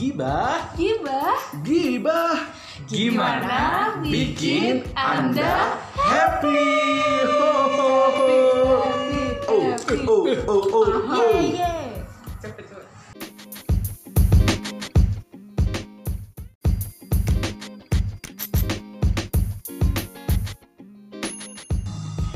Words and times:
Gibah, 0.00 0.72
Gibah 0.80 1.36
gibah, 1.60 2.48
Gimana 2.88 4.00
bikin 4.00 4.80
Anda 4.96 5.76
happy? 5.92 6.72
Ho, 7.28 7.52
ho, 7.68 7.92
ho. 8.08 8.28
Oh, 9.44 9.76
oh, 10.08 10.24
oh, 10.48 10.64
oh, 10.72 10.88
oh. 11.04 11.36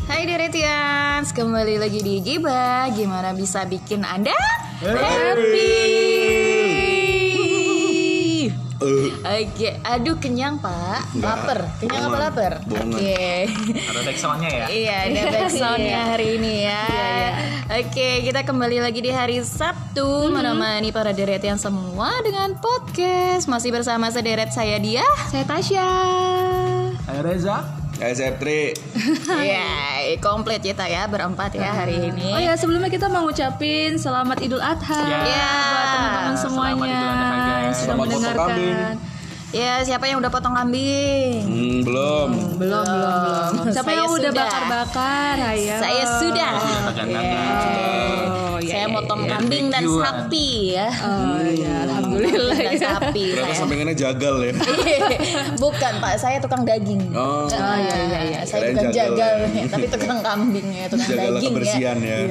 Hai 0.04 0.29
Deretians, 0.29 1.32
kembali 1.32 1.81
lagi 1.81 2.04
di 2.04 2.21
Gibah 2.21 2.93
Gimana 2.93 3.32
bisa 3.32 3.64
bikin 3.64 4.04
Anda 4.04 4.36
happy? 4.85 6.33
Oke, 9.25 9.81
aduh 9.81 10.21
kenyang 10.21 10.61
pak, 10.61 11.01
lapar, 11.17 11.64
kenyang 11.81 12.13
apa 12.13 12.19
lapar? 12.21 12.53
Oke, 12.61 13.49
Ada 13.73 14.00
backsoundnya 14.05 14.50
ya. 14.53 14.67
iya 14.69 14.97
ada 15.09 15.21
backsoundnya 15.41 16.00
hari 16.13 16.37
ini 16.37 16.53
ya. 16.63 16.85
Oke, 17.73 18.21
kita 18.21 18.45
kembali 18.45 18.85
lagi 18.85 19.00
di 19.00 19.09
hari 19.09 19.41
Sabtu 19.41 20.29
menemani 20.29 20.93
para 20.93 21.11
deretian 21.11 21.57
semua 21.57 22.13
dengan 22.21 22.53
podcast. 22.55 23.49
Masih 23.49 23.73
bersama 23.73 24.13
sederet 24.13 24.53
saya 24.53 24.77
dia. 24.77 25.00
Saya 25.27 25.49
Tasya 25.49 25.89
Ayo 27.07 27.21
Reza. 27.22 27.64
Septri. 27.97 28.77
Iya, 29.41 29.64
komplit 30.21 30.61
kita 30.61 30.85
ya 30.85 31.09
berempat 31.09 31.57
ya 31.57 31.72
hari 31.72 32.12
ini. 32.12 32.28
Oh 32.28 32.36
ya 32.36 32.53
sebelumnya 32.53 32.92
kita 32.92 33.09
mau 33.09 33.25
ngucapin 33.25 33.97
Selamat 33.97 34.45
Idul 34.45 34.61
Adha 34.61 35.00
Ya. 35.00 35.48
Buat 35.64 35.86
teman-teman 35.88 36.34
Selamat 36.36 36.42
semuanya 36.44 36.84
Idul 36.92 37.09
Adha, 37.09 37.25
guys. 37.25 37.48
yang 37.56 37.72
sudah 37.72 37.81
Selamat 37.81 37.97
potong 37.97 38.12
mendengarkan 38.12 38.48
kambing. 38.53 39.13
Ya, 39.55 39.78
siapa 39.86 40.10
yang 40.10 40.19
udah 40.19 40.34
potong 40.34 40.50
kambing? 40.50 41.47
Hmm, 41.47 41.78
belum. 41.86 42.58
Belum, 42.58 42.83
belum, 42.83 43.14
belum 43.55 43.70
Siapa 43.70 43.86
Saya 43.86 44.02
yang 44.02 44.10
udah 44.10 44.30
sudah. 44.34 44.47
bakar-bakar 44.50 45.34
Ayo 45.55 45.74
Saya 45.78 46.05
sudah. 46.19 46.52
Oh, 46.58 48.58
saya 48.58 48.82
ya, 48.82 48.91
motong 48.91 49.22
ya. 49.22 49.38
kambing 49.38 49.70
dan 49.70 49.86
sapi 49.86 50.75
ya. 50.75 50.91
Oh 50.91 51.38
ya 51.47 51.86
Alhamdulillah 52.16 52.56
dan 52.56 52.66
ya 52.66 52.80
sapi 52.80 53.24
Ternyata 53.26 53.46
saya. 53.46 53.58
sampingannya 53.58 53.96
jagal 53.96 54.36
ya. 54.40 54.52
Bukan 55.62 55.92
Pak, 55.98 56.14
saya 56.16 56.36
tukang 56.38 56.62
daging. 56.62 57.02
Oh, 57.10 57.46
Ah, 57.50 57.76
iya, 57.76 57.96
iya, 58.00 58.20
iya. 58.24 58.40
Saya 58.42 58.60
Kirain 58.64 58.74
tukang 58.74 58.92
jagal. 58.92 59.16
jagal, 59.16 59.34
ya, 59.50 59.62
tapi 59.72 59.86
tukang 59.88 60.18
kambing 60.20 60.68
ya, 60.70 60.84
tukang 60.86 61.08
jaga 61.08 61.22
daging 61.28 61.52
kebersihan 61.52 61.96
ya. 61.98 62.16
ya. 62.16 62.26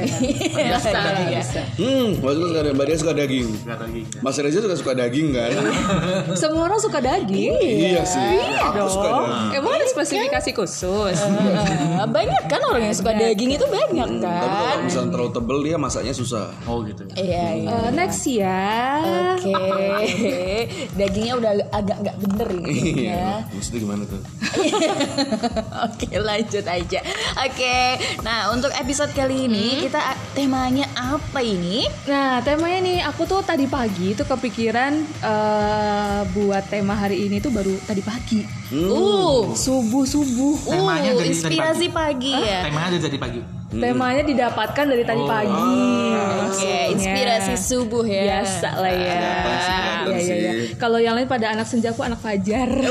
Bisa 0.74 0.90
Iya. 0.94 1.40
bisa. 1.40 1.62
Hmm, 1.76 2.08
itu 2.14 2.44
suka 2.44 2.60
Mbak 2.66 2.86
Dia 2.86 2.98
suka 2.98 3.14
daging. 3.14 3.48
Lagi. 3.66 4.02
Mas 4.20 4.36
Reza 4.38 4.60
juga 4.60 4.76
suka 4.76 4.94
daging 4.94 5.28
kan? 5.32 5.52
Semua 6.40 6.64
orang 6.66 6.80
suka 6.80 7.00
daging 7.00 7.54
iya 7.60 8.04
sih. 8.04 8.40
Aku 8.62 8.88
suka 8.88 9.08
dong. 9.10 9.28
Emang 9.54 9.74
ada 9.74 9.86
spesifikasi 9.86 10.50
khusus 10.54 11.18
Ah, 11.94 12.06
banyak 12.06 12.44
kan 12.46 12.62
orang 12.64 12.84
yang 12.86 12.96
suka 12.96 13.12
daging 13.12 13.50
itu 13.52 13.66
banyak 13.66 14.10
Tapi 14.14 14.22
kan. 14.22 14.52
kalau 14.54 14.84
misalnya 14.84 15.10
terlalu 15.12 15.32
tebel 15.32 15.58
dia 15.62 15.78
masaknya 15.78 16.14
susah. 16.14 16.46
Oh 16.64 16.82
gitu. 16.82 17.04
Iya, 17.14 17.46
iya. 17.56 17.70
Eh, 17.70 17.90
Next 17.94 18.24
ya 18.26 18.64
Oke, 19.36 19.52
dagingnya 21.00 21.34
udah 21.40 21.52
agak 21.74 21.98
nggak 22.04 22.18
bener 22.22 22.48
ini. 22.62 22.74
Iya. 23.04 23.14
ya. 23.14 23.32
Mesti 23.54 23.76
gimana 23.80 24.04
tuh? 24.06 24.22
Oke 25.90 26.08
lanjut 26.20 26.66
aja 26.68 27.00
Oke 27.42 27.78
Nah 28.22 28.54
untuk 28.54 28.70
episode 28.76 29.12
kali 29.18 29.50
ini 29.50 29.90
Kita 29.90 30.14
temanya 30.38 30.86
apa 30.94 31.42
ini? 31.42 31.86
Nah, 32.06 32.44
temanya 32.46 32.80
nih 32.84 33.00
aku 33.06 33.26
tuh 33.26 33.42
tadi 33.42 33.66
pagi 33.66 34.14
tuh 34.14 34.28
kepikiran 34.28 34.94
eh, 35.24 36.22
buat 36.34 36.64
tema 36.68 36.94
hari 36.98 37.28
ini 37.28 37.40
tuh 37.40 37.52
baru 37.54 37.74
tadi 37.86 38.02
pagi. 38.04 38.42
Uh, 38.74 39.54
Subuh-subuh. 39.54 40.68
Temanya 40.68 41.12
uh 41.14 41.20
dari 41.22 41.34
tadi 41.34 41.58
inspirasi 41.58 41.88
pagi, 41.94 42.34
ya 42.34 42.66
Temanya 42.66 42.88
ada 42.94 43.00
jadi 43.00 43.18
pagi. 43.22 43.63
Temanya 43.74 44.22
didapatkan 44.22 44.86
dari 44.86 45.02
tadi 45.02 45.24
pagi. 45.24 45.74
Oke 46.14 46.46
Maksudnya. 46.46 46.86
inspirasi 46.90 47.54
subuh 47.56 48.04
ya 48.04 48.22
Biasa 48.24 48.70
lah 48.76 48.94
ya. 48.94 49.22
Iya, 50.04 50.18
iya, 50.20 50.36
iya. 50.36 50.52
Kalau 50.76 50.98
yang 50.98 51.14
lain 51.14 51.26
pada 51.26 51.50
anak 51.50 51.66
senja 51.66 51.90
aku 51.90 52.02
anak 52.02 52.20
fajar. 52.20 52.70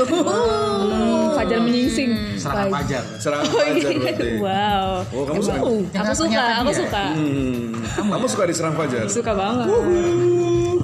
Hmm, 0.83 1.31
fajar 1.33 1.57
menyingsing. 1.57 2.37
Serangan 2.37 2.67
Pagi. 2.67 2.73
fajar. 2.75 3.03
Serangan 3.17 3.45
fajar 3.47 3.89
berarti. 3.95 4.29
Wow. 4.37 4.89
Oh, 5.09 5.23
kamu 5.25 5.41
suka? 5.41 5.59
Aku 5.95 6.13
suka, 6.13 6.43
aku 6.59 6.71
suka. 6.75 7.03
Hmm, 7.09 7.71
kamu 8.11 8.25
suka 8.27 8.43
diserang 8.45 8.75
fajar? 8.75 9.05
Suka 9.07 9.31
banget. 9.31 9.67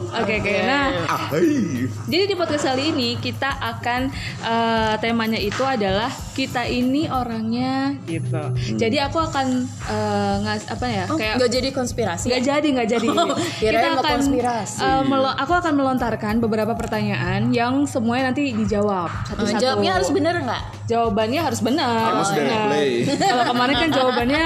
Oke, 0.10 0.42
oke. 0.42 0.54
Nah, 0.66 0.90
Ah, 1.06 1.30
hai. 1.30 1.86
Jadi 2.10 2.24
di 2.26 2.36
podcast 2.36 2.66
kali 2.66 2.90
ini 2.90 3.10
kita 3.16 3.46
akan 3.62 4.10
eh, 4.42 4.94
temanya 4.98 5.38
itu 5.38 5.62
adalah 5.62 6.10
kita 6.34 6.66
ini 6.66 7.06
orangnya 7.06 7.94
gitu. 8.06 8.42
Jadi 8.74 8.98
aku 8.98 9.22
akan 9.22 9.70
eh, 9.90 10.36
ngas 10.40 10.64
apa 10.68 10.86
ya 10.86 11.04
Oh, 11.06 11.18
kayak 11.18 11.36
nggak 11.36 11.52
jadi 11.52 11.70
konspirasi 11.72 12.26
nggak 12.28 12.44
jadi 12.44 12.68
nggak 12.70 12.88
jadi. 12.90 13.08
kirain 13.60 13.92
mau 13.92 14.04
konspirasi. 14.04 14.80
eh, 14.80 15.02
melo- 15.04 15.34
aku 15.36 15.54
akan 15.56 15.74
melontarkan 15.74 16.34
beberapa 16.38 16.74
pertanyaan 16.74 17.50
yang 17.50 17.84
semuanya 17.84 18.30
nanti 18.30 18.54
dijawab 18.54 19.10
Oh, 19.10 19.28
satu-satu. 19.36 19.60
Jawabnya 19.60 19.92
harus 19.94 20.10
bener 20.10 20.36
nggak? 20.40 20.64
Jawabannya 20.86 21.40
harus 21.40 21.60
benar. 21.60 22.10
Nah, 22.12 22.26
play. 22.68 23.06
Kalau 23.06 23.46
kemarin 23.48 23.76
kan 23.78 23.90
jawabannya 23.92 24.44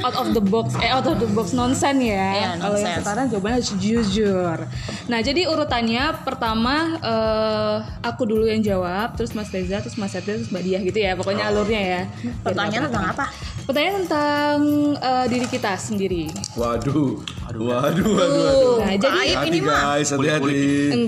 out 0.00 0.16
of 0.16 0.28
the 0.30 0.40
box, 0.40 0.74
eh 0.76 0.88
out 0.88 1.04
of 1.04 1.16
the 1.16 1.28
box 1.28 1.50
nonsense 1.52 1.98
ya. 2.00 2.26
Iya, 2.32 2.48
Kalau 2.56 2.76
yang 2.76 2.98
sekarang 2.98 3.24
jawabannya 3.28 3.56
harus 3.56 3.72
jujur. 3.74 4.58
Nah 5.06 5.18
jadi 5.20 5.42
urutannya 5.44 6.04
pertama 6.22 6.74
eh, 6.96 7.76
aku 8.00 8.22
dulu 8.24 8.44
yang 8.44 8.60
jawab, 8.60 9.14
terus 9.14 9.32
Mas 9.32 9.48
Reza, 9.48 9.78
terus 9.78 9.94
Mas 9.94 10.10
Satria, 10.10 10.36
terus 10.36 10.48
Mbak 10.48 10.62
Diah 10.62 10.80
gitu 10.80 10.98
ya. 10.98 11.12
Pokoknya 11.14 11.44
alurnya 11.48 11.80
ya. 11.80 12.00
Pertanyaan 12.40 12.86
tentang 12.88 13.06
apa? 13.08 13.24
Pertanyaan 13.64 13.94
tentang 14.00 14.47
eh, 14.94 15.26
diri 15.26 15.46
kita 15.46 15.74
sendiri. 15.74 16.30
Waduh. 16.54 17.20
Waduh, 17.48 17.64
waduh, 17.64 18.06
waduh. 18.06 18.74
Nah 18.78 18.92
jadi 18.94 19.18
Aib 19.34 19.48
ini 19.48 19.58
mah 19.60 19.96
guys, 19.96 20.12
hati-hati. 20.12 20.60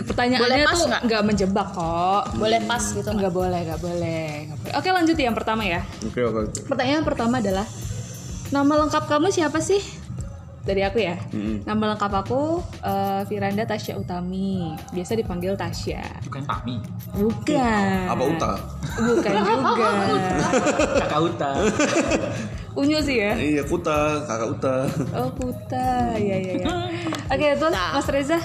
pertanyaannya 0.03 0.41
Boleh 0.43 0.59
pas 0.65 0.73
tuh 0.75 0.87
nggak? 0.89 1.03
nggak 1.05 1.23
menjebak 1.23 1.69
kok. 1.71 2.23
boleh 2.35 2.61
pas 2.65 2.83
gitu 2.83 3.09
nggak? 3.09 3.33
Boleh, 3.33 3.61
nggak 3.63 3.81
boleh, 3.81 4.29
nggak 4.47 4.59
boleh. 4.59 4.75
Oke 4.75 4.89
lanjut 4.89 5.15
ya, 5.15 5.25
yang 5.27 5.37
pertama 5.37 5.63
ya. 5.63 5.81
Oke, 6.03 6.21
oke. 6.21 6.65
Pertanyaan 6.65 7.05
pertama 7.05 7.39
adalah 7.39 7.69
nama 8.49 8.73
lengkap 8.81 9.05
kamu 9.07 9.29
siapa 9.29 9.61
sih? 9.61 9.81
Dari 10.61 10.81
aku 10.81 11.01
ya. 11.01 11.17
Nama 11.65 11.97
lengkap 11.97 12.13
aku 12.15 12.61
eh, 12.81 13.23
Firanda 13.27 13.65
Tasya 13.65 13.97
Utami. 13.97 14.73
Biasa 14.93 15.13
dipanggil 15.15 15.57
Tasya. 15.57 16.05
Bukan 16.25 16.45
Tami. 16.45 16.77
Bukan. 17.13 18.01
Apa 18.09 18.23
uta? 18.23 18.53
Bukan 18.97 19.31
juga. 19.41 19.89
Kakak 21.01 21.21
Uta. 21.23 21.51
Unyu 22.79 22.99
sih 23.03 23.19
ya. 23.19 23.35
Iya, 23.35 23.63
kuta, 23.67 24.23
kakak 24.25 24.49
uta. 24.55 24.77
Oh 25.19 25.29
Kuta. 25.35 26.15
Iya 26.15 26.37
iya 26.39 26.53
iya. 26.63 26.67
Oke, 27.27 27.47
terus 27.59 27.75
Mas 27.75 28.09
Reza 28.09 28.39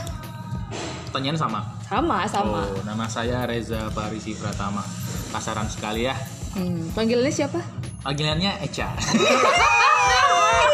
Pertanyaan 1.05 1.37
sama. 1.37 1.59
sama 1.85 2.25
sama. 2.27 2.65
Oh, 2.65 2.81
nama 2.83 3.05
saya 3.05 3.45
Reza 3.45 3.87
Parisi 3.93 4.33
Pratama. 4.33 4.81
Pasaran 5.29 5.69
sekali 5.69 6.09
ya. 6.09 6.15
Hmm, 6.55 6.89
panggilannya 6.91 7.31
siapa? 7.31 7.59
Panggilannya 8.01 8.51
Eca. 8.63 8.89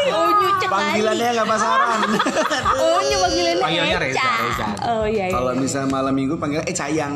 Unyu 0.02 0.48
cek 0.58 0.68
Panggilannya 0.68 1.28
nggak 1.30 1.46
pasaran. 1.46 2.00
Unyu 2.74 3.16
panggilannya 3.20 3.62
Panggilannya 3.62 3.98
Reza, 4.00 4.18
Eca. 4.18 4.32
Reza. 4.42 4.66
Oh 4.82 5.04
iya 5.06 5.24
iya. 5.30 5.34
Kalau 5.36 5.52
misalnya 5.54 5.88
malam 5.92 6.14
minggu 6.16 6.34
panggilnya 6.40 6.64
eh 6.66 6.74
sayang. 6.74 7.14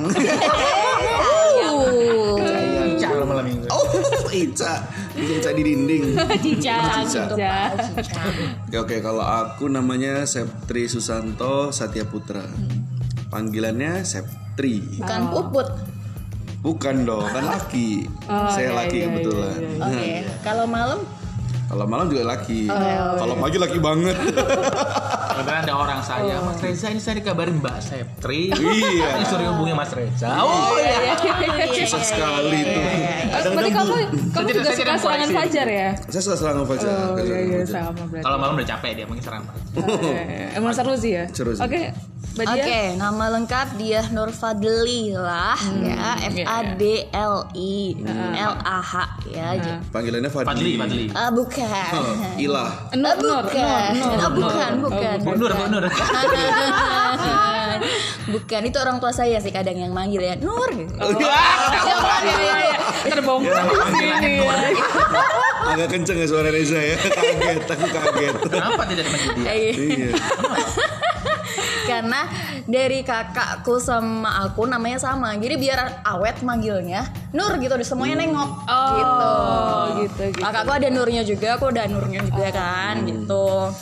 Uh, 1.66 2.38
Eca 2.94 3.06
kalau 3.10 3.26
malam 3.26 3.44
minggu. 3.44 3.66
Oh, 3.72 3.82
Ica. 4.30 4.74
Ica, 5.16 5.32
Ica 5.40 5.50
di 5.56 5.62
dinding. 5.64 6.04
Cica. 6.44 6.76
Cica. 7.08 7.24
Cica. 7.32 8.22
Oke, 8.68 8.76
oke. 8.76 8.96
Kalau 9.00 9.24
aku 9.24 9.66
namanya 9.66 10.28
Septri 10.28 10.86
Susanto 10.86 11.72
Satya 11.72 12.04
Putra. 12.04 12.44
Panggilannya 13.32 14.04
Septri. 14.04 15.00
bukan 15.00 15.22
puput. 15.32 15.68
Bukan 16.64 17.06
dong, 17.06 17.28
kan 17.30 17.46
laki. 17.46 18.10
Oh, 18.26 18.50
Saya 18.50 18.74
iya, 18.74 18.78
laki 18.80 18.96
iya, 18.98 19.06
kebetulan. 19.06 19.54
iya, 19.54 19.68
iya. 19.70 19.84
Oke. 19.86 20.10
Kalau 20.42 20.64
malam 20.66 20.98
Kalau 21.66 21.84
malam 21.84 22.06
juga 22.06 22.22
laki. 22.28 22.70
Oh, 22.70 23.14
Kalau 23.16 23.34
pagi 23.36 23.58
laki 23.58 23.78
banget. 23.78 24.14
Kebetulan 24.16 25.60
ada 25.62 25.74
orang 25.76 26.00
saya, 26.00 26.40
Mas 26.40 26.56
Reza 26.58 26.88
ini 26.88 26.96
saya 26.96 27.18
dikabarin 27.18 27.60
Mbak 27.60 27.76
Septri. 27.78 28.48
Iya. 28.48 29.20
Ini 29.20 29.24
suruh 29.26 29.46
hubungi 29.52 29.74
Mas 29.74 29.92
Reza. 29.92 30.30
Oh 30.40 30.78
iya. 30.78 31.12
Susah 31.84 32.00
sekali 32.00 32.60
tuh. 32.62 32.82
Kadang 33.26 33.52
Berarti 33.52 33.72
kamu 33.74 33.94
kamu 34.32 34.46
juga 34.48 34.70
suka 34.72 34.94
serangan 34.96 35.28
fajar 35.34 35.66
ya? 35.66 35.88
saya 36.08 36.22
suka 36.22 36.36
serangan 36.38 36.64
fajar. 36.64 36.88
Oh 36.88 37.18
iya 37.18 37.26
serangan 37.26 37.44
iya 37.44 37.58
fajar. 37.60 37.74
sama 37.84 38.02
berarti. 38.06 38.24
Kalau 38.24 38.36
malam 38.38 38.52
udah 38.56 38.68
capek 38.68 38.90
dia 38.94 39.04
mungkin 39.04 39.24
serang 39.24 39.42
Pak. 39.44 39.54
Eh, 39.76 40.56
Emang 40.56 40.72
seru 40.72 40.94
sih 40.96 41.12
ya. 41.12 41.24
Seru 41.28 41.52
sih. 41.52 41.60
Oke, 41.60 41.92
Oke, 42.36 42.52
Dia. 42.60 42.92
nama 43.00 43.32
lengkap 43.32 43.80
dia 43.80 44.04
Nur 44.12 44.28
Fadli 44.28 45.08
lah 45.10 45.56
ya, 45.80 46.20
F 46.20 46.36
A 46.44 46.76
D 46.76 47.08
L 47.08 47.48
I 47.56 47.96
L 48.36 48.54
A 48.60 48.78
H. 48.78 48.92
ya 49.26 49.56
aja. 49.56 49.80
Panggilannya 49.88 50.28
Fadli. 50.28 50.48
Fadli, 50.48 50.72
Fadli. 50.76 51.04
Ah 51.12 51.32
bukan. 51.32 51.55
Oh, 51.58 52.04
Ilah. 52.36 52.68
Nur, 52.92 53.08
Ah, 53.08 53.14
Nur, 53.16 53.40
bukan. 53.40 53.90
Nur, 53.94 54.04
Nur, 54.04 54.12
Ah, 54.12 54.28
Nur. 54.28 54.30
bukan, 54.36 54.72
bukan. 54.82 55.16
Bu 55.18 55.30
Nur, 55.34 55.52
Nur. 55.70 55.84
bukan 58.28 58.60
itu 58.62 58.76
orang 58.76 58.96
tua 58.98 59.08
saya 59.10 59.38
sih 59.38 59.48
kadang 59.50 59.74
yang 59.74 59.90
manggil 59.90 60.20
ya 60.20 60.34
Nur. 60.36 60.68
gitu. 60.68 60.92
Oh, 60.98 61.10
iya, 61.14 61.40
iya, 62.34 62.54
iya. 62.62 62.78
Terbongkar 63.06 63.62
di 63.64 63.76
sini 63.94 64.30
ya. 64.42 64.52
Agak 65.66 65.88
kenceng 65.90 66.16
ya 66.16 66.26
suara 66.26 66.48
Reza 66.48 66.76
ya. 66.76 66.96
Kaget, 66.96 67.64
aku 67.66 67.86
kaget. 67.86 68.34
Kenapa 68.44 68.82
tidak 68.84 69.04
dipanggil 69.04 69.32
dia? 69.36 69.50
Eh, 69.50 69.72
Iya. 69.72 70.08
Karena 71.96 72.20
dari 72.62 73.00
kakakku 73.00 73.78
sama 73.78 74.44
aku 74.44 74.64
namanya 74.64 74.98
sama. 74.98 75.32
Jadi 75.34 75.56
biar 75.56 75.78
awet 76.04 76.40
manggilnya 76.40 77.02
Nur 77.30 77.56
gitu, 77.56 77.72
semuanya 77.82 78.20
nengok 78.20 78.50
Oh, 78.64 78.92
gitu. 78.92 79.30
gitu, 80.02 80.22
gitu. 80.30 80.40
Kakakku 80.40 80.72
ada 80.72 80.88
Nurnya 80.88 81.22
juga, 81.22 81.56
aku 81.56 81.64
ada 81.68 81.84
Nurnya 81.84 82.20
juga 82.22 82.48
kan 82.50 83.00
gitu. 83.02 83.72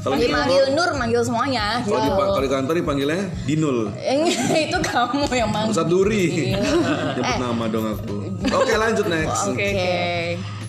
Kalau 0.00 0.16
di- 0.16 0.32
manggil 0.32 0.72
Nur, 0.72 0.90
manggil 0.96 1.20
semuanya 1.20 1.84
gitu. 1.84 1.92
Kalau 1.92 2.00
di, 2.00 2.10
kalau 2.10 2.40
di 2.40 2.50
kantor 2.50 2.74
dipanggilnya 2.74 3.20
Dinul. 3.44 3.78
Eh, 3.94 4.32
itu 4.66 4.78
kamu 4.80 5.28
yang 5.30 5.52
manggil. 5.52 5.76
Ustadz 5.76 5.88
Duri. 5.88 6.24
Iya. 6.50 6.58
Nyebut 7.16 7.28
Eh. 7.28 7.38
nama 7.38 7.64
dong 7.68 7.86
aku. 7.86 8.14
Oke 8.50 8.74
lanjut 8.74 9.06
next. 9.06 9.46
Oke, 9.46 9.60
oke. 9.62 9.94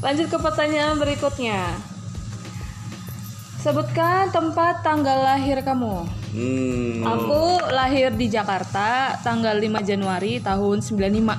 Lanjut 0.02 0.28
ke 0.28 0.38
pertanyaan 0.38 0.96
berikutnya. 0.98 1.60
Sebutkan 3.62 4.34
tempat 4.34 4.82
tanggal 4.82 5.22
lahir 5.22 5.62
kamu. 5.62 6.10
Hmm. 6.34 7.06
Aku 7.06 7.62
lahir 7.70 8.10
di 8.10 8.26
Jakarta 8.26 9.14
tanggal 9.22 9.54
5 9.54 9.86
Januari 9.86 10.42
tahun 10.42 10.82
95. 10.82 11.38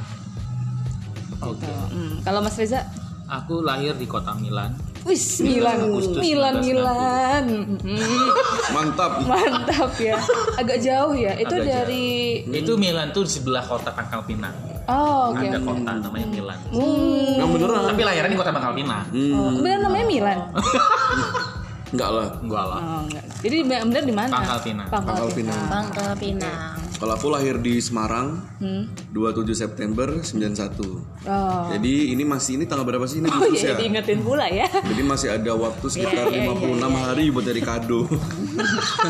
Oke. 1.43 1.67
Hmm, 1.67 2.23
kalau 2.23 2.39
Mas 2.39 2.55
Reza? 2.55 2.87
Aku 3.27 3.67
lahir 3.67 3.99
di 3.99 4.07
kota 4.07 4.39
Milan. 4.39 4.71
Wis, 5.03 5.43
Milan, 5.43 5.83
Milan, 6.15 6.63
1990. 6.63 6.63
Milan. 6.63 7.45
Hmm, 7.83 8.31
Mantap. 8.71 9.13
mantap 9.35 9.91
ya. 9.99 10.15
Agak 10.55 10.79
jauh 10.79 11.19
ya. 11.19 11.35
Itu 11.35 11.59
Agak 11.59 11.67
dari 11.67 12.07
Itu 12.47 12.79
Milan 12.79 13.11
tuh 13.11 13.27
di 13.27 13.35
sebelah 13.35 13.67
kota 13.67 13.91
Pangkal 13.91 14.23
Pinang. 14.23 14.55
Oh, 14.87 15.35
oke. 15.35 15.43
Ada 15.43 15.59
oke. 15.59 15.67
kota 15.75 15.91
namanya 15.99 16.29
Milan. 16.31 16.59
Hmm. 16.71 17.35
Yang 17.35 17.51
beneran. 17.51 17.83
Tapi 17.91 18.03
lahirnya 18.07 18.31
di 18.31 18.39
kota 18.39 18.55
Pangkal 18.55 18.75
Pinang. 18.79 19.11
Oh, 19.11 19.51
bener 19.59 19.79
namanya 19.83 20.07
Milan. 20.07 20.39
Enggak 21.93 22.11
lah. 22.11 22.27
Enggak 22.41 22.65
lah. 22.67 22.81
Oh, 22.81 23.01
enggak. 23.05 23.25
Jadi 23.45 23.57
bener 23.69 24.03
di 24.03 24.15
mana? 24.17 24.33
Pangkal 24.33 24.59
Pinang. 24.65 24.89
Pangkal, 24.89 25.15
Pangkal 25.15 25.29
Pinang. 25.37 25.55
Pinang. 25.55 25.69
Pangkal 25.69 26.13
Pinang. 26.17 26.82
Kalau 27.03 27.19
aku 27.19 27.35
lahir 27.35 27.59
di 27.59 27.83
Semarang, 27.83 28.47
Hmm. 28.63 28.87
27 29.11 29.59
September 29.59 30.23
91. 30.23 31.03
Oh. 31.27 31.67
Jadi 31.67 32.15
ini 32.15 32.23
masih 32.23 32.55
ini 32.55 32.65
tanggal 32.65 32.87
berapa 32.87 33.03
sih 33.05 33.19
ini 33.19 33.27
Oh 33.27 33.43
iya, 33.51 33.75
ya? 33.75 33.77
diingetin 33.77 34.23
pula 34.23 34.47
ya. 34.47 34.71
Jadi 34.71 35.03
masih 35.03 35.35
ada 35.35 35.51
waktu 35.53 35.83
sekitar 35.83 36.31
Iya, 36.31 36.47
iya, 36.47 36.55
56 36.55 36.95
hari 36.95 37.25
buat 37.29 37.43
dari 37.43 37.59
kado. 37.59 38.07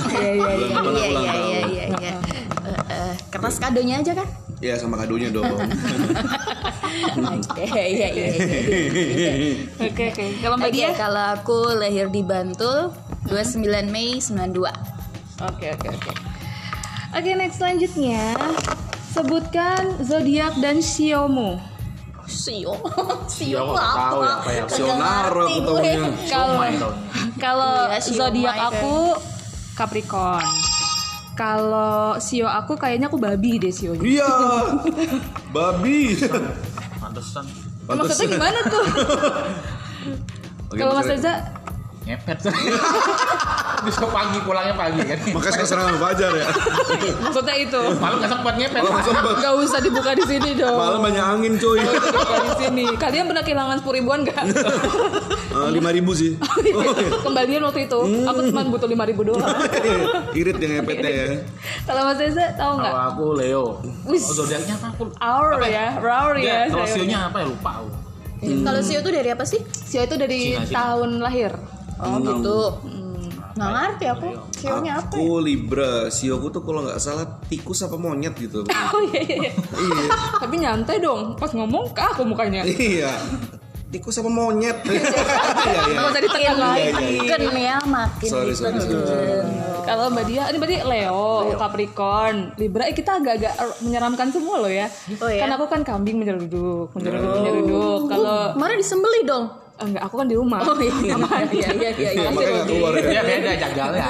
Iya, 0.08 0.30
iya, 0.32 0.50
iya. 0.56 0.56
Bulan 0.56 0.68
depan 0.72 0.88
Iya 0.88 0.88
aku 0.96 1.10
ulang 1.12 1.20
iya 1.20 1.32
tahun. 1.36 1.52
iya 1.52 1.60
iya. 1.68 1.84
iya. 2.00 2.14
Kertas 3.28 3.56
kadonya 3.60 3.94
aja 4.00 4.12
kan? 4.16 4.28
Ya 4.62 4.74
sama 4.80 4.96
kadonya 4.96 5.28
dong. 5.28 5.44
Oke 7.12 7.64
iya 7.68 8.08
iya. 8.08 8.08
iya. 8.08 8.28
Oke, 9.82 10.04
oke. 10.08 10.24
Kalau 10.40 10.56
Mbak 10.56 10.64
Oke, 10.64 10.76
Dia? 10.78 10.90
kalau 10.96 11.24
aku 11.36 11.58
lahir 11.76 12.08
di 12.08 12.24
Bantul 12.24 12.88
29 13.28 13.60
Mei 13.90 14.16
92. 14.16 14.64
Oke, 15.44 15.66
oke, 15.68 15.88
oke. 15.92 16.31
Oke, 17.12 17.30
next 17.34 17.60
selanjutnya. 17.60 18.32
Sebutkan 19.12 20.00
zodiak 20.00 20.56
dan 20.58 20.80
siomu. 20.80 21.60
Sio, 22.24 22.72
Sio 23.28 23.60
Sio, 23.60 23.62
apa? 23.68 23.82
tahu 23.92 24.20
ya, 24.22 24.32
apa 24.32 24.50
ya? 24.50 24.62
Gue. 24.64 24.88
taunya. 24.88 26.00
Kalau 26.24 26.56
kalau 27.36 27.74
Iya, 27.90 28.00
zodiak 28.00 28.56
aku 28.70 28.96
Capricorn. 29.74 30.46
Kalau 31.32 32.16
sio 32.18 32.44
aku 32.44 32.76
kayaknya 32.76 33.08
aku 33.08 33.16
babi 33.16 33.56
deh 33.56 33.68
sionya. 33.68 34.00
Iya. 34.00 34.32
Babi. 35.56 36.16
Pantesan. 36.96 37.44
Maksudnya 37.84 38.26
gimana 38.30 38.60
tuh? 38.64 38.84
Oke, 40.72 40.78
Kalau 40.78 40.92
Mas 40.94 41.04
maksudnya- 41.04 41.36
Reza 41.42 41.61
Ngepet. 42.02 42.38
Besok 43.82 44.14
pagi 44.14 44.38
pulangnya 44.46 44.78
pagi 44.78 45.02
kan. 45.02 45.18
Makanya 45.34 45.52
sekarang 45.58 45.68
serangan 45.68 45.96
Fajar 45.98 46.30
ya. 46.38 46.46
maksudnya 47.18 47.54
itu. 47.58 47.80
Malam 47.98 48.16
nggak 48.22 48.30
sempat 48.30 48.54
ngepet. 48.54 48.82
Malam 48.82 49.02
sempat. 49.02 49.34
Gak 49.42 49.54
usah 49.58 49.78
dibuka 49.82 50.10
di 50.14 50.22
sini 50.22 50.50
dong. 50.54 50.78
Malam 50.78 51.00
banyak 51.02 51.24
angin 51.24 51.52
cuy. 51.58 51.82
Dibuka 51.82 52.36
di 52.38 52.52
sini. 52.62 52.84
Kalian 52.94 53.24
pernah 53.26 53.42
kehilangan 53.42 53.76
sepuluh 53.82 53.96
ribuan 53.98 54.18
gak? 54.22 54.38
Lima 55.74 55.90
ribu 55.90 56.14
sih. 56.14 56.38
Kembalian 57.26 57.62
waktu 57.66 57.90
itu, 57.90 57.98
aku 58.22 58.38
cuma 58.50 58.62
butuh 58.70 58.88
lima 58.88 59.04
ribu 59.04 59.26
doang. 59.26 59.42
Irit 60.38 60.56
yang 60.62 60.80
ngepetnya 60.80 61.10
ya. 61.10 61.26
Kalau 61.84 62.06
Mas 62.06 62.18
Reza 62.22 62.54
tahu 62.54 62.78
nggak? 62.78 62.92
Kalau 62.94 63.10
aku 63.10 63.24
Leo. 63.36 63.64
Oh, 63.82 64.32
zodiaknya 64.32 64.78
apa 64.78 64.86
aku? 64.94 65.02
Hour 65.18 65.48
Apa 65.58 65.66
ya, 65.68 65.86
hour 65.98 66.34
ya. 66.38 66.46
Ya, 66.46 66.58
kalau 66.70 66.86
sionya 66.86 67.18
apa 67.28 67.36
ya 67.42 67.46
lupa 67.50 67.70
aku. 67.82 67.88
Kalau 68.42 68.80
Sio 68.82 68.98
itu 68.98 69.10
dari 69.14 69.30
apa 69.30 69.44
sih? 69.46 69.60
Sio 69.70 70.02
itu 70.02 70.18
dari 70.18 70.58
Cina, 70.58 70.66
Cina. 70.66 70.74
tahun 70.74 71.10
lahir. 71.22 71.52
Oh 72.02 72.18
gitu. 72.18 72.58
Nggak 73.52 73.70
ngerti 73.70 74.04
aku. 74.08 74.28
Sionya 74.56 74.92
apa? 74.98 75.12
ya? 75.12 75.20
Aku 75.20 75.26
Libra, 75.44 75.92
sioku 76.08 76.48
tuh 76.48 76.62
kalau 76.64 76.80
nggak 76.88 76.98
salah 76.98 77.26
tikus 77.46 77.84
apa 77.84 77.96
monyet 78.00 78.34
gitu. 78.36 78.64
Oh 78.92 79.00
iya 79.08 79.20
iya. 79.24 79.36
iya. 79.48 79.52
iya. 79.52 80.04
Tapi 80.40 80.54
nyantai 80.60 80.96
dong, 81.00 81.36
pas 81.36 81.52
ngomong 81.52 81.92
ke 81.92 82.02
aku 82.02 82.24
mukanya. 82.24 82.64
Iya. 82.64 83.12
Tikus 83.92 84.16
apa 84.24 84.30
monyet? 84.32 84.80
Iya 84.88 85.78
iya. 85.88 85.94
Nggak 85.94 86.10
usah 86.10 86.22
ditekan 86.24 86.56
lagi. 86.58 86.84
Makin 87.28 87.56
ya 87.60 87.76
makin 87.86 88.28
Sorry, 88.28 88.52
sorry, 88.56 88.80
sorry. 88.80 89.40
Kalau 89.82 90.14
Mbak 90.14 90.24
Dia, 90.30 90.42
ini 90.48 90.58
berarti 90.62 90.78
Leo, 90.86 91.58
Capricorn, 91.58 92.54
Libra, 92.54 92.86
eh, 92.86 92.94
kita 92.94 93.18
agak-agak 93.18 93.82
menyeramkan 93.82 94.30
semua 94.30 94.62
loh 94.62 94.70
ya. 94.70 94.86
Oh, 95.18 95.26
ya? 95.26 95.42
Kan 95.42 95.58
aku 95.58 95.66
kan 95.66 95.82
kambing 95.82 96.22
menyeruduk, 96.22 96.94
menyeruduk, 96.94 97.34
menyeruduk. 97.42 98.00
Kalau 98.06 98.54
Kemarin 98.54 98.78
disembeli 98.78 99.20
dong. 99.26 99.61
Enggak, 99.84 100.02
aku 100.06 100.14
kan 100.20 100.26
di 100.30 100.36
rumah. 100.36 100.60
Oh 100.62 100.76
iya 100.78 100.94
iya 101.02 101.16
iya 101.52 101.72
iya. 101.74 101.90
iya. 101.92 102.10
Iya, 102.12 102.28
makanya 102.30 102.52
nggak 102.52 102.66
keluar 102.68 102.92
ya. 102.94 103.02
Ya 103.02 103.22
beda 103.22 103.52
jagalnya. 103.62 104.08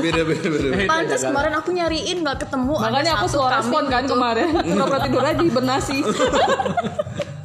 Beda 0.00 0.20
beda 0.22 0.46
beda. 0.48 0.68
beda. 0.74 0.88
Pantes 0.90 1.22
kemarin 1.22 1.52
aku 1.58 1.70
nyariin 1.74 2.18
nggak 2.22 2.38
ketemu. 2.46 2.74
Makanya 2.78 3.12
aku 3.18 3.26
suara 3.28 3.58
kambing 3.58 3.66
respon 3.66 3.82
kan 3.90 4.02
gitu. 4.02 4.12
kemarin. 4.14 4.48
Pura-pura 4.64 4.98
tidur 5.04 5.24
aja 5.24 5.44
bernasi. 5.44 5.98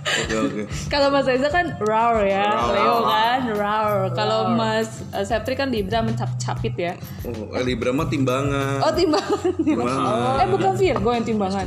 Oke 0.10 0.36
oke. 0.36 0.64
Kalau 0.90 1.08
Mas 1.14 1.30
Reza 1.30 1.50
kan 1.54 1.78
Raur 1.78 2.26
ya, 2.26 2.50
Raur. 2.50 2.74
Leo 2.74 2.98
kan 3.06 3.40
Raur. 3.54 4.00
Kalau 4.18 4.40
Mas 4.58 5.06
uh, 5.14 5.22
Septri 5.22 5.54
kan 5.54 5.70
Libra 5.70 6.02
mencap-capit 6.02 6.74
ya. 6.76 6.94
Oh, 7.26 7.54
eh, 7.54 7.64
Libra 7.64 7.94
mah 7.94 8.10
timbangan. 8.10 8.82
Oh 8.82 8.94
timbangan. 8.94 9.54
Timbangan. 9.68 10.42
Eh 10.42 10.48
bukan 10.50 10.72
Virgo 10.76 11.10
yang 11.14 11.26
timbangan. 11.26 11.66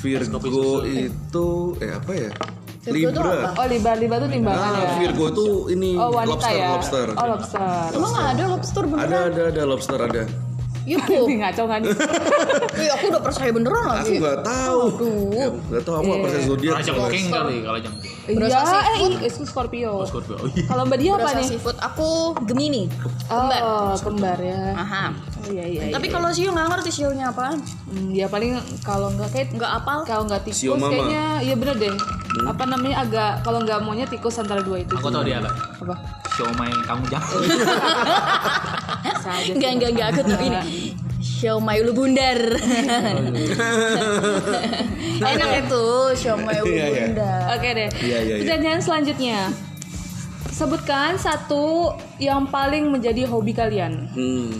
Virgo 0.00 0.80
itu 0.86 1.48
eh 1.84 1.92
apa 1.92 2.12
ya? 2.16 2.30
Libra. 2.86 3.54
Oh 3.54 3.64
Libra 3.64 3.92
Libra 3.94 4.16
tuh 4.18 4.28
timbangan 4.28 4.70
Ah, 4.70 4.76
ya. 4.76 4.88
Virgo 4.98 5.24
itu 5.30 5.46
ini 5.70 5.90
Oh 5.94 6.10
wanita 6.10 6.36
lobster, 6.36 6.52
ya. 6.52 6.68
lobster. 6.70 7.06
Oh 7.12 7.26
lobster. 7.26 7.88
Emang 7.92 8.10
nggak 8.10 8.28
ada 8.30 8.44
lobster 8.46 8.82
Ada 8.82 8.90
beneran? 8.90 9.24
ada 9.30 9.42
ada 9.48 9.62
lobster 9.64 9.98
ada. 9.98 10.22
Yuh. 10.84 11.00
Ini 11.00 11.34
ngaco 11.38 11.64
kan? 11.64 11.80
Ih, 11.80 12.88
aku 12.90 13.04
udah 13.08 13.22
percaya 13.22 13.50
beneran 13.50 13.82
Aku 13.82 13.92
lagi. 14.04 14.16
nggak 14.18 14.38
tahu. 14.40 14.80
Ya, 15.32 15.46
Nggak 15.48 15.82
tahu 15.82 15.94
aku 15.94 16.04
nggak 16.04 16.22
percaya 16.22 16.42
zodiak. 16.44 16.74
King 17.08 17.26
kali 17.28 17.54
kalau 17.60 17.78
jangkrik. 17.78 18.12
Iya, 18.24 18.60
eh 18.82 18.96
itu 19.22 19.42
Scorpio. 19.44 19.92
Scorpio. 20.04 20.36
Oh 20.36 20.48
iya. 20.48 20.64
Kalau 20.64 20.82
Mbak 20.84 20.98
Dia 20.98 21.12
apa 21.14 21.28
nih? 21.34 21.46
seafood 21.46 21.76
aku 21.78 22.08
Gemini. 22.44 22.88
Kembar. 23.24 23.60
Oh, 23.60 23.92
kembar 23.96 24.38
ya. 24.38 24.60
Aha. 24.74 25.04
Oh, 25.12 25.48
iya 25.50 25.64
iya. 25.66 25.82
Tapi 25.88 26.08
kalau 26.08 26.28
Sio 26.32 26.48
nggak 26.48 26.68
ngerti 26.70 26.90
Sionya 26.90 27.28
apaan. 27.28 27.60
Hmm, 27.84 28.08
ya 28.10 28.28
paling 28.28 28.52
kalau 28.80 29.08
nggak 29.10 29.28
kayak 29.30 29.48
Nggak 29.52 29.72
apal. 29.74 29.98
kalau 30.04 30.24
nggak 30.24 30.40
tikus 30.42 30.80
kayaknya 30.80 31.24
iya 31.40 31.54
bener 31.54 31.76
deh. 31.76 31.92
Apa 32.44 32.64
namanya 32.64 32.96
agak 33.00 33.30
kalau 33.40 33.60
nggak 33.60 33.78
maunya 33.80 34.04
tikus 34.04 34.36
antara 34.36 34.60
dua 34.60 34.80
itu. 34.80 34.92
Aku 34.94 35.08
tahu 35.08 35.22
dia 35.22 35.38
apa. 35.38 35.52
Apa? 35.80 35.94
Siomay 36.34 36.72
kamu 36.82 37.02
jangan. 37.06 37.40
Enggak 39.46 39.70
enggak 39.74 39.90
enggak 39.92 40.06
aku 40.10 40.20
tuh 40.22 40.36
ini. 40.38 40.60
Siomay 41.20 41.80
ulu 41.80 41.92
bundar. 41.96 42.36
Enak 45.24 45.50
itu 45.64 45.84
siomay 46.16 46.60
ulu 46.60 46.68
Iya, 46.68 46.86
iya. 46.86 47.04
bundar. 47.08 47.40
Oke 47.56 47.68
deh. 47.70 47.88
Iya, 48.00 48.18
iya, 48.20 48.34
iya. 48.36 48.42
Pertanyaan 48.44 48.80
selanjutnya. 48.80 49.38
Sebutkan 50.48 51.18
satu 51.18 51.92
yang 52.16 52.46
paling 52.46 52.86
menjadi 52.88 53.26
hobi 53.26 53.50
kalian. 53.50 54.06
Hmm. 54.14 54.52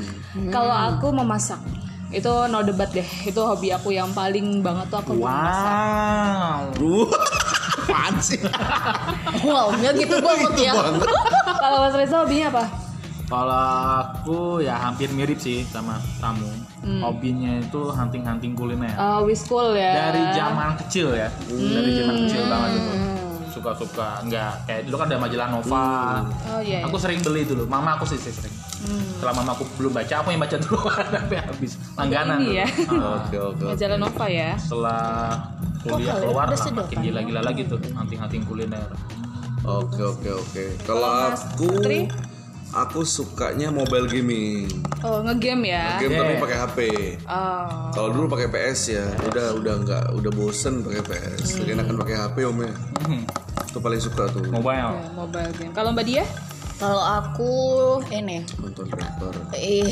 Kalau 0.51 0.73
aku 0.73 1.15
memasak. 1.15 1.61
Itu 2.11 2.47
no 2.47 2.63
debat 2.63 2.91
deh. 2.91 3.07
Itu 3.23 3.43
hobi 3.43 3.71
aku 3.71 3.91
yang 3.91 4.11
paling 4.11 4.59
banget 4.59 4.87
tuh 4.89 4.99
aku 4.99 5.13
memasak. 5.15 5.71
Wow. 6.81 7.07
Apaan 7.85 8.15
sih? 8.19 8.41
Wow, 9.45 9.77
nggak 9.77 10.01
gitu 10.01 10.17
banget 10.25 10.53
ya. 10.57 10.73
Kalau 11.63 11.85
Mas 11.85 11.93
Reza 11.93 12.25
hobinya 12.25 12.49
apa? 12.49 12.65
Kalau 13.25 14.05
aku 14.05 14.61
ya 14.61 14.77
hampir 14.77 15.09
mirip 15.11 15.41
sih 15.41 15.65
sama 15.65 15.97
kamu. 16.21 16.51
Hobinya 17.01 17.57
itu 17.57 17.81
hunting-hunting 17.89 18.53
kuliner. 18.53 18.93
Uh, 19.01 19.25
wiskul 19.25 19.73
ya. 19.73 20.13
Dari 20.13 20.23
zaman 20.37 20.77
kecil 20.85 21.17
ya. 21.17 21.29
Dari 21.49 21.91
zaman 21.97 22.15
kecil 22.27 22.43
banget 22.49 22.71
itu. 22.81 22.93
suka-suka 23.55 24.19
nggak 24.27 24.67
kayak 24.67 24.83
dulu 24.91 24.99
kan 24.99 25.07
ada 25.15 25.19
majalah 25.23 25.47
Nova. 25.47 25.87
Oh 26.51 26.59
iya. 26.59 26.83
Aku 26.91 26.99
sering 26.99 27.23
beli 27.23 27.47
dulu. 27.47 27.71
Mama 27.71 27.95
aku 27.95 28.03
sih 28.03 28.19
sih 28.19 28.35
sering. 28.35 28.51
Setelah 29.15 29.31
mama 29.41 29.55
aku 29.55 29.65
belum 29.79 29.95
baca, 29.95 30.21
aku 30.21 30.35
yang 30.35 30.43
baca 30.43 30.59
dulu 30.59 30.91
sampai 31.15 31.39
habis. 31.39 31.79
Langganan. 31.95 32.43
Ini 32.43 32.51
ya. 32.61 32.67
Ah, 32.91 33.23
Oke 33.23 33.39
oke. 33.39 33.65
Majalah 33.71 33.99
Nova 34.03 34.27
ya. 34.27 34.51
setelah 34.59 35.03
kuliah 35.87 36.17
keluar 36.19 36.47
nah, 36.51 36.73
makin 36.83 36.97
gila-gila 36.99 37.41
lagi 37.47 37.63
tuh 37.71 37.79
hunting-hunting 37.95 38.43
kuliner. 38.43 38.91
Oke 39.63 40.03
oke 40.03 40.31
oke. 40.35 40.65
Kalau 40.83 41.09
aku? 41.31 41.71
Aku 42.75 43.07
sukanya 43.07 43.71
mobile 43.71 44.11
gaming. 44.11 44.67
Oh 45.07 45.23
ngegame 45.23 45.71
ya. 45.71 46.03
Game 46.03 46.19
tapi 46.19 46.35
Yeah. 46.35 46.43
pakai 46.43 46.57
HP. 46.59 46.79
Oh. 47.25 47.67
Kalau 47.95 48.09
dulu 48.11 48.27
pakai 48.35 48.51
PS 48.51 48.81
ya, 48.91 49.07
udah 49.31 49.47
udah 49.55 49.75
nggak 49.87 50.05
udah 50.19 50.31
bosen 50.35 50.83
pakai 50.83 51.03
PS. 51.07 51.63
Jadi 51.63 51.79
enakan 51.79 51.97
pakai 52.03 52.15
HP 52.19 52.37
om 52.45 52.59
ya. 52.59 52.75
Hmm. 53.07 53.23
Itu 53.71 53.79
paling 53.79 54.01
suka 54.03 54.27
tuh 54.31 54.43
Mobile. 54.51 54.91
Ya, 54.99 55.07
mobile 55.15 55.51
game. 55.55 55.73
Kalau 55.73 55.95
Mbak 55.95 56.05
Dia? 56.07 56.25
Kalau 56.75 56.99
aku 56.99 57.53
ini 58.11 58.43
nonton 58.59 58.91
drakor. 58.91 59.31
eh 59.55 59.87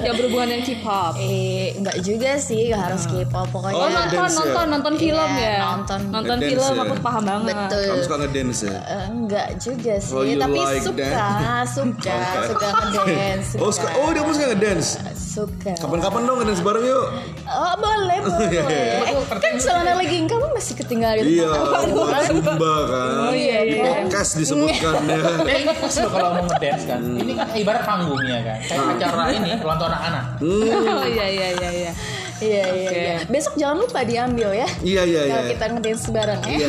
Yang 0.00 0.14
berhubungan 0.16 0.46
dengan 0.48 0.64
K-pop. 0.64 1.12
eh 1.18 1.74
enggak 1.74 1.96
juga 2.00 2.38
sih, 2.38 2.70
nggak 2.70 2.82
harus 2.86 3.02
K-pop 3.04 3.50
pokoknya. 3.50 3.76
Oh, 3.76 3.88
nonton 3.90 4.14
dance 4.14 4.30
ya? 4.32 4.38
nonton 4.38 4.66
nonton 4.70 4.94
film 4.94 5.30
Iya, 5.32 5.42
ya. 5.42 5.56
nonton. 5.68 6.00
nonton 6.08 6.38
film 6.40 6.62
ya? 6.72 6.82
aku 6.82 6.94
paham 6.98 7.22
banget. 7.24 7.54
Betul. 7.58 7.84
Kamu 7.84 8.02
suka 8.02 8.16
ngedance 8.16 8.60
ya? 8.62 8.78
Eh, 8.78 9.04
enggak 9.10 9.48
juga 9.58 9.94
sih, 9.98 10.14
Oh, 10.14 10.22
tapi 10.22 10.54
like 10.56 10.82
suka, 10.82 11.02
that? 11.10 11.66
suka, 11.66 12.14
suka 12.48 12.66
ngedance. 12.88 13.48
Oh, 13.58 13.70
suka, 13.70 13.88
oh 13.98 14.08
dia 14.08 14.22
suka 14.24 14.46
ngedance. 14.48 14.88
Suka. 15.32 15.72
Kapan-kapan 15.80 16.20
dong 16.22 16.36
ngedance 16.38 16.60
bareng 16.60 16.84
yuk. 16.84 17.06
Oh, 17.48 17.74
boleh, 17.80 18.18
boleh. 18.28 18.60
Eh, 18.68 19.16
kan 19.32 19.54
selama 19.56 19.96
lagi 19.96 20.20
kamu 20.22 20.46
masih 20.52 20.74
ketinggalan 20.76 21.24
di 21.24 21.40
Iya, 21.40 21.48
buat 21.88 22.22
Zumba 22.28 22.74
kan. 22.84 23.10
Oh, 23.28 23.34
iya, 23.34 23.58
iya. 23.64 23.82
Podcast 24.04 24.36
disebutkan 24.36 25.08
ya. 25.08 25.22
Eh, 25.48 25.64
pas 25.64 25.94
lo 25.96 26.08
kalau 26.08 26.30
mau 26.36 26.44
ngedance 26.44 26.84
kan, 26.84 27.00
ini 27.00 27.32
kan 27.32 27.48
ibarat 27.56 27.82
panggungnya 27.82 28.38
kan, 28.44 28.58
kayak 28.60 28.84
acara 28.92 29.22
ini 29.32 29.50
ulang 29.58 29.78
tahun 29.80 29.92
anak-anak. 29.96 30.24
Oh 30.44 31.06
iya 31.08 31.26
iya 31.26 31.48
iya 31.56 31.70
iya. 31.72 31.92
Iya, 32.40 32.64
iya, 32.72 32.90
iya. 32.90 33.16
Besok 33.28 33.54
jangan 33.60 33.84
lupa 33.84 34.00
diambil 34.06 34.54
ya. 34.54 34.68
Iya 34.80 35.02
iya 35.04 35.22
iya. 35.26 35.32
Kalau 35.34 35.44
kita 35.52 35.64
ngedance 35.76 36.06
bareng 36.08 36.40
ya. 36.46 36.56
Iya. 36.56 36.68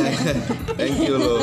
Thank 0.75 0.99
you 1.05 1.15
loh. 1.15 1.39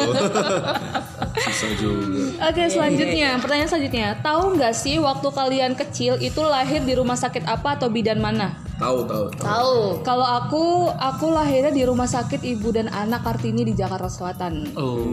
Susah 1.46 1.72
juga. 1.78 2.22
Oke 2.50 2.62
selanjutnya 2.68 3.38
pertanyaan 3.38 3.70
selanjutnya 3.70 4.06
tahu 4.20 4.58
nggak 4.58 4.74
sih 4.74 4.96
waktu 4.98 5.28
kalian 5.30 5.72
kecil 5.78 6.18
itu 6.18 6.40
lahir 6.42 6.82
di 6.82 6.92
rumah 6.98 7.16
sakit 7.16 7.46
apa 7.46 7.78
atau 7.80 7.88
bidan 7.88 8.20
mana? 8.20 8.58
Tahu 8.80 9.04
tahu 9.04 9.24
tahu. 9.36 9.44
Tahu. 9.44 9.76
Kalau 10.02 10.26
aku 10.26 10.64
aku 10.96 11.26
lahirnya 11.32 11.72
di 11.72 11.84
rumah 11.84 12.08
sakit 12.08 12.40
ibu 12.42 12.72
dan 12.72 12.88
anak 12.88 13.22
Kartini 13.22 13.62
di 13.62 13.76
Jakarta 13.76 14.08
Selatan. 14.08 14.72
Oh. 14.74 15.04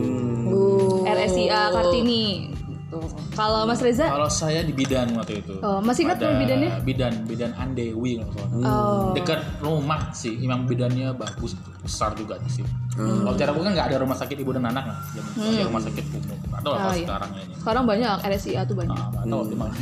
Uh. 0.47 1.03
RSIA 1.03 1.71
Kartini. 1.71 2.55
Tuh. 2.87 3.03
Kalau 3.35 3.67
Mas 3.67 3.83
Reza 3.83 4.07
Kalau 4.07 4.31
saya 4.31 4.63
di 4.63 4.71
bidan 4.71 5.11
waktu 5.19 5.43
itu. 5.43 5.59
Oh, 5.59 5.83
masih 5.83 6.07
ingat 6.07 6.23
Ada 6.23 6.31
nama 6.31 6.39
bidannya? 6.39 6.69
Bidan, 6.87 7.13
bidan 7.27 7.51
Andewi 7.59 8.23
kalau. 8.23 8.47
Oh. 8.63 9.11
Dekat 9.11 9.43
rumah 9.59 10.07
sih, 10.15 10.39
emang 10.39 10.63
bidannya 10.63 11.11
bagus, 11.11 11.51
besar 11.83 12.15
juga 12.15 12.39
di 12.39 12.47
sini. 12.47 12.71
Hmm. 12.95 13.27
Kalau 13.27 13.35
cara 13.35 13.51
bukan 13.51 13.75
nggak 13.75 13.87
ada 13.91 13.97
rumah 13.99 14.15
sakit 14.15 14.39
ibu 14.39 14.55
dan 14.55 14.71
anak 14.71 14.87
lah, 14.87 14.97
zaman 15.11 15.31
ada 15.35 15.67
rumah 15.67 15.83
sakit 15.83 16.05
umum. 16.15 16.37
Atau 16.55 16.71
Oh, 16.71 16.79
apa 16.79 16.89
iya. 16.95 17.03
sekarang 17.03 17.29
ini? 17.35 17.53
Sekarang 17.59 17.83
banyak 17.83 18.17
RSIA 18.23 18.61
tuh 18.63 18.75
banyak. 18.79 18.95
Ah, 18.95 19.07
nggak 19.11 19.25
tahu 19.27 19.43
di 19.43 19.57
mana. 19.59 19.73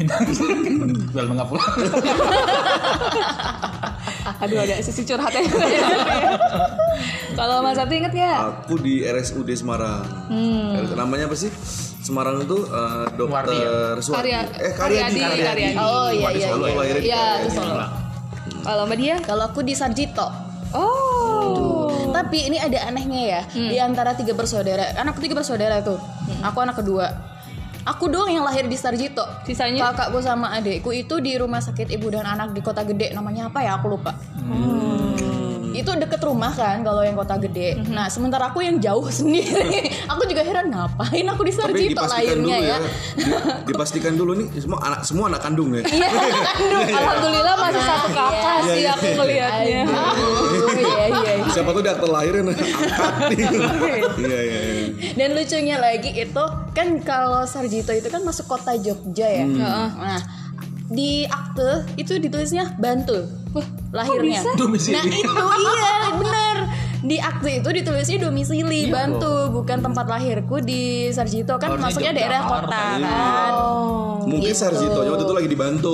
Jual 1.14 1.26
nggak 1.30 1.48
pulang. 1.48 1.74
Aduh 4.42 4.58
ada 4.60 4.82
sisi 4.82 5.06
curhatnya. 5.06 5.46
Kalau 7.38 7.62
Mas 7.62 7.78
Sabti 7.78 8.02
inget 8.02 8.14
nggak? 8.14 8.38
Aku 8.66 8.82
di 8.82 9.06
RSUD 9.06 9.50
Semarang. 9.54 10.04
Hmm. 10.28 10.82
Namanya 10.98 11.30
apa 11.30 11.38
sih? 11.38 11.54
Semarang 12.06 12.38
itu 12.46 12.58
eh, 12.70 13.06
Wardi 13.18 13.58
dokter 13.58 13.98
Suwardi. 14.06 14.30
Karya, 14.30 14.40
Eh 14.62 14.74
Karyadi. 14.78 15.18
Karyadi, 15.18 15.42
Karyadi. 15.42 15.76
Oh 15.82 16.10
iya 16.14 16.30
iya. 16.38 16.48
Solo 16.54 16.66
iya. 16.70 16.98
Iya, 17.02 17.26
itu 17.42 17.50
Solo. 17.58 17.86
Kalau 18.62 18.84
Mbak 18.86 18.98
Dia? 19.02 19.16
Kalau 19.26 19.44
aku 19.50 19.66
di 19.66 19.74
Sarjito. 19.74 20.28
Oh. 20.70 21.90
Tapi 22.14 22.46
ini 22.46 22.62
ada 22.62 22.78
anehnya 22.86 23.22
ya. 23.26 23.42
Di 23.50 23.78
antara 23.82 24.14
tiga 24.14 24.38
bersaudara, 24.38 24.94
kan 24.94 25.10
aku 25.10 25.18
tiga 25.18 25.34
bersaudara 25.34 25.82
tuh. 25.82 25.98
Aku 26.46 26.62
anak 26.62 26.78
kedua. 26.78 27.10
Aku 27.86 28.10
doang 28.10 28.34
yang 28.34 28.42
lahir 28.42 28.66
di 28.66 28.78
Sarjito. 28.78 29.22
Sisanya? 29.46 29.94
Kakakku 29.94 30.18
sama 30.22 30.54
adekku 30.58 30.90
itu 30.90 31.22
di 31.22 31.38
rumah 31.38 31.62
sakit 31.62 31.90
ibu 31.94 32.10
dan 32.10 32.26
anak 32.26 32.54
di 32.54 32.62
kota 32.66 32.82
gede. 32.82 33.14
Namanya 33.14 33.50
apa 33.54 33.62
ya? 33.62 33.78
Aku 33.78 33.94
lupa. 33.94 34.14
Itu 35.76 35.92
deket 35.94 36.22
rumah 36.22 36.50
kan 36.50 36.80
kalau 36.82 37.02
yang 37.02 37.14
kota 37.14 37.36
gede. 37.38 37.76
Nah 37.86 38.08
sementara 38.08 38.48
aku 38.48 38.60
yang 38.60 38.80
jauh 38.80 39.04
sendiri. 39.20 39.92
aku 40.08 40.24
juga 40.26 40.42
heran 40.42 40.72
ngapain 40.72 41.26
aku 41.26 41.42
di 41.44 41.52
Sarjito 41.52 42.02
lahirnya 42.02 42.58
ya. 42.58 42.68
ya. 42.72 42.78
Di- 43.14 43.36
dipastikan 43.68 44.16
dulu 44.16 44.36
nih 44.36 44.48
semua 44.56 44.80
anak 44.82 45.02
semua 45.04 45.26
anak 45.28 45.42
kandung 45.42 45.70
ya. 45.72 45.84
Iya, 45.84 46.10
kandung. 46.48 46.84
Alhamdulillah 46.88 47.56
masih 47.60 47.82
satu 47.82 48.08
kakak 48.10 48.56
Iya, 48.56 48.64
sih 48.66 48.80
iya. 48.80 48.92
aku 48.92 49.06
ngelihatnya. 49.14 49.82
Iya 50.76 50.96
iya. 51.06 51.32
iya. 51.36 51.46
Siapa 51.52 51.70
tuh 51.70 51.82
akte 51.84 52.08
lahirnya 52.08 52.42
nih, 52.46 52.56
angkat. 52.56 53.14
Iya 54.16 54.40
iya 54.42 54.60
iya. 54.64 54.84
Dan 55.14 55.30
lucunya 55.34 55.76
lagi 55.78 56.12
itu 56.12 56.44
kan 56.72 56.88
kalau 57.02 57.44
Sarjito 57.44 57.92
itu 57.92 58.08
kan 58.08 58.22
masuk 58.22 58.48
kota 58.48 58.74
Jogja 58.76 59.28
ya. 59.28 59.46
Nah, 59.46 60.20
di 60.86 61.26
akte 61.26 61.86
itu 61.98 62.22
ditulisnya 62.22 62.78
Bantul. 62.78 63.26
lahirnya. 63.96 64.44
Domisili. 64.60 65.00
Nah, 65.00 65.06
itu 65.08 65.32
iya, 65.32 65.96
bener. 66.20 66.58
Di 67.06 67.18
akte 67.22 67.62
itu 67.62 67.70
ditulisnya 67.70 68.18
domisili 68.18 68.90
Bantul, 68.92 69.54
bukan 69.54 69.80
tempat 69.80 70.06
lahirku 70.10 70.60
di 70.60 71.14
Sarjito 71.14 71.56
kan 71.62 71.78
Harusnya 71.78 71.86
masuknya 71.88 72.12
daerah 72.18 72.42
kota 72.44 72.84
iya. 73.00 73.08
kan. 73.08 73.54
Mungkin 74.26 74.52
Gitu. 74.52 74.58
Sarjito 74.58 75.00
waktu 75.06 75.24
itu 75.24 75.34
lagi 75.38 75.50
dibantu. 75.50 75.94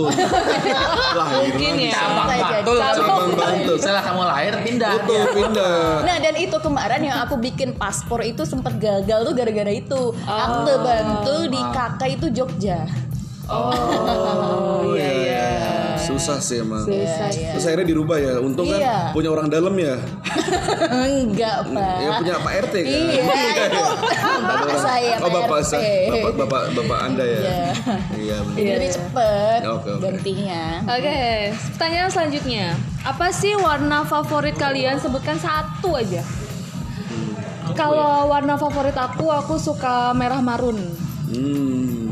Lahir 1.20 1.52
Mungkin 1.52 1.74
ya. 1.78 1.92
Cabang 1.94 2.28
Bisa 2.32 2.48
Bantul. 2.48 2.78
Cabang 2.80 3.32
Bantul. 3.36 3.76
Setelah 3.78 4.04
kamu 4.08 4.22
lahir 4.24 4.54
pindah. 4.64 4.92
Betul 4.98 5.24
pindah. 5.36 5.78
Nah 6.08 6.18
dan 6.18 6.36
itu 6.40 6.58
kemarin 6.64 7.02
yang 7.04 7.18
aku 7.28 7.36
bikin 7.38 7.70
paspor 7.76 8.24
itu 8.24 8.48
sempat 8.48 8.80
gagal 8.80 9.20
tuh 9.28 9.34
gara-gara 9.36 9.72
itu 9.76 10.02
akte 10.24 10.74
Bantul 10.80 11.40
di 11.52 11.62
kakak 11.76 12.10
itu 12.18 12.28
Jogja. 12.32 12.88
Oh 13.52 14.96
iya 14.96 15.12
iya. 15.12 15.46
Susah 15.98 16.40
sih 16.40 16.60
emang. 16.60 16.82
Susah. 16.82 17.30
Terus 17.30 17.64
akhirnya 17.64 17.88
dirubah 17.88 18.18
ya. 18.18 18.34
Untung 18.38 18.66
kan 18.66 18.78
Iya. 18.78 18.98
punya 19.12 19.30
orang 19.30 19.48
dalam 19.48 19.76
ya. 19.76 19.96
Enggak 20.90 21.58
pak. 21.68 21.96
Ya 21.98 22.10
punya 22.18 22.36
Pak 22.38 22.54
RT 22.64 22.76
kan. 22.76 22.90
Iya 22.90 23.22
itu 23.68 23.82
bapak 24.42 24.78
saya 24.78 25.14
Oh 25.14 25.22
Pak 25.22 25.32
bapak 25.38 25.60
RT. 25.60 25.68
saya, 25.68 26.10
bapak 26.10 26.34
bapak 26.38 26.62
bapak 26.74 27.00
anda 27.02 27.24
ya. 27.24 27.40
Iya. 27.40 27.64
Iya 28.12 28.38
benar. 28.42 28.58
Jadi 28.58 28.70
lebih 28.72 28.92
cepet 28.92 29.60
Oke, 29.64 29.90
oke. 29.90 30.02
gantinya. 30.02 30.64
Oke, 30.90 31.20
pertanyaan 31.70 32.10
selanjutnya. 32.10 32.66
Apa 33.04 33.28
sih 33.30 33.54
warna 33.56 34.02
favorit 34.04 34.56
kalian? 34.56 34.98
Sebutkan 34.98 35.38
satu 35.38 35.96
aja. 35.96 36.22
Kalau 37.72 38.28
warna 38.28 38.56
favorit 38.56 38.94
aku, 38.94 39.30
aku 39.30 39.56
suka 39.56 40.12
merah 40.12 40.40
marun. 40.40 40.76
Hmm. 41.26 42.11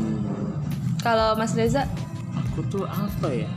Kalau 1.00 1.32
Mas 1.34 1.56
Reza, 1.56 1.88
Aku 2.36 2.60
tuh 2.68 2.84
apa 2.84 3.28
ya? 3.32 3.48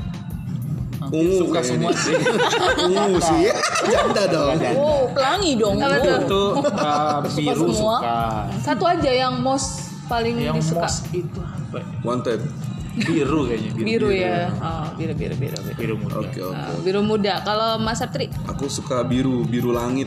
Aku 1.02 1.12
Ungu 1.20 1.36
suka 1.44 1.60
semua 1.60 1.92
sih. 1.92 2.16
Ungu 2.88 3.20
sih 3.20 3.52
ya. 3.52 3.56
Janda 3.84 4.24
dong. 4.32 4.56
Oh 4.80 5.12
pelangi 5.12 5.60
dong. 5.60 5.76
Apa 5.78 6.00
tuh? 6.00 6.18
itu 6.24 6.44
uh, 6.88 7.20
biru 7.36 7.68
semua? 7.70 7.98
suka. 8.00 8.20
satu 8.64 8.84
aja 8.88 9.12
yang 9.12 9.34
most 9.44 9.92
paling 10.08 10.40
Yang 10.40 10.64
disuka. 10.64 10.88
mos 10.88 10.96
itu 11.12 11.40
apa? 11.44 11.78
ya? 11.80 11.86
Wanted. 12.02 12.40
Biru 12.94 13.50
kayaknya. 13.50 13.72
Biru, 13.74 13.86
Biru 13.86 14.10
ya. 14.12 14.38
Oh, 14.56 14.86
biru 14.94 15.14
biru 15.14 15.34
biru. 15.34 15.58
biru. 15.58 15.74
Biru 15.76 15.96
muda. 15.98 16.16
Oke 16.20 16.40
oke. 16.40 16.54
Ah, 16.56 16.78
biru 16.80 17.02
muda. 17.02 17.34
Kalau 17.42 17.70
Mas 17.78 17.98
Saptri, 17.98 18.30
Aku 18.46 18.66
suka 18.68 19.02
biru, 19.02 19.42
biru 19.44 19.74
langit. 19.74 20.06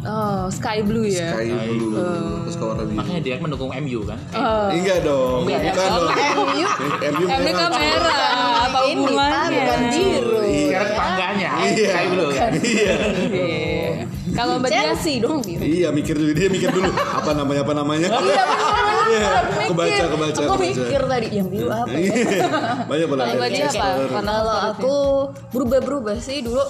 oh 0.00 0.48
sky 0.48 0.80
blue 0.80 1.04
ya. 1.04 1.34
Sky 1.34 1.50
blue. 1.50 1.98
Aku 2.40 2.48
suka 2.48 2.64
warna 2.68 2.84
biru. 2.84 2.96
Makanya 2.96 3.20
dia 3.20 3.34
mendukung 3.36 3.70
MU 3.74 4.00
kan? 4.04 4.18
Oh. 4.32 4.70
Enggak 4.70 4.98
dong, 5.02 5.42
Enggak 5.44 5.60
ya? 5.60 5.72
bukan 5.74 5.88
dong. 5.90 6.08
MU 6.14 6.66
MU 7.26 7.50
kan 7.52 7.70
merah. 7.72 8.18
Apa 8.64 8.78
hubungannya? 8.86 9.50
bukan 9.50 9.80
biru. 9.90 10.38
Sekarang 10.46 10.88
tetangganya. 10.88 11.48
Iya. 11.66 11.88
Kayak 11.90 12.08
dulu 12.08 12.26
kan. 12.30 12.50
Iya. 12.56 12.94
Iya. 14.40 14.48
Kalau 14.48 14.54
Mbak 14.56 14.70
Dia, 14.72 14.80
Chelsea 14.88 15.14
dong 15.20 15.38
biru. 15.44 15.60
Iya, 15.60 15.88
mikir 15.92 16.14
dulu 16.16 16.32
dia 16.32 16.48
mikir 16.48 16.70
dulu 16.72 16.90
apa 16.96 17.30
namanya 17.36 17.60
apa 17.60 17.74
namanya. 17.76 18.08
Iya 18.08 18.44
benar 18.48 18.88
Iya, 19.10 19.28
kebaca, 19.68 20.04
kebaca, 20.06 20.38
Aku 20.40 20.54
kebaca. 20.54 20.64
mikir 20.64 21.00
tadi 21.10 21.28
yang 21.34 21.48
biru 21.50 21.68
apa 21.68 21.92
ya? 21.92 21.98
Iya. 21.98 22.42
Banyak 22.88 23.06
banget. 23.10 23.20
Kalau 23.20 23.36
Mbak 23.36 23.50
Dia 23.50 23.66
apa? 23.68 23.86
Kalau 24.24 24.56
aku 24.72 24.94
berubah-berubah 25.52 26.16
sih 26.22 26.38
dulu 26.40 26.62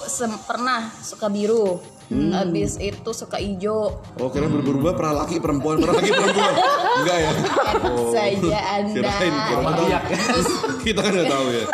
pernah 0.43 0.91
suka 0.99 1.31
biru. 1.31 1.79
Habis 2.11 2.75
itu 2.75 3.11
suka 3.15 3.39
hijau. 3.39 4.03
Oh, 4.19 4.27
kira 4.27 4.51
berubah 4.51 4.99
pernah 4.99 5.23
laki 5.23 5.39
perempuan, 5.39 5.79
pernah 5.79 5.95
laki 5.95 6.11
perempuan. 6.11 6.53
Enggak 6.99 7.17
ya? 7.23 7.31
Oh. 7.81 8.11
saja 8.13 8.83
Anda. 8.83 8.93
Kirain, 8.99 9.33
kirain. 9.47 10.43
Kita 10.83 10.99
kan 11.01 11.11
nggak 11.15 11.29
tahu 11.31 11.47
ya. 11.55 11.65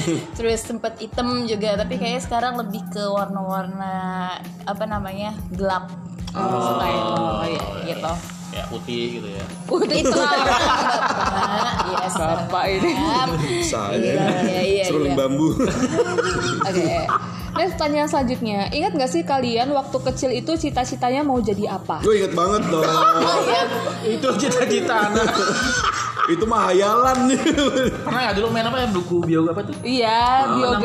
Terus 0.36 0.60
sempet 0.62 0.98
hitam 1.00 1.44
juga, 1.44 1.76
tapi 1.78 1.98
kayaknya 2.00 2.22
sekarang 2.22 2.54
lebih 2.60 2.82
ke 2.92 3.02
warna-warna 3.06 3.94
apa 4.66 4.84
namanya 4.86 5.36
gelap. 5.52 5.90
suka 6.32 6.86
yang 6.88 7.08
iya, 7.44 7.64
gitu 7.92 8.12
Ya 8.52 8.64
putih 8.68 9.20
gitu 9.20 9.28
ya. 9.32 9.44
Udah 9.68 9.96
itu 9.96 10.18
yes 11.92 12.16
Bapak 12.16 12.64
ini. 12.68 12.92
Saya 13.64 13.96
Iya, 13.96 14.28
iya, 14.44 14.62
iya, 14.64 14.84
seruling 14.88 15.16
iya. 15.16 15.20
bambu. 15.20 15.56
Oke. 16.68 16.84
Nah, 17.52 17.68
pertanyaan 17.68 18.08
selanjutnya. 18.08 18.72
Ingat 18.72 18.92
gak 18.96 19.10
sih 19.12 19.22
kalian 19.28 19.68
waktu 19.76 19.98
kecil 20.08 20.30
itu 20.32 20.52
cita-citanya 20.56 21.20
mau 21.20 21.36
jadi 21.40 21.76
apa? 21.76 22.00
Gue 22.00 22.24
inget 22.24 22.32
banget 22.32 22.64
dong. 22.72 22.88
Itu 24.16 24.28
cita-cita 24.40 25.12
anak. 25.12 25.28
Itu 26.30 26.44
mah 26.46 26.70
hayalan. 26.70 27.34
Pernah 28.06 28.20
nggak 28.30 28.36
dulu 28.38 28.46
main 28.54 28.66
apa 28.70 28.78
ya 28.78 28.88
buku 28.94 29.16
bio 29.26 29.42
apa 29.50 29.66
tuh? 29.66 29.74
Iya, 29.82 30.46
bioga, 30.54 30.78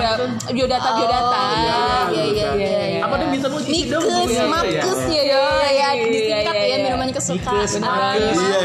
biodata, 0.49 0.89
biodata. 0.97 1.41
iya, 1.53 1.77
iya, 2.09 2.23
iya, 2.25 2.47
iya, 2.57 2.81
iya. 2.97 2.99
Apa 3.05 3.21
tuh 3.21 3.27
bisa 3.29 3.45
lu 3.45 3.61
isi 3.61 3.85
dong? 3.85 4.01
Mikes, 4.01 4.17
bukunya? 4.17 4.45
makes 4.49 4.97
Iya. 5.05 5.13
ya, 5.13 5.21
ya, 5.21 5.45
ya, 5.69 5.87
iya, 5.93 6.05
disingkat 6.09 6.53
iya, 6.57 6.65
ya 6.65 6.65
iya. 6.65 6.77
minuman 6.89 7.09
kesukaan. 7.13 7.53
Mikes, 7.53 7.73
Ah, 7.85 8.17
makes. 8.17 8.37
Iya, 8.41 8.59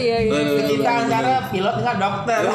iya. 0.00 0.16
Ya, 0.24 0.40
iya. 0.40 0.64
Kita 0.64 0.90
antara 1.04 1.34
pilot 1.52 1.76
nggak 1.84 1.96
dokter. 2.00 2.42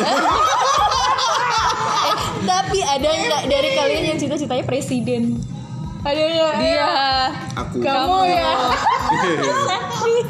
Tapi 2.49 2.79
ada 2.81 3.09
nggak 3.09 3.43
dari 3.45 3.69
kalian 3.77 4.03
yang 4.09 4.17
cita-citanya 4.17 4.65
presiden? 4.65 5.38
Ada 6.01 6.21
nggak? 6.25 6.53
Dia. 6.57 6.89
Aku. 7.53 7.75
Kamu 7.85 8.17
ya. 8.25 8.49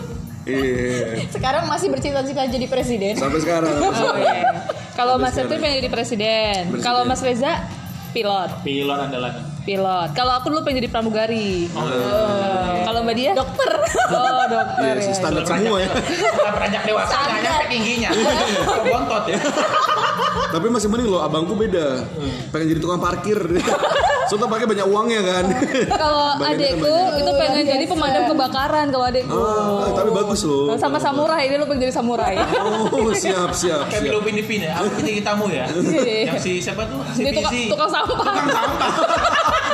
Iya. 0.43 1.27
Sekarang 1.27 1.65
masih 1.65 1.87
bercita-cita 1.87 2.45
jadi 2.45 2.65
presiden. 2.65 3.13
Sampai 3.15 3.39
sekarang. 3.39 3.69
Oh, 3.79 4.15
iya. 4.15 4.65
Kalau 4.93 5.15
Mas 5.15 5.31
Setri 5.31 5.55
pengen 5.57 5.79
jadi 5.79 5.89
presiden. 5.89 6.61
Presiden. 6.69 6.83
Kalau 6.83 7.03
Mas 7.03 7.19
Reza 7.19 7.63
pilot. 8.11 8.49
Pilot 8.63 8.99
andalan. 8.99 9.33
Pilot. 9.61 10.09
Kalau 10.11 10.33
aku 10.35 10.49
dulu 10.49 10.61
pengen 10.61 10.81
jadi 10.81 10.89
pramugari. 10.89 11.69
Oh, 11.71 12.83
Kalau 12.83 12.99
Mbak 13.03 13.15
dia? 13.15 13.31
Dokter. 13.31 13.71
Oh, 14.09 14.43
dokter 14.45 14.93
Iya, 14.97 15.07
ya. 15.07 15.13
standar 15.13 15.43
semua 15.45 15.77
ya. 15.77 15.89
Bukan 15.93 16.51
peranjak 16.51 16.83
dewasa, 16.83 17.15
nyampe 17.21 17.65
tingginya. 17.69 18.09
Bontot 18.89 19.23
ya. 19.29 19.37
Tapi 20.49 20.67
masih 20.67 20.87
mending 20.89 21.07
loh, 21.07 21.21
abangku 21.21 21.53
beda. 21.53 22.01
Pengen 22.49 22.65
jadi 22.67 22.79
tukang 22.81 22.99
parkir. 22.99 23.37
Soalnya 24.29 24.47
pakai 24.47 24.67
banyak 24.69 24.85
uangnya 24.85 25.21
kan. 25.25 25.43
Kalau 25.89 26.37
adekku 26.53 26.95
itu 27.17 27.31
pengen 27.33 27.65
jadi 27.65 27.85
pemadam 27.89 28.23
kebakaran 28.29 28.85
kalau 28.93 29.05
adekku. 29.09 29.33
Ah, 29.33 29.89
tapi 29.91 30.09
bagus 30.13 30.41
loh. 30.45 30.77
Sama 30.77 31.01
samurai, 31.01 31.49
dia 31.49 31.57
lu 31.57 31.65
pengen 31.65 31.89
jadi 31.89 31.95
samurai. 31.97 32.37
Oh, 32.99 33.15
siap, 33.15 33.55
siap, 33.55 33.87
Kayak 33.89 34.01
siap. 34.05 34.11
Filipin 34.11 34.35
Ipin 34.43 34.61
ya. 34.69 34.77
Aku 34.77 35.01
jadi 35.01 35.23
tamu 35.23 35.49
ya. 35.49 35.65
Iya. 35.71 36.29
Yang 36.29 36.39
si 36.43 36.51
siapa 36.61 36.85
tuh? 36.85 36.99
Si 37.15 37.23
Dia 37.25 37.31
tukang, 37.33 37.53
Fizi. 37.53 37.71
tukang 37.71 37.89
sampah. 37.89 38.33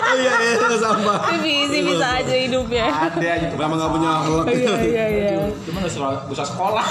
Oh 0.05 0.15
iya, 0.21 0.33
iya, 0.37 0.53
iya, 0.61 0.77
sampah. 0.77 1.17
Visi 1.41 1.81
bisa 1.81 2.07
aja 2.21 2.35
hidupnya. 2.37 2.85
Ada 2.87 3.25
aja. 3.25 3.47
Memang 3.57 3.77
gak 3.81 3.89
punya 3.89 4.09
akhlak. 4.21 4.45
Iya, 4.53 4.75
iya, 4.85 5.05
iya. 5.09 5.31
Cuma 5.65 5.81
nggak 5.81 5.91
selalu 5.91 6.17
bisa 6.29 6.43
sekolah. 6.45 6.85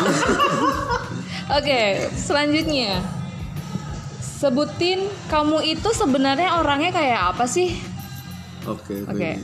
Oke, 1.55 1.81
selanjutnya. 2.19 3.01
Sebutin 4.45 5.01
kamu 5.33 5.65
itu 5.65 5.89
sebenarnya 5.97 6.61
orangnya 6.61 6.93
kayak 6.93 7.33
apa 7.33 7.49
sih? 7.49 7.73
Oke, 8.69 9.01
Oke. 9.09 9.41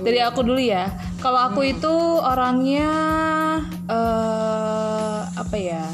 Dari 0.00 0.24
aku 0.24 0.40
dulu 0.40 0.56
ya. 0.56 0.88
Kalau 1.20 1.52
aku 1.52 1.68
itu 1.68 1.92
orangnya 2.16 2.88
eh 3.92 5.20
apa 5.28 5.52
ya? 5.52 5.84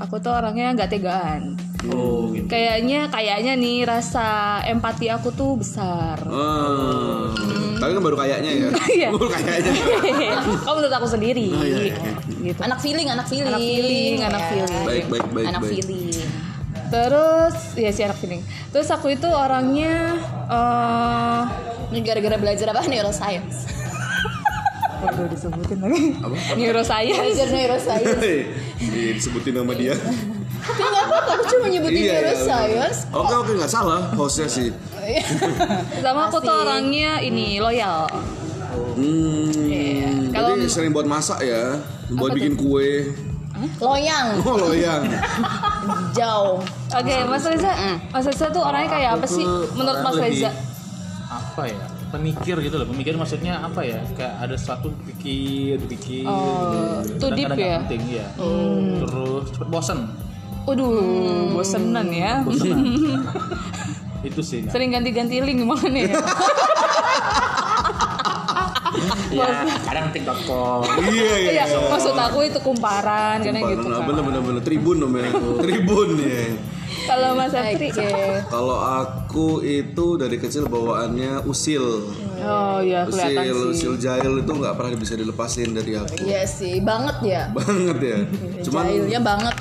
Aku 0.00 0.24
tuh 0.24 0.32
orangnya 0.32 0.72
nggak 0.72 0.88
tegaan. 0.88 1.60
Oh 1.92 2.32
gitu. 2.32 2.48
Kayaknya 2.48 3.12
kayaknya 3.12 3.52
nih 3.60 3.84
rasa 3.84 4.56
empati 4.64 5.12
aku 5.12 5.28
tuh 5.28 5.60
besar. 5.60 6.16
Oh. 6.24 7.28
Tapi 7.76 7.92
kan 7.92 8.02
baru 8.02 8.16
kayaknya 8.16 8.50
ya. 8.56 8.68
Iya. 8.96 9.08
Baru 9.12 9.28
kayaknya. 9.28 9.72
Kamu 10.64 10.74
menurut 10.80 10.94
aku 10.96 11.06
sendiri. 11.12 11.52
Oh, 11.52 11.60
iya, 11.60 11.92
iya. 11.92 11.96
Gitu. 12.40 12.60
Anak 12.64 12.80
feeling, 12.80 13.12
anak 13.12 13.28
feeling. 13.28 13.52
Anak 13.52 13.60
feeling, 13.60 14.16
anak 14.24 14.40
Ya. 14.40 14.48
feeling. 14.48 14.84
Baik, 14.88 15.04
baik, 15.12 15.26
baik, 15.28 15.46
Anak 15.52 15.60
baik. 15.60 15.72
feeling. 15.76 16.27
Terus 16.88 17.56
ya 17.74 17.90
si 17.92 18.00
anak 18.02 18.18
feeling. 18.18 18.42
Terus 18.68 18.88
aku 18.88 19.12
itu 19.12 19.28
orangnya 19.28 20.16
eh 20.48 21.42
Ini 21.88 22.04
gara-gara 22.04 22.36
belajar 22.36 22.68
apa? 22.68 22.84
Neuroscience. 22.84 23.64
Waduh 24.98 25.24
disebutin 25.30 25.78
lagi. 25.80 26.12
Neuroscience. 26.58 27.16
Belajar 27.16 27.48
neuroscience. 27.48 28.20
Iya, 28.78 29.10
disebutin 29.16 29.54
nama 29.56 29.72
dia. 29.72 29.96
Tapi 30.58 30.82
nggak 30.84 31.04
apa-apa, 31.06 31.30
aku 31.32 31.44
cuma 31.54 31.66
nyebutin 31.70 31.96
Iya, 31.96 32.04
iya, 32.04 32.20
neuroscience. 32.20 32.98
Oke, 33.08 33.32
oke, 33.32 33.50
nggak 33.56 33.72
salah 33.72 34.12
hostnya 34.12 34.48
sih. 34.52 34.68
Sama 36.04 36.28
aku 36.28 36.44
tuh 36.44 36.52
orangnya 36.52 37.24
ini 37.24 37.56
loyal. 37.56 38.04
Hmm. 38.98 39.48
Iya. 39.64 40.10
Kalau- 40.34 40.68
sering 40.68 40.92
buat 40.92 41.08
masak 41.08 41.40
ya, 41.40 41.80
buat 42.12 42.36
bikin 42.36 42.58
kue. 42.58 43.08
Loyang, 43.78 44.26
Oh 44.40 44.56
loyang. 44.60 45.02
jauh. 46.18 46.62
Oke, 46.88 47.14
Mas 47.24 47.42
Reza. 47.42 47.72
Mas 48.08 48.24
Reza 48.24 48.46
tuh 48.48 48.60
orangnya 48.60 48.88
kayak 48.88 49.10
apa 49.16 49.26
sih 49.26 49.44
menurut 49.72 50.00
Mas 50.00 50.14
Lebih- 50.14 50.24
Reza? 50.38 50.50
apa 51.28 51.62
ya 51.66 51.84
pemikir 52.08 52.56
gitu 52.56 52.80
loh 52.80 52.86
pemikir 52.86 53.12
maksudnya 53.12 53.60
apa 53.60 53.84
ya 53.84 54.00
kayak 54.16 54.32
ada 54.40 54.56
sesuatu 54.56 54.88
pikir 55.04 55.76
pikir 55.84 56.24
Oh, 56.24 57.04
gitu. 57.04 57.20
too 57.20 57.36
deep 57.36 57.52
ya? 57.52 57.84
penting 57.84 58.00
ya 58.08 58.26
terus 58.96 59.52
cepet 59.52 59.68
bosen 59.68 60.08
Waduh, 60.64 61.52
bosenan 61.52 62.08
ya. 62.08 62.40
bosenan 62.40 62.80
itu 64.28 64.40
sih. 64.40 64.64
Sering 64.66 64.88
ganti-ganti 64.90 65.38
link 65.38 65.60
gimana 65.60 65.84
ya? 65.92 66.16
ya 69.30 69.46
kadang 69.84 70.06
tik.com 70.10 70.80
Iya, 71.04 71.34
iya. 71.38 71.64
Iya, 71.64 71.78
maksud 71.88 72.12
aku 72.12 72.38
itu 72.44 72.58
kumparan 72.60 73.40
karena 73.40 73.60
gitu 73.66 73.84
Bener, 73.84 73.98
kan. 73.98 74.06
bener, 74.06 74.22
bener, 74.24 74.40
bener. 74.42 74.62
Tribun 74.62 74.96
namanya. 74.98 75.30
Tribun 75.64 76.08
ya. 76.20 76.44
Kalau 77.08 77.32
Mas 77.32 77.52
Satri, 77.52 77.88
Kalau 78.46 78.76
aku 78.76 79.60
itu 79.60 80.06
dari 80.16 80.36
kecil 80.36 80.68
bawaannya 80.68 81.40
usil. 81.44 82.04
oh 82.38 82.78
iya 82.78 83.02
kelihatan 83.02 83.48
Usil, 83.48 83.56
sih. 83.56 83.72
usil 83.74 83.92
jahil 83.96 84.32
itu 84.38 84.52
nggak 84.52 84.76
pernah 84.76 84.92
bisa 84.94 85.16
dilepasin 85.16 85.72
dari 85.72 85.96
aku. 85.96 86.20
Iya 86.22 86.44
sih, 86.44 86.78
banget 86.78 87.16
ya. 87.24 87.42
Banget 87.50 87.98
ya. 87.98 88.18
Cuman 88.68 88.84
Jahilnya 88.84 89.20
banget. 89.24 89.56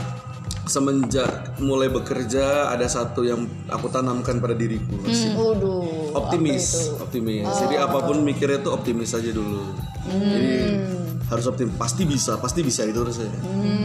Semenjak 0.67 1.57
mulai 1.63 1.87
bekerja 1.87 2.71
ada 2.71 2.85
satu 2.85 3.23
yang 3.23 3.47
aku 3.71 3.87
tanamkan 3.87 4.39
pada 4.39 4.53
diriku. 4.53 4.99
Waduh. 5.35 6.15
optimis, 6.15 6.93
optimis. 6.99 7.47
Jadi 7.47 7.75
apa 7.79 8.03
pun 8.03 8.21
mikirnya 8.23 8.59
tuh 8.63 8.75
optimis 8.75 9.15
aja 9.15 9.31
dulu. 9.31 9.75
Jadi 10.07 10.55
harus 11.27 11.43
optimis, 11.43 11.75
pasti 11.75 12.07
bisa, 12.07 12.39
pasti 12.39 12.63
bisa 12.63 12.87
itu 12.87 12.99
terus 13.03 13.19
ya. 13.19 13.31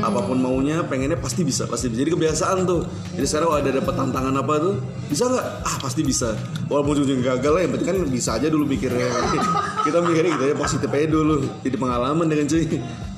Apa 0.06 0.22
pun 0.22 0.38
maunya, 0.38 0.86
pengennya 0.86 1.18
pasti 1.18 1.42
bisa, 1.42 1.66
pasti 1.66 1.90
bisa. 1.90 2.06
Jadi 2.06 2.10
kebiasaan 2.14 2.58
tuh. 2.62 2.86
Jadi 3.18 3.26
sekarang 3.26 3.48
kalau 3.50 3.58
ada 3.58 3.70
dapat 3.82 3.94
tantangan 3.98 4.34
apa 4.38 4.54
tuh, 4.62 4.74
bisa 5.10 5.26
nggak? 5.26 5.46
Ah 5.66 5.76
pasti 5.82 6.00
bisa. 6.06 6.38
Walaupun 6.70 7.02
ujung 7.02 7.22
gagal 7.22 7.52
lah, 7.52 7.60
yang 7.66 7.72
penting 7.74 7.88
kan 7.90 7.98
bisa 8.06 8.30
aja 8.38 8.46
dulu 8.46 8.64
mikirnya. 8.70 9.10
Kita 9.86 9.98
mikirnya 9.98 10.30
gitu 10.38 10.44
ya 10.50 10.54
positif 10.54 10.88
aja 10.90 11.06
dulu. 11.10 11.42
Jadi 11.66 11.76
pengalaman 11.78 12.26
dengan 12.30 12.46
cuy. 12.46 12.64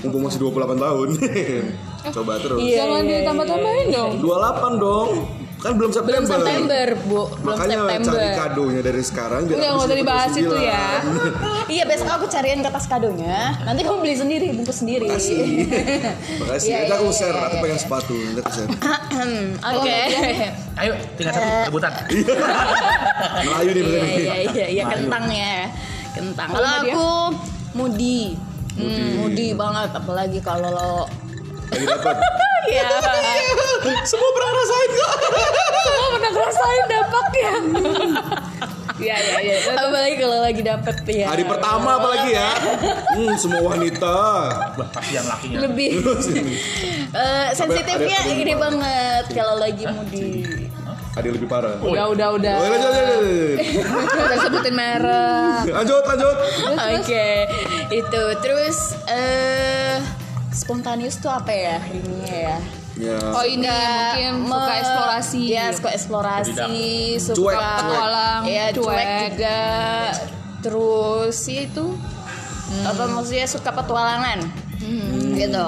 Mumpung 0.04 0.22
masih 0.24 0.40
28 0.40 0.84
tahun. 0.84 1.08
Coba 2.12 2.32
terus. 2.36 2.58
Jangan 2.60 3.02
ditambah-tambahin 3.06 3.86
dong. 3.88 4.12
28 4.20 4.82
dong. 4.82 5.10
Kan 5.64 5.80
belum 5.80 5.96
September. 5.96 6.20
Belum 6.20 6.28
September, 6.28 6.86
Bu. 7.08 7.22
Belum 7.40 7.56
Makanya 7.56 7.76
September. 7.80 8.12
cari 8.12 8.28
kadonya 8.36 8.80
dari 8.84 9.00
sekarang 9.00 9.40
biar 9.48 9.56
Udah 9.56 9.64
aku 9.64 9.72
nggak 9.72 9.88
usah 9.88 9.96
dibahas 9.96 10.32
itu 10.36 10.52
29. 10.52 10.68
ya. 10.68 10.86
Iya, 11.74 11.82
besok 11.88 12.08
aku 12.12 12.26
cariin 12.28 12.60
kertas 12.60 12.84
kadonya. 12.84 13.38
Nanti 13.64 13.80
kamu 13.80 13.98
beli 14.04 14.16
sendiri, 14.20 14.46
bungkus 14.52 14.84
sendiri. 14.84 15.08
Makasih. 15.08 15.40
Makasih. 16.44 16.68
Iya, 16.68 16.76
Nanti 16.84 16.92
aku 16.92 17.06
iya, 17.08 17.16
share, 17.16 17.32
iya, 17.32 17.46
aku 17.48 17.56
iya, 17.56 17.62
pengen 17.64 17.72
iya. 17.72 17.80
sepatu, 17.80 18.14
nanti 18.20 18.40
aku 18.44 18.52
share. 18.52 18.70
Oke. 19.72 19.98
ayo 20.74 20.92
tinggal 21.16 21.32
satu 21.32 21.48
rebutan 21.70 21.92
Melayu 23.48 23.70
nih 23.72 23.82
bener 23.88 24.00
nih. 24.04 24.12
Iya, 24.20 24.34
iya, 24.52 24.66
iya, 24.68 24.82
kentang 24.92 25.24
ya. 25.32 25.56
Kentang. 26.12 26.48
Kalau 26.52 26.70
aku. 26.84 27.08
Hmm, 28.74 29.22
Moody 29.22 29.54
banget 29.54 29.90
apalagi 29.94 30.42
kalau 30.42 30.70
lo 30.74 31.06
Lagi 31.74 31.86
dapat. 31.86 32.16
Iya. 32.64 32.88
Semua 34.08 34.30
pernah 34.32 34.50
ngerasain 34.56 34.90
kok. 34.90 35.12
Semua 35.84 36.08
pernah 36.16 36.30
ngerasain 36.32 36.84
dampaknya. 36.88 37.52
Iya 38.94 39.16
iya 39.20 39.38
iya. 39.44 39.56
apalagi 39.76 40.16
kalau 40.16 40.38
lagi 40.40 40.62
dapet 40.64 40.96
ya. 41.04 41.26
Hari 41.28 41.44
pertama 41.44 42.00
apalagi 42.00 42.30
ya. 42.32 42.56
Hmm, 43.12 43.36
semua 43.36 43.68
wanita. 43.68 44.16
Wah, 44.80 44.88
kasihan 44.96 45.28
lakinya 45.28 45.58
lebih 45.60 46.00
eh, 47.20 47.48
sensitifnya 47.52 48.16
ada- 48.16 48.32
ada- 48.32 48.40
ini 48.40 48.54
banget 48.56 49.24
kalau 49.36 49.60
lagi 49.60 49.84
Moody. 49.84 50.28
Ada 51.14 51.24
yang 51.28 51.36
lebih 51.36 51.46
parah. 51.52 51.78
Udah 51.78 52.06
udah 52.10 52.28
udah. 52.32 52.54
Oh, 52.58 52.64
lanjut, 52.64 52.90
lanjut, 52.90 53.06
lanjut. 53.12 53.56
Udah 54.24 54.38
sebutin 54.40 54.74
merek. 54.74 55.62
Lanjut, 55.70 56.02
lanjut. 56.02 56.36
Oke, 56.96 57.28
itu 57.92 58.22
terus 58.40 58.78
eh 59.06 60.02
spontanius 60.54 61.18
tuh 61.18 61.28
apa 61.28 61.50
ya 61.50 61.76
ininya 61.84 62.30
ya? 62.30 62.58
Ya. 62.94 63.18
Oh 63.34 63.42
ini 63.42 63.66
mungkin 63.66 64.46
suka 64.46 64.70
me- 64.70 64.78
eksplorasi. 64.78 65.40
Ya, 65.50 65.64
suka 65.74 65.90
eksplorasi, 65.90 66.54
suka 67.18 67.34
Cuek, 67.34 67.58
ya, 68.46 68.64
cuek 68.70 68.78
Cuek. 68.78 69.08
juga. 69.34 69.60
Terus 70.62 71.38
itu 71.44 71.84
apa 72.86 73.02
maksudnya 73.04 73.44
suka 73.44 73.70
petualangan 73.70 74.40
gitu 75.34 75.66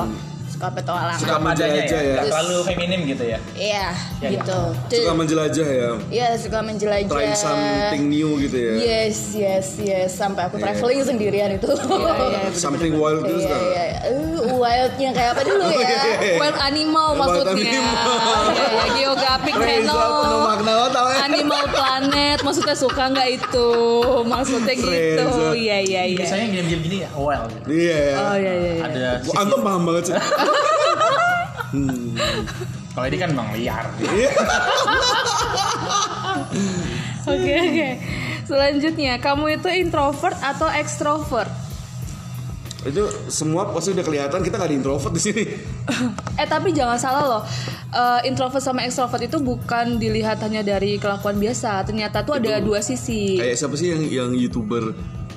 suka 0.57 0.73
petualangan 0.73 1.21
Suka 1.21 1.37
menjelajah 1.37 2.01
ya. 2.01 2.15
Nggak 2.17 2.27
terlalu 2.33 2.57
feminim 2.65 3.01
gitu 3.05 3.25
ya. 3.29 3.39
iya 3.53 3.87
Ya, 4.17 4.29
gitu 4.33 4.59
Suka 4.89 5.13
menjelajah 5.13 5.69
ya. 5.69 5.91
Iya 6.09 6.29
suka 6.41 6.59
menjelajah 6.65 7.13
Trying 7.13 7.37
something 7.37 8.03
new 8.09 8.41
gitu 8.41 8.57
ya. 8.57 8.73
Yes, 8.81 9.37
yes, 9.37 9.77
yes. 9.77 10.17
Sampai 10.17 10.49
aku 10.49 10.57
traveling 10.57 11.05
sendirian 11.05 11.53
itu. 11.53 11.69
Iya, 11.69 12.49
Something 12.57 12.97
wild 12.97 13.21
gitu 13.23 13.37
iya, 13.37 13.45
suka. 13.45 13.57
iya. 13.61 13.85
Uh, 14.09 14.57
wildnya 14.57 15.11
kayak 15.13 15.31
apa 15.37 15.43
dulu 15.45 15.65
ya? 15.77 16.01
Wild 16.41 16.59
animal 16.59 17.09
Wild 17.13 17.21
maksudnya. 17.21 17.53
animal. 17.53 18.17
Iya, 18.49 18.65
iya, 18.67 18.85
Geographic 18.97 19.55
Reza 19.55 19.93
penuh 19.93 20.41
Channel. 20.57 21.07
ya. 21.07 21.19
Animal 21.27 21.63
Planet, 21.69 22.39
maksudnya 22.41 22.75
suka 22.75 23.03
nggak 23.13 23.29
itu? 23.37 23.69
Maksudnya 24.25 24.75
gitu. 24.75 25.25
Iya, 25.53 25.77
iya, 25.85 26.03
iya. 26.09 26.19
Biasanya 26.25 26.47
game-game 26.49 26.83
gini 26.83 26.97
ya, 27.05 27.11
well 27.13 27.45
gitu. 27.47 27.67
Iya 27.69 27.97
ya. 27.99 28.15
Oh 28.17 28.35
iya, 28.35 28.53
iya. 28.55 28.73
iya. 28.73 28.85
Ada 28.87 29.09
Gua 29.23 29.35
antum 29.39 29.61
paham 29.61 29.83
banget 29.85 30.03
sih. 30.09 30.15
kalau 32.95 33.07
ini 33.07 33.17
kan 33.21 33.29
memang 33.35 33.53
liar. 33.57 33.85
Oke, 37.27 37.55
oke. 37.59 37.89
Selanjutnya, 38.47 39.19
kamu 39.19 39.59
itu 39.59 39.67
introvert 39.67 40.39
atau 40.39 40.71
extrovert? 40.71 41.51
Itu 42.87 43.11
semua 43.27 43.67
pasti 43.75 43.91
udah 43.99 44.07
kelihatan 44.07 44.47
kita 44.47 44.63
gak 44.63 44.71
ada 44.71 44.77
introvert 44.79 45.11
di 45.11 45.23
sini. 45.23 45.45
Eh 46.39 46.47
tapi 46.47 46.71
jangan 46.71 47.01
salah 47.01 47.25
loh, 47.27 47.43
Eh, 47.97 48.21
introvert 48.29 48.61
sama 48.61 48.85
extrovert 48.85 49.25
itu 49.25 49.41
bukan 49.41 49.97
dilihat 49.97 50.37
hanya 50.45 50.61
dari 50.61 51.01
kelakuan 51.01 51.41
biasa. 51.41 51.81
Ternyata 51.89 52.21
tuh 52.29 52.37
ada 52.37 52.61
dua 52.61 52.85
sisi. 52.85 53.41
Kayak 53.41 53.57
siapa 53.57 53.75
sih 53.81 53.89
yang 53.89 54.03
yang 54.05 54.31
youtuber 54.37 54.93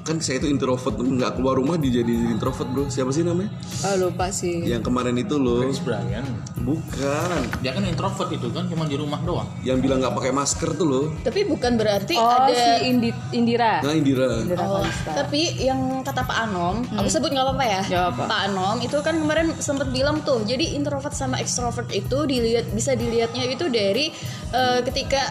kan 0.09 0.17
saya 0.17 0.41
itu 0.41 0.49
introvert 0.49 0.97
nggak 0.97 1.37
keluar 1.37 1.53
rumah 1.55 1.77
dijadi 1.77 2.33
introvert 2.33 2.65
bro 2.65 2.89
siapa 2.89 3.09
sih 3.09 3.21
namanya 3.21 3.53
Ah 3.79 3.93
lupa 3.93 4.27
sih. 4.29 4.65
yang 4.65 4.81
kemarin 4.81 5.13
itu 5.15 5.37
loh 5.37 5.61
Chris 5.61 5.77
Brian. 5.77 6.25
bukan 6.59 7.39
Dia 7.59 7.71
kan 7.71 7.83
introvert 7.83 8.29
itu 8.29 8.49
kan 8.49 8.65
cuma 8.65 8.83
di 8.83 8.95
rumah 8.95 9.21
doang. 9.21 9.45
yang 9.61 9.77
bilang 9.77 10.01
nggak 10.01 10.11
pakai 10.11 10.31
masker 10.31 10.73
tuh 10.73 10.87
loh 10.87 11.05
Tapi 11.21 11.45
bukan 11.45 11.77
berarti 11.77 12.15
Oh 12.15 12.25
ada 12.25 12.49
si 12.49 12.89
Indi, 12.89 13.09
Indira. 13.31 13.79
nah 13.79 13.93
Indira 13.93 14.39
Indira 14.39 14.59
Oh, 14.61 14.81
Kalista. 14.81 15.11
tapi 15.15 15.41
yang 15.59 16.01
kata 16.01 16.21
Pak 16.21 16.37
Anom, 16.41 16.75
aku 16.89 17.07
sebut 17.07 17.29
nggak 17.29 17.45
apa-apa 17.45 17.65
ya. 17.65 17.81
Apa. 18.09 18.23
Pak 18.25 18.39
Anom 18.47 18.77
itu 18.79 18.97
kan 18.99 19.15
kemarin 19.15 19.53
sempat 19.57 19.89
bilang 19.89 20.21
tuh, 20.21 20.41
jadi 20.43 20.73
introvert 20.73 21.13
sama 21.13 21.37
extrovert 21.37 21.85
itu 21.91 22.25
dilihat 22.25 22.65
bisa 22.71 22.93
dilihatnya 22.93 23.45
itu 23.45 23.65
dari 23.67 24.09
eh, 24.49 24.79
ketika 24.81 25.21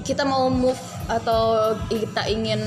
kita 0.00 0.22
mau 0.22 0.46
move 0.46 0.78
atau 1.10 1.42
kita 1.86 2.26
ingin 2.26 2.60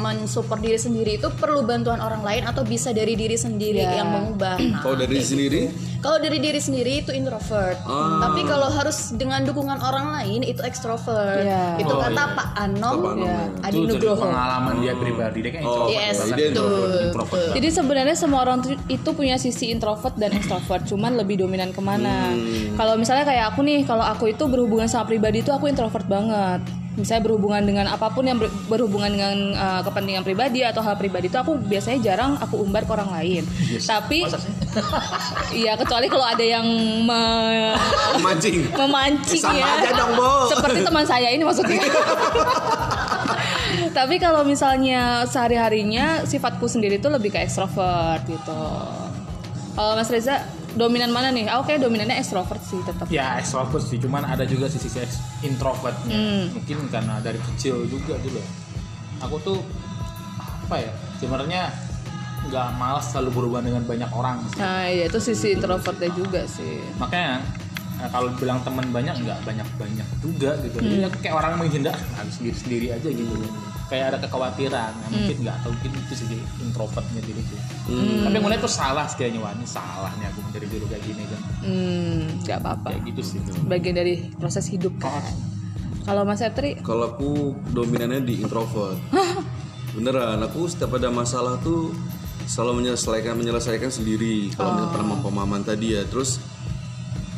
mensupport 0.00 0.56
diri 0.56 0.76
sendiri 0.76 1.10
itu 1.14 1.28
perlu 1.30 1.60
bantuan 1.60 2.00
orang 2.00 2.24
lain 2.24 2.42
atau 2.42 2.64
bisa 2.64 2.90
dari 2.90 3.12
diri 3.12 3.36
sendiri 3.36 3.78
Ya. 3.78 4.00
yang 4.00 4.08
mengubah. 4.08 4.56
Nah, 4.56 4.80
kalau 4.80 4.96
dari 4.96 5.20
sendiri 5.20 5.68
kalau 6.00 6.16
dari 6.16 6.40
diri 6.40 6.56
sendiri 6.56 7.04
itu 7.04 7.12
introvert. 7.12 7.76
Ah. 7.84 8.24
Tapi 8.24 8.48
kalau 8.48 8.72
harus 8.72 9.12
dengan 9.12 9.44
dukungan 9.44 9.76
orang 9.78 10.16
lain 10.16 10.40
itu 10.42 10.64
extrovert. 10.64 11.44
Ya. 11.44 11.76
Itu 11.76 11.92
Oh, 11.92 12.00
kata 12.00 12.16
iya. 12.24 12.32
Pak 12.32 12.48
Anom, 12.56 12.96
Pak 12.96 13.12
Anom, 13.12 13.18
ya. 13.20 13.28
ya. 13.28 13.68
Adi 13.68 13.78
Nugroho. 13.84 14.16
pengalaman 14.18 14.74
dia 14.80 14.94
pribadi 14.96 15.38
dia 15.38 15.52
kan 15.52 15.60
Oh, 15.60 15.68
introvert. 15.84 15.92
Yes, 15.92 16.16
banget. 16.16 16.36
dia 16.36 16.48
betul. 16.48 16.88
introvert. 17.04 17.50
Jadi 17.52 17.68
sebenarnya 17.70 18.16
semua 18.16 18.40
orang 18.40 18.58
itu 18.88 19.08
punya 19.12 19.36
sisi 19.36 19.68
introvert 19.68 20.16
dan 20.16 20.32
extrovert, 20.32 20.82
cuman 20.86 21.12
lebih 21.14 21.36
dominan 21.38 21.68
ke 21.68 21.80
mana. 21.80 22.32
Kalau 22.74 22.96
misalnya 22.96 23.28
kayak 23.28 23.52
aku 23.52 23.60
nih, 23.60 23.84
kalau 23.84 24.02
aku 24.02 24.24
itu 24.26 24.44
berhubungan 24.46 24.88
sama 24.88 25.04
pribadi 25.04 25.44
itu 25.44 25.52
aku 25.52 25.68
introvert 25.68 26.08
banget. 26.08 26.64
Misalnya 27.00 27.24
berhubungan 27.24 27.62
dengan 27.64 27.86
apa 27.88 28.12
pun 28.12 28.28
yang 28.28 28.36
ber- 28.36 28.52
berhubungan 28.68 29.10
dengan 29.10 29.34
uh, 29.56 29.80
kepentingan 29.82 30.22
pribadi 30.22 30.60
atau 30.60 30.84
hal 30.84 31.00
pribadi 31.00 31.32
itu 31.32 31.40
aku 31.40 31.56
biasanya 31.56 31.98
jarang 32.04 32.36
aku 32.36 32.60
umbar 32.60 32.84
ke 32.84 32.92
orang 32.92 33.10
lain. 33.10 33.42
Tapi 33.80 34.28
iya 35.64 35.74
kecuali 35.74 36.06
kalau 36.06 36.26
ada 36.28 36.44
yang 36.44 36.64
me- 37.02 37.76
mancing 38.20 38.68
memancing 38.70 39.42
Sama 39.42 39.58
ya. 39.58 39.80
aja 39.80 39.90
dong, 39.96 40.12
Bo. 40.14 40.46
Seperti 40.52 40.78
teman 40.84 41.04
saya 41.08 41.32
ini 41.32 41.42
maksudnya. 41.42 41.80
Tapi 43.90 44.22
kalau 44.22 44.46
misalnya 44.46 45.26
sehari-harinya 45.26 46.22
sifatku 46.22 46.70
sendiri 46.70 47.02
itu 47.02 47.10
lebih 47.10 47.34
ke 47.34 47.42
ekstrovert 47.42 48.22
gitu. 48.28 48.62
Kalau 49.74 49.92
Mas 49.96 50.10
Reza 50.10 50.44
dominan 50.72 51.10
mana 51.10 51.28
nih? 51.28 51.46
Ah, 51.46 51.58
Oke, 51.58 51.76
dominannya 51.76 52.16
ekstrovert 52.16 52.60
sih 52.60 52.78
tetap. 52.80 53.06
Ya 53.08 53.36
extrovert 53.36 53.82
sih, 53.82 53.96
cuman 53.96 54.22
ada 54.22 54.42
juga 54.42 54.66
sisi 54.66 54.88
ex- 54.92 55.18
introvertnya. 55.40 56.16
Mungkin 56.50 56.88
karena 56.88 57.18
dari 57.18 57.38
kecil 57.40 57.84
juga 57.84 58.14
dulu. 58.16 58.40
Aku 59.20 59.36
tuh 59.40 59.58
apa 60.38 60.76
ya? 60.76 60.92
Sebenarnya 61.16 61.68
nggak 62.40 62.68
malas 62.74 63.04
selalu 63.06 63.28
berhubungan 63.32 63.64
dengan 63.66 63.82
banyak 63.84 64.10
orang. 64.10 64.36
sih. 64.48 64.58
Nah, 64.58 64.84
iya 64.84 65.04
itu 65.06 65.18
sisi 65.18 65.52
introvertnya 65.52 66.08
juga 66.10 66.40
sih. 66.46 66.80
Makanya 66.96 67.44
eh, 68.00 68.08
kalau 68.08 68.32
bilang 68.34 68.64
teman 68.64 68.88
banyak 68.88 69.12
nggak 69.18 69.38
banyak 69.44 69.68
banyak 69.76 70.08
juga 70.18 70.56
gitu. 70.60 70.76
Jadi 70.78 71.04
aku 71.04 71.18
kayak 71.20 71.34
orang 71.34 71.52
menghindar, 71.56 71.96
harus 72.16 72.32
sendiri 72.34 72.56
sendiri 72.56 72.86
aja 72.92 73.08
gitu. 73.08 73.34
Kayak 73.90 74.14
ada 74.14 74.18
kekhawatiran, 74.22 74.92
nah, 74.94 75.08
mungkin 75.10 75.36
nggak 75.42 75.56
tahu 75.66 75.74
mungkin 75.74 75.90
itu 75.98 76.14
sih 76.14 76.38
introvertnya 76.62 77.20
diriku. 77.26 77.58
Tapi 78.22 78.38
mulai 78.38 78.56
tuh 78.62 78.70
salah 78.70 79.10
sih 79.10 79.18
kayaknya 79.18 79.42
wah 79.42 79.50
ini 79.50 79.66
salah 79.66 80.14
nih 80.14 80.30
aku 80.30 80.46
menjadi 80.46 80.66
dulu 80.70 80.84
kayak 80.86 81.02
gini 81.02 81.22
kan. 81.26 81.40
Hmm, 81.66 82.18
nggak 82.46 82.58
apa-apa. 82.62 82.88
Kayak 82.94 83.02
gitu 83.10 83.22
sih. 83.26 83.38
Bagian 83.66 83.98
dari 83.98 84.30
proses 84.38 84.70
hidup 84.70 84.94
kan. 85.02 85.34
Kalau 86.06 86.22
Mas 86.22 86.38
Etri, 86.38 86.78
kalau 86.86 87.10
aku 87.10 87.58
dominannya 87.74 88.22
di 88.22 88.40
introvert 88.40 88.96
beneran 89.94 90.38
aku 90.46 90.70
setiap 90.70 90.94
ada 90.96 91.10
masalah 91.10 91.58
tuh 91.60 91.90
selalu 92.46 92.82
menyelesaikan 92.82 93.34
menyelesaikan 93.34 93.90
sendiri 93.90 94.50
kalau 94.54 94.74
misalnya 94.74 94.94
pernah 94.94 95.18
pemahaman 95.22 95.62
tadi 95.66 95.98
ya 95.98 96.02
terus 96.06 96.38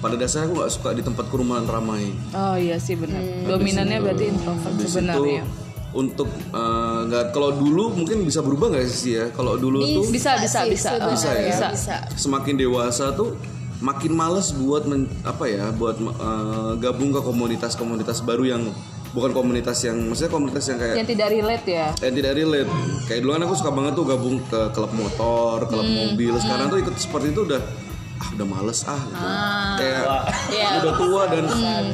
pada 0.05 0.19
dasarnya 0.21 0.51
aku 0.51 0.55
nggak 0.61 0.73
suka 0.73 0.91
di 0.93 1.03
tempat 1.05 1.25
kerumunan 1.33 1.65
ramai 1.65 2.13
oh 2.37 2.57
iya 2.59 2.77
sih 2.77 2.99
benar. 2.99 3.23
Dominannya 3.49 3.99
berarti 4.03 4.25
introvert 4.29 4.73
Habis 4.73 4.85
itu 4.85 4.91
sebenarnya. 5.01 5.45
Untuk 5.93 6.29
eh, 6.31 6.99
nggak 7.05 7.31
kalau 7.31 7.53
dulu 7.53 7.93
mungkin 7.93 8.25
bisa 8.25 8.41
berubah 8.41 8.73
nggak 8.73 8.85
sih 8.87 9.13
ya 9.15 9.27
kalau 9.31 9.57
dulu 9.57 9.81
tuh 9.83 10.05
Bisa, 10.09 10.37
bisa, 10.37 10.65
sih, 10.65 10.73
bisa. 10.73 10.91
Bisa 10.99 11.31
ya? 11.33 11.69
bisa. 11.71 11.97
semakin 12.17 12.57
dewasa 12.57 13.13
tuh 13.13 13.37
makin 13.79 14.15
males 14.15 14.55
buat 14.55 14.87
men- 14.87 15.11
apa 15.23 15.45
ya 15.45 15.69
buat 15.71 15.97
eh, 15.99 16.73
gabung 16.79 17.11
ke 17.11 17.21
komunitas-komunitas 17.21 18.23
baru 18.23 18.45
yang 18.49 18.63
bukan 19.13 19.37
komunitas 19.37 19.77
yang 19.85 20.01
maksudnya 20.09 20.33
komunitas 20.33 20.65
yang 20.67 20.79
kayak 20.81 20.97
Yang 20.97 21.09
tidak 21.13 21.29
relate 21.29 21.67
ya. 21.69 21.87
yang 22.01 22.15
tidak 22.17 22.33
relate 22.33 22.71
kayak 23.05 23.21
dulu 23.21 23.31
kan 23.31 23.43
aku 23.45 23.55
suka 23.55 23.71
banget 23.71 23.93
tuh 23.93 24.07
gabung 24.09 24.37
ke 24.43 24.61
klub 24.73 24.93
motor 24.97 25.69
klub 25.69 25.85
mobil 25.85 26.33
sekarang 26.41 26.67
tuh 26.67 26.79
ikut 26.81 26.95
seperti 26.97 27.29
itu 27.29 27.45
udah 27.45 27.61
ah 28.23 28.29
udah 28.39 28.47
males 28.47 28.81
ah 28.87 29.03
gitu. 29.03 29.27
kayak 29.83 30.03
Iya. 30.55 30.69
udah 30.79 30.95
tua 30.95 31.23
dan 31.27 31.45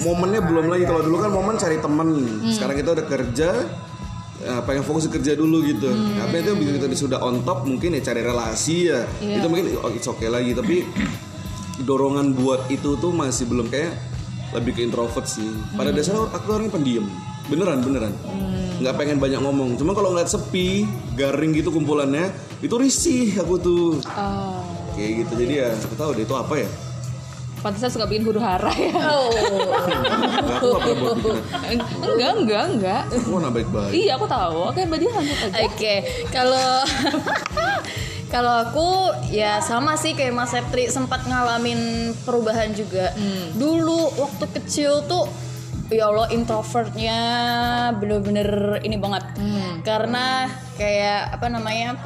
momennya 0.05 0.41
belum 0.45 0.67
lagi. 0.69 0.85
Kalau 0.85 1.01
dulu 1.01 1.17
kan 1.25 1.31
momen 1.33 1.57
cari 1.57 1.81
temen. 1.81 2.09
Sekarang 2.53 2.77
kita 2.77 2.91
udah 2.93 3.07
kerja 3.09 3.51
ya, 4.45 4.55
pengen 4.69 4.85
fokus 4.85 5.09
ke 5.09 5.17
kerja 5.17 5.33
dulu 5.41 5.65
gitu. 5.65 5.89
Tapi 5.89 6.35
itu 6.45 6.53
begitu 6.53 6.77
kita 6.85 6.97
sudah 7.01 7.19
on 7.25 7.41
top 7.49 7.65
mungkin 7.65 7.97
ya 7.97 8.05
cari 8.05 8.21
relasi 8.21 8.93
ya. 8.93 9.09
Itu 9.25 9.49
mungkin 9.49 9.73
oh, 9.81 9.89
it's 9.89 10.05
okay 10.05 10.29
lagi. 10.29 10.53
Tapi 10.53 10.85
dorongan 11.89 12.37
buat 12.37 12.69
itu 12.69 13.01
tuh 13.01 13.15
masih 13.15 13.49
belum 13.49 13.73
kayak 13.73 13.97
lebih 14.53 14.77
ke 14.77 14.81
introvert 14.85 15.25
sih. 15.25 15.49
Pada 15.81 15.97
dasarnya 15.97 16.29
aku 16.29 16.45
orangnya 16.53 16.77
pendiam. 16.77 17.07
Beneran 17.49 17.81
beneran. 17.81 18.13
Nggak 18.85 18.95
pengen 19.01 19.17
banyak 19.17 19.41
ngomong. 19.41 19.81
Cuma 19.81 19.97
kalau 19.97 20.13
ngeliat 20.13 20.29
sepi 20.29 20.85
garing 21.17 21.57
gitu 21.57 21.73
kumpulannya 21.73 22.29
itu 22.61 22.75
risih 22.77 23.41
aku 23.41 23.55
tuh. 23.57 23.89
Oh. 24.13 24.78
Kayak 24.99 25.13
gitu 25.23 25.33
jadi 25.39 25.55
ya 25.55 25.69
aku 25.79 25.95
tahu 25.95 26.11
deh 26.19 26.27
itu 26.27 26.35
apa 26.35 26.55
ya 26.59 26.71
Pantesan 27.59 27.91
suka 27.91 28.07
bikin 28.07 28.23
huru 28.23 28.39
hara 28.39 28.71
ya. 28.71 28.95
Oh. 29.03 29.35
Nggak, 29.35 30.63
aku 30.63 30.67
nggak 30.71 30.79
pernah 30.79 31.17
buat 31.19 31.19
bikinan 31.19 32.07
enggak, 32.07 32.33
enggak, 32.39 32.65
enggak. 32.71 33.03
aku 33.11 33.29
mana 33.35 33.49
baik 33.51 33.69
baik 33.75 33.93
Iya, 33.99 34.13
aku 34.15 34.27
tahu. 34.31 34.59
Oke, 34.71 34.81
Mbak 34.87 34.99
Dia 35.03 35.11
lanjut 35.11 35.39
aja. 35.43 35.59
Oke, 35.67 35.95
kalau 36.31 36.71
kalau 38.33 38.55
aku 38.63 38.89
ya 39.35 39.59
sama 39.59 39.99
sih 39.99 40.15
kayak 40.15 40.39
Mas 40.39 40.55
Septri 40.55 40.87
sempat 40.87 41.27
ngalamin 41.27 42.15
perubahan 42.23 42.71
juga. 42.79 43.11
Dulu 43.59 44.15
waktu 44.15 44.45
kecil 44.55 45.03
tuh 45.11 45.27
ya 45.91 46.07
Allah 46.15 46.31
introvertnya 46.31 47.19
bener-bener 47.99 48.79
ini 48.87 48.95
banget. 49.03 49.35
Karena 49.83 50.47
kayak 50.79 51.35
apa 51.35 51.47
namanya? 51.51 51.99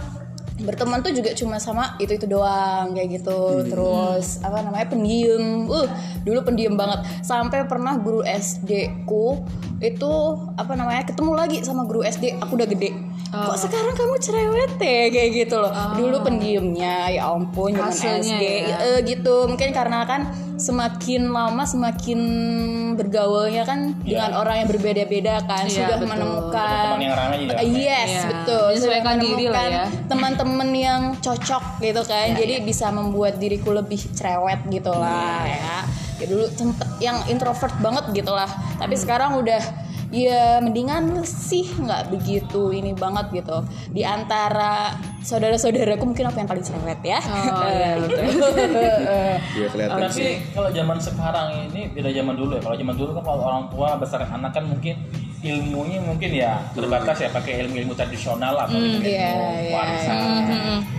Berteman 0.63 1.03
tuh 1.03 1.13
juga 1.13 1.35
cuma 1.35 1.59
sama 1.59 1.99
itu 1.99 2.15
itu 2.17 2.27
doang 2.27 2.95
kayak 2.95 3.21
gitu. 3.21 3.67
Terus 3.67 4.41
apa 4.41 4.63
namanya 4.63 4.87
pendiam. 4.89 5.67
Uh 5.69 5.89
dulu 6.23 6.47
pendiam 6.47 6.79
banget. 6.79 7.03
Sampai 7.27 7.67
pernah 7.67 7.99
guru 7.99 8.23
SD 8.23 9.05
ku 9.07 9.43
itu 9.83 10.13
apa 10.55 10.79
namanya 10.79 11.11
ketemu 11.11 11.33
lagi 11.35 11.59
sama 11.67 11.83
guru 11.83 12.07
SD 12.07 12.39
aku 12.39 12.55
udah 12.55 12.69
gede. 12.71 12.95
Kok 13.33 13.57
sekarang 13.57 13.97
kamu 13.97 14.15
cerewet 14.21 14.73
ya? 14.77 15.09
Kayak 15.09 15.31
gitu 15.33 15.57
loh. 15.57 15.73
Dulu 15.97 16.17
pendiamnya 16.21 17.09
ya 17.09 17.33
ampun 17.33 17.73
zaman 17.73 18.21
SD 18.21 18.43
ya. 18.69 18.77
Eh, 18.93 18.99
gitu. 19.09 19.49
Mungkin 19.49 19.73
karena 19.73 20.05
kan 20.05 20.29
semakin 20.61 21.33
lama 21.33 21.65
semakin 21.65 22.21
bergaulnya 22.95 23.63
kan 23.63 23.95
dengan 24.01 24.33
orang 24.35 24.65
yang 24.65 24.69
berbeda-beda 24.69 25.43
kan 25.45 25.65
Iya, 25.65 25.75
sudah 25.75 25.97
betul. 25.99 26.11
menemukan 26.11 26.83
Teman 26.87 27.01
yang 27.01 27.15
ramai 27.15 27.37
juga. 27.43 27.55
Yes, 27.61 28.09
Iya. 28.09 28.23
betul. 28.29 28.63
Sudah 28.63 28.71
Menyesuaikan 28.73 29.17
diri 29.19 29.47
lah 29.49 29.65
ya. 29.65 29.85
Teman-teman 30.07 30.69
yang 30.73 31.03
cocok 31.19 31.65
gitu 31.81 32.03
kan. 32.05 32.27
Jadi 32.33 32.55
bisa 32.63 32.87
membuat 32.89 33.37
diriku 33.37 33.71
lebih 33.71 34.01
cerewet 34.13 34.61
gitu 34.69 34.93
lah 34.93 35.45
ya. 35.45 35.77
Ya 36.17 36.27
dulu 36.27 36.47
sempet 36.49 36.87
yang 36.99 37.19
introvert 37.27 37.75
banget 37.79 38.05
gitu 38.15 38.31
lah. 38.31 38.47
Tapi 38.77 38.95
sekarang 38.95 39.35
udah 39.37 39.59
ya 40.13 40.61
mendingan 40.61 41.05
sih 41.25 41.65
nggak 41.73 42.09
begitu 42.09 42.71
ini 42.71 42.93
banget 42.93 43.33
gitu. 43.35 43.65
Di 43.89 44.05
antara 44.05 44.93
saudara-saudaraku 45.19 46.05
mungkin 46.05 46.29
aku 46.29 46.37
yang 46.37 46.47
paling 46.47 46.61
cerewet 46.61 47.01
ya. 47.03 47.19
Oh, 47.19 47.65
iya, 47.73 47.91
gitu. 47.99 48.21
Iya 49.53 49.67
kelihatan 49.69 49.99
Tapi 50.03 50.13
sih. 50.15 50.33
kalau 50.51 50.69
zaman 50.71 50.99
sekarang 50.99 51.49
ini 51.67 51.89
beda 51.91 52.11
zaman 52.11 52.35
dulu 52.35 52.53
ya. 52.55 52.63
Kalau 52.63 52.77
zaman 52.77 52.95
dulu 52.95 53.11
kan 53.13 53.23
kalau 53.25 53.41
orang 53.43 53.65
tua 53.69 53.89
besar 53.97 54.21
anak 54.23 54.53
kan 54.53 54.65
mungkin 54.65 54.95
ilmunya 55.43 55.99
mungkin 55.99 56.31
ya 56.31 56.63
terbatas 56.71 57.19
ya 57.19 57.29
pakai 57.29 57.67
ilmu-ilmu 57.67 57.93
tradisional 57.93 58.55
atau 58.55 58.79
ilmu 58.79 59.03
Iya, 59.03 59.27
iya. 59.59 59.75
warisan. 59.75 60.17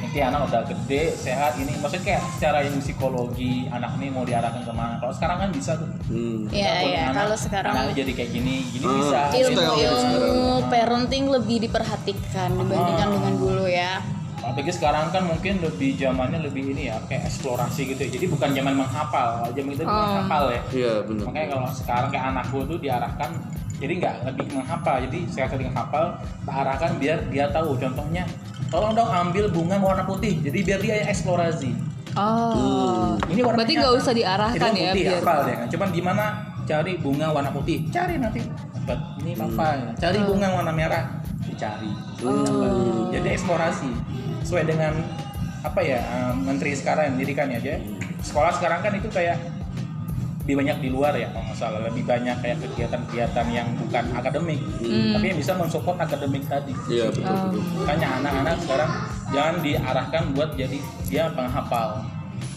Nanti 0.04 0.19
anak 0.19 0.45
udah 0.45 0.62
gede, 0.63 1.10
sehat 1.12 1.56
ini 1.56 1.73
maksudnya 1.73 2.04
kayak 2.06 2.21
secara 2.30 2.62
ilmu 2.62 2.78
psikologi 2.78 3.65
anak 3.67 3.97
ini 3.97 4.12
mau 4.12 4.21
diarahkan 4.21 4.62
ke 4.62 4.69
mana. 4.69 4.99
Kalau 4.99 5.10
sekarang 5.10 5.38
kan 5.39 5.49
bisa 5.49 5.73
tuh. 5.73 5.88
Hmm. 6.06 6.45
Iya, 6.52 6.71
iya. 6.84 6.99
anak- 7.08 7.23
Kalau 7.23 7.38
sekarang 7.39 7.71
anaknya 7.73 7.95
jadi 7.97 8.12
kayak 8.13 8.32
gini, 8.32 8.56
gini 8.69 8.84
bisa. 9.04 9.20
Style 9.30 9.50
gitu 9.52 9.62
ilmu-ilmu 9.62 10.58
parenting 10.72 11.24
lebih 11.28 11.58
diperhatikan 11.68 12.50
dibandingkan 12.56 13.08
dengan 13.12 13.34
dulu 13.36 13.66
ya. 13.68 14.00
Apalagi 14.44 14.76
sekarang 14.76 15.08
kan 15.16 15.24
mungkin 15.24 15.63
lebih 15.63 15.96
zamannya 15.96 16.44
lebih 16.44 16.76
ini 16.76 16.92
ya 16.92 17.00
kayak 17.08 17.32
eksplorasi 17.32 17.96
gitu 17.96 18.02
ya. 18.04 18.10
Jadi 18.12 18.26
bukan 18.28 18.50
zaman 18.52 18.74
menghafal, 18.76 19.48
zaman 19.56 19.72
itu 19.72 19.84
menghafal 19.88 20.44
ya. 20.52 20.62
Iya 20.76 20.94
benar. 21.08 21.24
Makanya 21.32 21.48
kalau 21.56 21.68
sekarang 21.72 22.08
kayak 22.12 22.26
anakku 22.36 22.58
tuh 22.68 22.78
diarahkan 22.84 23.30
jadi 23.80 23.94
nggak 24.00 24.16
lebih 24.32 24.46
menghafal. 24.56 24.96
Jadi 25.08 25.20
saya 25.32 25.48
sering 25.48 25.72
hafal, 25.72 26.20
tak 26.44 26.56
arahkan 26.56 26.92
biar 27.00 27.20
dia 27.32 27.48
tahu. 27.52 27.80
Contohnya, 27.80 28.24
tolong 28.68 28.92
dong 28.96 29.08
ambil 29.12 29.48
bunga 29.48 29.80
warna 29.80 30.04
putih. 30.04 30.39
Jadi 30.44 30.60
biar 30.63 30.80
dia 30.84 30.96
eksplorasi. 31.08 31.72
Oh. 32.13 33.16
Ini 33.28 33.42
warnanya 33.42 33.58
Berarti 33.58 33.74
nggak 33.80 33.94
usah 33.96 34.13
diarahkan 34.13 34.72
ya, 34.76 34.92
putih, 34.94 35.04
biar- 35.08 35.24
hafal 35.24 35.39
ya 35.48 35.56
kan. 35.56 35.68
Cuman 35.72 35.89
gimana 35.92 36.24
cari 36.63 36.92
bunga 37.00 37.28
warna 37.32 37.52
putih? 37.52 37.88
Cari 37.89 38.16
nanti. 38.20 38.44
Dapat. 38.84 39.00
Ini 39.24 39.32
apa? 39.39 39.65
ya? 39.80 39.91
Cari 39.96 40.19
bunga 40.28 40.48
warna 40.52 40.74
merah. 40.76 41.04
Dicari. 41.48 41.89
Dapat. 42.19 42.72
Jadi 43.15 43.28
eksplorasi. 43.32 43.89
Sesuai 44.43 44.63
dengan 44.67 44.93
apa 45.63 45.80
ya 45.80 46.00
eh, 46.04 46.34
menteri 46.36 46.76
sekarang 46.76 47.15
yang 47.15 47.17
dirikan 47.24 47.48
ya 47.48 47.60
aja. 47.63 47.80
Sekolah 48.19 48.52
sekarang 48.56 48.84
kan 48.84 48.91
itu 49.00 49.08
kayak 49.08 49.39
lebih 50.43 50.60
banyak 50.60 50.78
di 50.84 50.89
luar 50.91 51.15
ya 51.15 51.32
kalau 51.32 51.48
nggak 51.48 51.56
salah 51.56 51.80
lebih 51.88 52.04
banyak 52.04 52.36
kayak 52.43 52.60
kegiatan-kegiatan 52.60 53.48
yang 53.48 53.63
bukan 53.80 54.04
akademik 54.12 54.60
tapi 55.15 55.26
yang 55.32 55.39
bisa 55.39 55.56
mensupport 55.56 56.04
akademik 56.04 56.43
tadi 56.52 56.76
Iya 56.91 57.08
betul 57.15 57.32
betul. 57.32 57.63
makanya 57.80 58.08
anak-anak 58.19 58.56
sekarang 58.60 58.91
jangan 59.32 59.56
diarahkan 59.63 60.24
buat 60.36 60.50
jadi 60.60 60.78
dia 61.08 61.32
penghafal 61.32 62.04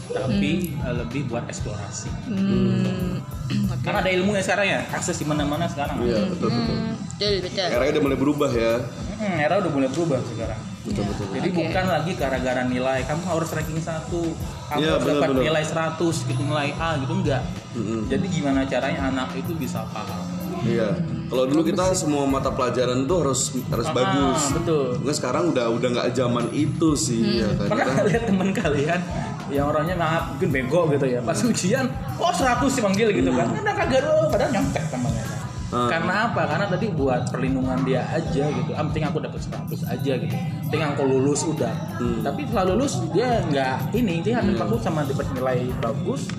tapi 0.08 0.50
eh, 0.74 0.94
lebih 0.96 1.26
buat 1.26 1.44
eksplorasi 1.44 2.08
Hmm. 2.26 3.18
kan 3.86 3.94
ada 3.96 4.10
ilmu 4.10 4.34
ya 4.34 4.42
sekarang 4.42 4.66
ya 4.68 4.80
akses 4.90 5.16
di 5.16 5.24
mana-mana 5.24 5.66
sekarang 5.66 6.02
Iya 6.02 6.26
betul 6.28 6.50
betul. 6.50 6.76
Betul, 7.16 7.34
betul. 7.40 7.64
Eranya 7.64 7.92
udah 7.92 8.04
mulai 8.04 8.18
berubah 8.18 8.50
ya. 8.50 8.72
Hmm, 9.16 9.36
era 9.38 9.54
udah 9.56 9.72
mulai 9.72 9.88
berubah 9.88 10.18
sekarang 10.20 10.60
Betul 10.82 11.02
betul. 11.04 11.26
jadi 11.32 11.48
bukan 11.50 11.84
lagi 11.88 12.12
gara-gara 12.14 12.62
nilai 12.62 13.00
kamu 13.02 13.22
harus 13.24 13.48
ranking 13.50 13.80
satu 13.80 14.22
kamu 14.68 14.78
Iya, 14.78 14.90
harus 14.92 15.06
dapat 15.08 15.28
nilai 15.34 15.64
100 15.64 15.98
gitu 16.28 16.42
nilai 16.44 16.70
A 16.76 16.94
gitu 16.96 17.12
enggak 17.16 17.42
Mm-mm. 17.72 18.00
jadi 18.06 18.22
gimana 18.24 18.60
caranya 18.64 19.00
anak 19.04 19.34
itu 19.34 19.50
bisa 19.52 19.82
paham 19.90 20.22
Iya. 20.62 20.94
Kalau 21.26 21.44
dulu 21.50 21.62
kita 21.66 21.90
semua 21.98 22.22
mata 22.24 22.54
pelajaran 22.54 23.02
tuh 23.10 23.16
harus 23.26 23.40
harus 23.66 23.88
bagus. 23.90 24.40
Ah, 24.40 24.54
betul. 24.62 24.86
Nggak 25.02 25.16
sekarang 25.18 25.44
udah 25.50 25.66
udah 25.74 25.88
nggak 25.98 26.08
zaman 26.14 26.46
itu 26.54 26.88
sih 26.94 27.42
ya 27.42 27.50
kan. 27.58 27.68
pernah 27.74 28.02
lihat 28.06 28.22
teman 28.30 28.48
kalian 28.54 29.00
yang 29.46 29.66
orangnya 29.70 29.94
maaf 29.98 30.34
mungkin 30.34 30.48
bego 30.50 30.90
gitu 30.90 31.06
ya 31.06 31.22
pas 31.22 31.38
ujian 31.38 31.86
kok 32.18 32.34
100 32.34 32.78
dipanggil 32.78 33.08
gitu 33.10 33.30
kan. 33.34 33.46
Karena 33.50 33.72
kagak 33.74 34.00
dong 34.06 34.26
padahal 34.30 34.50
nyontek 34.54 34.84
temannya. 34.90 35.24
Hmm. 35.66 35.90
karena 35.90 36.30
apa? 36.30 36.46
Karena 36.46 36.66
tadi 36.70 36.86
buat 36.94 37.22
perlindungan 37.34 37.82
dia 37.82 38.06
aja 38.14 38.44
gitu. 38.46 38.70
Ah 38.78 38.86
penting 38.86 39.02
aku 39.02 39.18
dapat 39.18 39.42
100 39.42 39.82
aja 39.82 40.12
gitu. 40.14 40.36
Penting 40.70 40.82
aku 40.94 41.02
lulus 41.10 41.42
udah. 41.42 41.74
Hmm. 41.98 42.22
tapi 42.22 42.46
setelah 42.46 42.70
lulus 42.70 43.02
dia 43.10 43.42
nggak 43.50 43.90
ini 43.98 44.22
dia 44.22 44.38
hanya 44.38 44.54
fokus 44.54 44.86
sama 44.86 45.02
dapat 45.02 45.26
nilai 45.34 45.66
bagus 45.82 46.30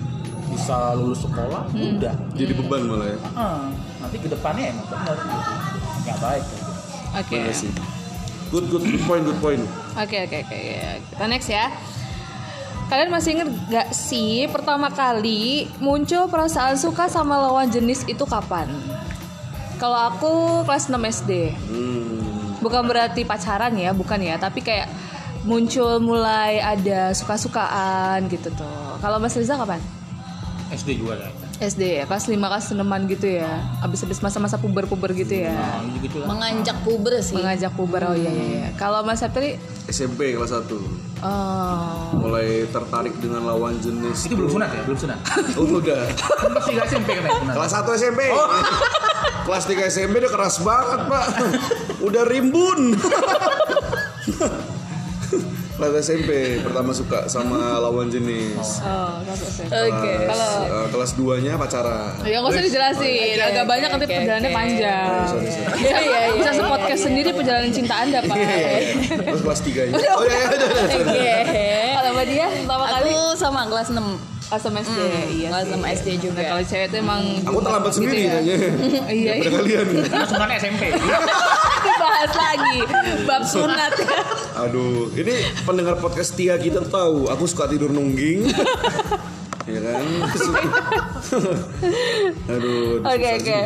bisa 0.48 0.96
lulus 0.96 1.20
sekolah 1.28 1.68
udah. 1.76 2.14
Jadi 2.32 2.52
beban 2.56 2.80
malah 2.88 3.08
ya. 3.12 3.18
Ah, 3.36 3.68
nanti 3.98 4.16
ke 4.18 4.28
depannya 4.30 4.70
emang 4.72 4.86
benar 4.86 5.16
gitu. 5.18 5.52
nggak 6.06 6.18
baik 6.22 6.44
gitu. 6.46 6.70
Oke. 7.18 7.36
Iya 7.36 7.52
sih. 7.54 7.70
Good 8.48 8.66
good 8.72 8.84
good 8.88 9.04
point 9.04 9.22
good 9.26 9.40
point. 9.44 9.64
Oke 9.98 10.24
oke 10.24 10.36
oke. 10.46 10.58
Kita 11.12 11.24
next 11.28 11.48
ya. 11.50 11.68
Kalian 12.88 13.12
masih 13.12 13.36
inget 13.36 13.50
gak 13.68 13.92
sih 13.92 14.48
pertama 14.48 14.88
kali 14.88 15.68
muncul 15.76 16.24
perasaan 16.24 16.80
suka 16.80 17.04
sama 17.12 17.36
lawan 17.36 17.68
jenis 17.68 18.00
itu 18.08 18.24
kapan? 18.24 18.64
Kalau 19.76 20.08
aku 20.08 20.32
kelas 20.64 20.88
6 20.88 20.96
SD. 20.96 21.52
Hmm. 21.68 22.56
Bukan 22.64 22.88
berarti 22.88 23.28
pacaran 23.28 23.76
ya, 23.76 23.92
bukan 23.92 24.18
ya, 24.24 24.40
tapi 24.40 24.64
kayak 24.64 24.88
muncul 25.44 26.00
mulai 26.00 26.64
ada 26.64 27.12
suka-sukaan 27.12 28.24
gitu 28.32 28.48
tuh. 28.56 28.96
Kalau 29.04 29.20
Mas 29.20 29.36
Riza 29.36 29.60
kapan? 29.60 29.78
SD 30.72 31.04
juga 31.04 31.20
ya 31.20 31.47
SD 31.58 31.82
ya, 31.98 32.04
kelas 32.06 32.30
5 32.30 32.38
kelas 32.38 32.64
6 32.70 33.12
gitu 33.18 33.26
ya. 33.42 33.50
Abis-abis 33.82 34.22
masa-masa 34.22 34.62
puber-puber 34.62 35.10
gitu 35.10 35.42
ya. 35.42 35.50
nah, 35.54 35.82
gitu 35.98 36.22
lah 36.22 36.26
Menganjak 36.30 36.78
puber 36.86 37.18
sih. 37.18 37.34
Mengajak 37.34 37.74
puber 37.74 38.02
oh 38.06 38.14
iya 38.14 38.30
iya. 38.30 38.46
iya. 38.46 38.68
Kalau 38.78 39.02
Mas 39.02 39.18
Septri 39.18 39.58
SMP 39.90 40.38
kelas 40.38 40.54
1 40.54 40.70
oh 41.18 42.14
mulai 42.14 42.62
tertarik 42.70 43.10
dengan 43.18 43.42
lawan 43.42 43.74
jenis. 43.82 44.30
itu 44.30 44.38
belum 44.38 44.54
sunat 44.54 44.70
ya 44.70 44.82
belum 44.86 44.98
sunat 45.02 45.18
Oh 45.58 45.66
udah. 45.82 46.06
masih 46.54 46.70
nggak 46.78 46.86
SMP 46.86 47.08
katanya 47.18 47.54
Kelas 47.58 47.72
1 47.74 47.98
SMP. 47.98 48.20
Kelas 49.48 49.64
3 49.66 49.90
SMP 49.90 50.14
udah 50.22 50.32
keras 50.32 50.56
banget, 50.60 51.00
Pak. 51.08 51.26
Udah 52.04 52.22
rimbun. 52.28 52.94
Kelas 55.78 55.94
SMP 56.02 56.30
pertama 56.58 56.90
suka 56.90 57.30
sama 57.30 57.78
lawan 57.78 58.10
jenis. 58.10 58.82
oh 58.82 59.22
kelas 59.22 59.40
SMP. 59.48 59.70
Oke. 59.70 60.14
Kalau 60.26 60.50
Eh, 60.60 60.86
kelas 60.90 61.10
2-nya 61.14 61.52
pacaran. 61.54 62.18
Ya 62.20 62.36
nggak 62.36 62.50
usah 62.50 62.64
dijelasin, 62.64 63.30
Oke, 63.32 63.46
agak 63.46 63.62
oke, 63.62 63.70
banyak 63.70 63.88
nanti 63.88 64.04
oke, 64.04 64.12
perjalanannya 64.12 64.50
oke. 64.50 64.58
panjang. 64.58 65.06
Sorry, 65.24 65.48
sorry. 65.48 65.78
Iya 65.78 65.98
iya 66.00 66.18
iya. 66.18 66.30
Bisa 66.34 66.50
sepodcast 66.52 67.02
sendiri 67.04 67.30
perjalanan 67.30 67.70
cinta 67.70 67.94
anda 67.96 68.18
pak. 68.20 68.34
Iya, 68.34 68.50
iya, 68.50 68.68
iya. 68.74 68.82
Terus 69.22 69.40
kelas 69.40 69.60
3-nya. 69.62 69.94
Oh 70.18 70.24
iya, 70.24 70.34
iya, 70.34 70.46
iya, 70.50 70.66
iya. 71.14 71.36
Oke. 71.46 71.70
Kalau 71.94 72.10
mbak 72.12 72.26
dia 72.26 72.46
pertama 72.50 72.84
kali 72.88 73.08
Aku 73.08 73.22
sama 73.34 73.60
kelas 73.64 73.88
6 73.88 74.02
kelas 74.48 74.62
sama 74.64 74.80
SD, 74.80 74.98
iya 75.36 75.48
kelas 75.52 75.64
sih. 75.68 75.72
sama 75.76 75.86
SD 75.92 76.08
juga. 76.24 76.40
Nah, 76.40 76.48
kalau 76.48 76.64
cewek 76.64 76.86
itu 76.88 76.96
emang 76.96 77.22
Aku 77.44 77.58
terlambat 77.60 77.92
gitu 77.92 77.96
sendiri 78.00 78.16
ya. 78.18 78.32
nanya. 78.32 78.56
Iya, 79.12 79.32
Daripada 79.36 79.58
kalian. 79.60 79.86
Sunatnya 80.32 80.56
SMP 80.56 80.82
dibahas 81.78 82.32
lagi 82.32 82.78
bab 83.28 83.42
sunat. 83.44 83.92
Aduh, 84.64 85.12
ini 85.14 85.34
pendengar 85.62 86.00
podcast 86.00 86.32
Tia 86.32 86.56
kita 86.56 86.80
tahu, 86.88 87.28
aku 87.28 87.44
suka 87.44 87.68
tidur 87.68 87.92
nungging. 87.92 88.48
ya 89.72 89.80
kan? 89.84 90.00
Aduh. 92.48 93.04
Oke 93.04 93.28
oke. 93.36 93.58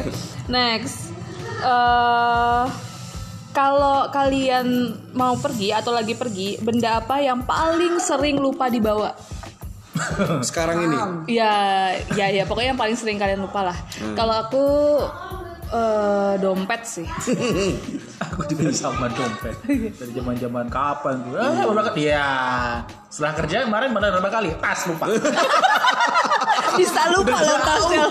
Next. 0.50 1.14
Eh 1.62 2.64
kalau 3.52 4.08
kalian 4.08 4.96
mau 5.12 5.36
pergi 5.36 5.76
atau 5.76 5.92
lagi 5.92 6.16
pergi, 6.16 6.56
benda 6.58 6.98
apa 6.98 7.20
yang 7.20 7.44
paling 7.44 8.00
sering 8.00 8.40
lupa 8.40 8.72
dibawa? 8.72 9.12
Sekarang 10.48 10.76
ini. 10.84 10.96
Ya, 11.38 11.54
ya, 12.14 12.26
ya. 12.30 12.44
Pokoknya 12.44 12.74
yang 12.74 12.80
paling 12.80 12.96
sering 12.96 13.18
kalian 13.18 13.42
lupa 13.42 13.72
lah. 13.72 13.78
Kalau 14.14 14.34
aku 14.46 14.64
eh, 15.72 16.34
dompet 16.38 16.82
sih. 16.84 17.06
Aku 18.22 18.46
juga 18.46 18.70
sama 18.70 19.10
dompet 19.10 19.52
Dari 19.66 20.12
zaman 20.14 20.38
zaman 20.38 20.66
kapan 20.70 21.20
tuh 21.26 21.36
Ah, 21.36 21.66
berapa 21.68 21.90
kali? 21.90 22.06
Iya 23.12 23.20
Setelah 23.20 23.34
kerja 23.36 23.56
kemarin 23.68 23.92
mana 23.92 24.08
berapa 24.08 24.30
kali? 24.32 24.50
Tas 24.56 24.88
lupa 24.88 25.04
Bisa 26.80 27.02
lupa 27.12 27.36
loh 27.44 27.58
tasnya. 27.60 28.04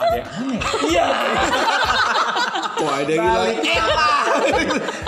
Ada 0.00 0.16
yang 0.16 0.28
aneh 0.32 0.60
Iya 0.88 1.04
Wah, 2.76 3.00
ada 3.00 3.12
yang 3.12 3.24
gila. 3.24 3.40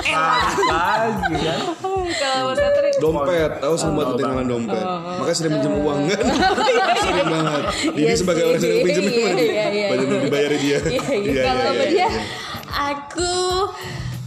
Tas 0.04 0.56
lagi 0.68 1.36
kan 1.40 1.60
Kalau 2.08 2.52
Mas 2.52 2.60
Dompet, 2.98 3.52
tahu 3.64 3.74
semua 3.80 4.02
tuh 4.12 4.16
tinggalan 4.20 4.44
dompet. 4.44 4.84
Makanya 4.84 5.36
sering 5.36 5.52
pinjam 5.56 5.72
uang 5.80 6.00
kan? 6.08 6.24
sering 7.04 7.28
banget. 7.32 7.62
Ini 7.94 8.00
Iya 8.04 8.14
sebagai 8.16 8.42
orang 8.44 8.56
yang 8.56 8.64
sering 8.64 8.80
pinjam 8.84 9.04
Iya, 9.08 9.32
iya, 9.40 9.64
iya. 9.72 9.88
banyak 9.88 10.06
dibayar 10.28 10.52
dia. 10.52 10.78
Iya, 10.84 11.04
iya. 11.08 11.32
Iya, 11.32 11.42
Kalau 11.48 11.62
iya, 11.64 11.72
iya, 11.72 11.86
dia? 11.88 12.08
iya. 12.12 12.22
Aku 12.92 13.32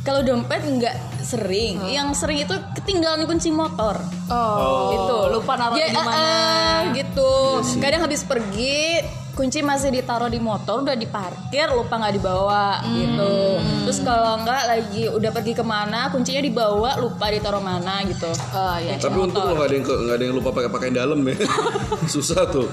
Kalau 0.02 0.26
dompet 0.26 0.66
nggak 0.66 0.96
sering, 1.22 1.78
yang 1.86 2.10
sering 2.18 2.42
itu 2.42 2.56
ketinggalan 2.74 3.30
kunci 3.30 3.54
motor. 3.54 4.02
Oh, 4.34 4.90
itu 4.98 5.18
lupa 5.30 5.54
naruh 5.54 5.78
Ya, 5.78 5.94
di 5.94 5.96
mana. 5.96 6.10
eh, 6.10 6.26
eh, 6.26 6.80
gitu. 6.98 7.34
Kadang 7.78 8.10
habis 8.10 8.26
pergi 8.26 8.98
kunci 9.32 9.64
masih 9.64 9.96
ditaruh 9.96 10.28
di 10.28 10.38
motor 10.38 10.84
udah 10.84 10.94
diparkir 10.94 11.72
lupa 11.72 11.98
nggak 11.98 12.14
dibawa 12.14 12.84
gitu 12.84 13.58
terus 13.88 14.04
kalau 14.04 14.44
nggak 14.44 14.64
lagi 14.68 15.08
udah 15.08 15.32
pergi 15.32 15.56
ke 15.56 15.64
mana 15.64 16.12
kuncinya 16.12 16.44
dibawa 16.44 17.00
lupa 17.00 17.32
ditaruh 17.32 17.64
mana 17.64 18.04
gitu 18.06 18.28
Oh, 18.52 18.76
iya. 18.76 19.00
Tapi 19.00 19.18
untung 19.18 19.48
lo 19.48 19.56
nggak 19.56 19.72
ada 19.72 19.76
yang 19.80 19.86
nggak 19.88 20.18
ada 20.20 20.24
yang 20.28 20.36
lupa 20.36 20.50
pakai 20.52 20.68
pakaian 20.68 20.94
dalam 20.94 21.24
ya. 21.24 21.36
Susah 22.14 22.44
tuh. 22.52 22.68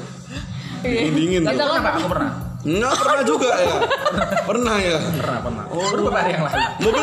Dingin 0.83 1.15
dingin. 1.15 1.41
Tapi 1.47 1.57
tuh. 1.57 1.71
pernah 1.71 1.95
aku 1.95 2.09
pernah 2.11 2.31
Nggak 2.61 2.95
pernah 2.97 3.23
juga 3.23 3.51
ya. 3.55 3.77
Pernah 4.43 4.77
ya. 4.77 4.97
pernah 5.15 5.39
pernah 5.41 5.65
oh 5.69 5.87
beberapa 5.89 6.19
hari 6.19 6.31
yang 6.33 6.43
lalu 6.43 6.59
Mobil 6.81 7.03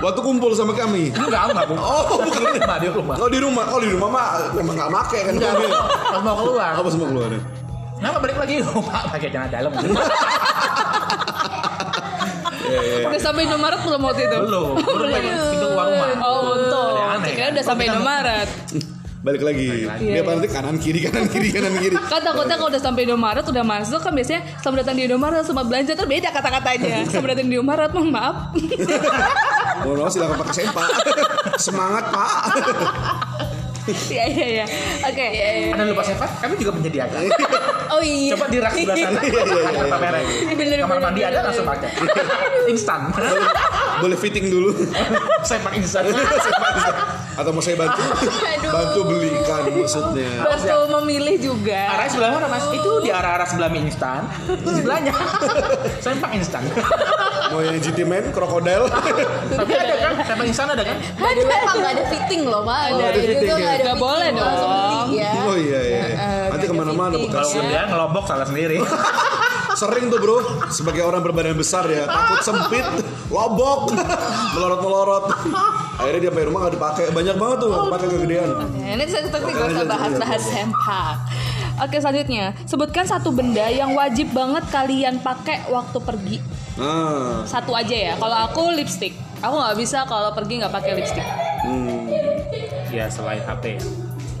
waktu 0.00 0.20
kumpul 0.20 0.50
sama 0.52 0.72
kami. 0.72 1.10
enggak 1.10 1.40
aku 1.40 1.50
nggak 1.52 1.66
Oh, 1.76 2.02
bukan. 2.18 2.40
Mbak, 2.56 2.78
di 2.78 2.88
rumah 2.88 3.14
Kalau 3.14 3.28
di 3.28 3.38
rumah, 3.38 3.64
kalau 3.64 3.80
di 3.80 3.90
rumah 3.90 4.08
mah 4.08 4.26
memang 4.52 4.74
nggak 4.74 4.90
make 4.90 5.18
kan 5.20 5.32
enggak 5.32 5.50
mobil. 5.52 5.70
pas 6.08 6.22
mau 6.22 6.36
keluar 6.36 6.72
Apa 6.74 6.88
semua 6.88 7.08
keluar? 7.08 7.30
kenapa 7.94 8.16
balik 8.18 8.36
lagi 8.36 8.54
Pak 8.88 9.02
pakai 9.10 9.28
celana 9.28 9.48
dalam 9.48 9.70
Iya, 12.62 12.80
iya. 12.80 13.04
Udah 13.04 13.20
sampai 13.20 13.42
Indomaret 13.44 13.80
belum 13.80 14.00
waktu 14.02 14.22
itu? 14.24 14.38
belum 14.40 14.66
belum 14.80 15.08
pintu 15.12 15.44
keluar 15.60 15.86
rumah 15.86 16.08
Oh, 16.22 16.56
untung. 16.56 16.94
Aneh, 16.96 17.30
Kira 17.30 17.44
kan? 17.44 17.50
udah 17.52 17.64
sampai 17.64 17.84
Indomaret. 17.86 18.48
Balik 19.22 19.42
lagi. 19.46 19.86
lagi. 19.86 20.10
Dia 20.10 20.26
apa 20.26 20.30
nanti 20.34 20.50
kanan 20.50 20.76
kiri 20.82 20.98
kanan 21.06 21.30
kiri 21.30 21.54
kanan 21.54 21.78
kiri. 21.78 21.94
Kan 21.94 22.20
takutnya 22.26 22.58
kalau 22.58 22.70
udah 22.74 22.82
sampai 22.82 23.06
Indomaret 23.06 23.46
udah 23.46 23.62
masuk 23.62 24.02
kan 24.02 24.10
biasanya 24.10 24.42
selamat 24.58 24.78
datang 24.82 24.96
di 24.98 25.02
Indomaret 25.06 25.46
sama 25.46 25.62
belanja 25.62 25.94
tuh 25.94 26.10
beda 26.10 26.34
kata-katanya. 26.34 27.06
Selamat 27.06 27.38
datang 27.38 27.46
di 27.46 27.54
Indomaret, 27.54 27.90
mohon 27.94 28.10
maaf. 28.10 28.36
Mau 29.86 29.94
mau 29.94 30.10
silakan 30.10 30.36
pakai 30.42 30.54
sempak. 30.66 30.88
Semangat 31.70 32.04
pak. 32.10 33.50
Iya 33.86 34.24
iya 34.30 34.46
iya. 34.46 34.64
Oke. 35.02 35.26
Anda 35.74 35.84
lupa 35.90 36.02
sepak? 36.06 36.30
Kami 36.38 36.54
juga 36.54 36.70
menyediakan. 36.78 37.20
oh 37.90 38.00
iya 38.02 38.30
Coba 38.38 38.46
di 38.46 38.58
rak 38.62 38.72
sebelah 38.78 38.96
sana. 38.96 39.20
Iya, 39.22 39.40
iya, 39.42 40.20
iya. 40.22 40.54
Bener, 40.54 40.78
Kamar 40.86 40.98
mandi 41.02 41.20
ada 41.26 41.38
langsung 41.42 41.66
pakai. 41.66 41.90
Instan. 42.70 43.10
Boleh 43.98 44.16
fitting 44.18 44.46
dulu. 44.46 44.70
Sepak 45.42 45.74
instan. 45.74 46.14
Atau 47.32 47.50
mau 47.50 47.64
saya 47.64 47.74
bantu? 47.80 48.02
Bantu 48.62 49.00
belikan 49.08 49.62
maksudnya. 49.74 50.30
Bantu 50.46 50.78
memilih 51.00 51.36
juga. 51.42 51.80
Arah 51.98 52.06
sebelah 52.06 52.30
mana 52.38 52.46
mas? 52.46 52.64
Itu 52.70 53.02
di 53.02 53.10
arah-arah 53.10 53.46
sebelah 53.50 53.68
mie 53.72 53.90
instan. 53.90 54.22
Sebelahnya. 54.46 55.12
Sepak 56.04 56.30
instan. 56.38 56.62
Mau 57.52 57.60
yang 57.60 57.76
GT 57.78 57.98
Man, 58.08 58.24
krokodil. 58.32 58.82
Tapi 59.52 59.72
ada 59.76 59.94
kan? 60.00 60.12
Sepak 60.24 60.44
instan 60.48 60.66
ada 60.72 60.82
kan? 60.82 60.96
By 61.20 61.32
the 61.36 61.44
way, 61.44 61.60
Pak, 61.60 61.74
nggak 61.76 61.92
ada 61.92 62.04
fitting 62.08 62.42
loh, 62.48 62.62
Pak. 62.64 62.80
Oh, 62.90 62.98
ada 62.98 63.12
Itu 63.12 63.28
fitting 63.28 63.48
ya? 63.48 63.56
nggak 63.60 63.76
ada 63.84 63.92
boleh 63.96 64.28
dong. 64.32 65.06
ya. 65.12 65.32
Oh 65.44 65.56
iya 65.56 65.80
iya. 65.84 66.02
Nanti 66.48 66.64
ke 66.64 66.74
mana-mana 66.74 67.14
fitting. 67.14 67.32
Kalau 67.32 67.50
dia 67.60 67.82
ngelobok 67.86 68.24
salah 68.24 68.46
sendiri. 68.48 68.80
Sering 69.72 70.12
tuh 70.12 70.20
bro, 70.20 70.68
sebagai 70.68 71.00
orang 71.00 71.24
berbadan 71.24 71.56
besar 71.56 71.88
ya, 71.88 72.04
takut 72.04 72.44
sempit, 72.44 72.84
lobok, 73.32 73.88
melorot-melorot. 74.52 75.32
Akhirnya 75.96 76.28
dia 76.28 76.30
sampai 76.30 76.44
rumah 76.44 76.58
nggak 76.68 76.74
dipakai, 76.76 77.04
banyak 77.08 77.36
banget 77.40 77.56
tuh 77.64 77.70
pakai 77.88 78.06
kegedean. 78.12 78.48
Ini 78.76 79.04
saya 79.08 79.32
nanti 79.32 79.50
gak 79.56 79.68
usah 79.72 79.86
bahas-bahas 79.88 80.42
sempak. 80.44 81.16
Oke 81.78 81.96
selanjutnya, 81.96 82.52
sebutkan 82.62 83.04
satu 83.04 83.30
benda 83.30 83.64
yang 83.66 83.92
wajib 83.92 84.28
banget 84.30 84.64
kalian 84.68 85.16
pakai 85.18 85.64
waktu 85.66 85.98
pergi. 85.98 86.36
Nah, 86.74 87.44
Satu 87.44 87.72
aja 87.72 87.92
ya. 87.92 88.14
Kalau 88.14 88.36
aku 88.42 88.70
lipstick, 88.70 89.12
aku 89.38 89.54
nggak 89.54 89.76
bisa 89.76 90.04
kalau 90.04 90.30
pergi 90.30 90.58
nggak 90.58 90.72
pakai 90.72 90.92
lipstick. 90.94 91.24
hmm, 91.62 92.08
ya 92.88 93.06
selain 93.06 93.40
HP. 93.40 93.78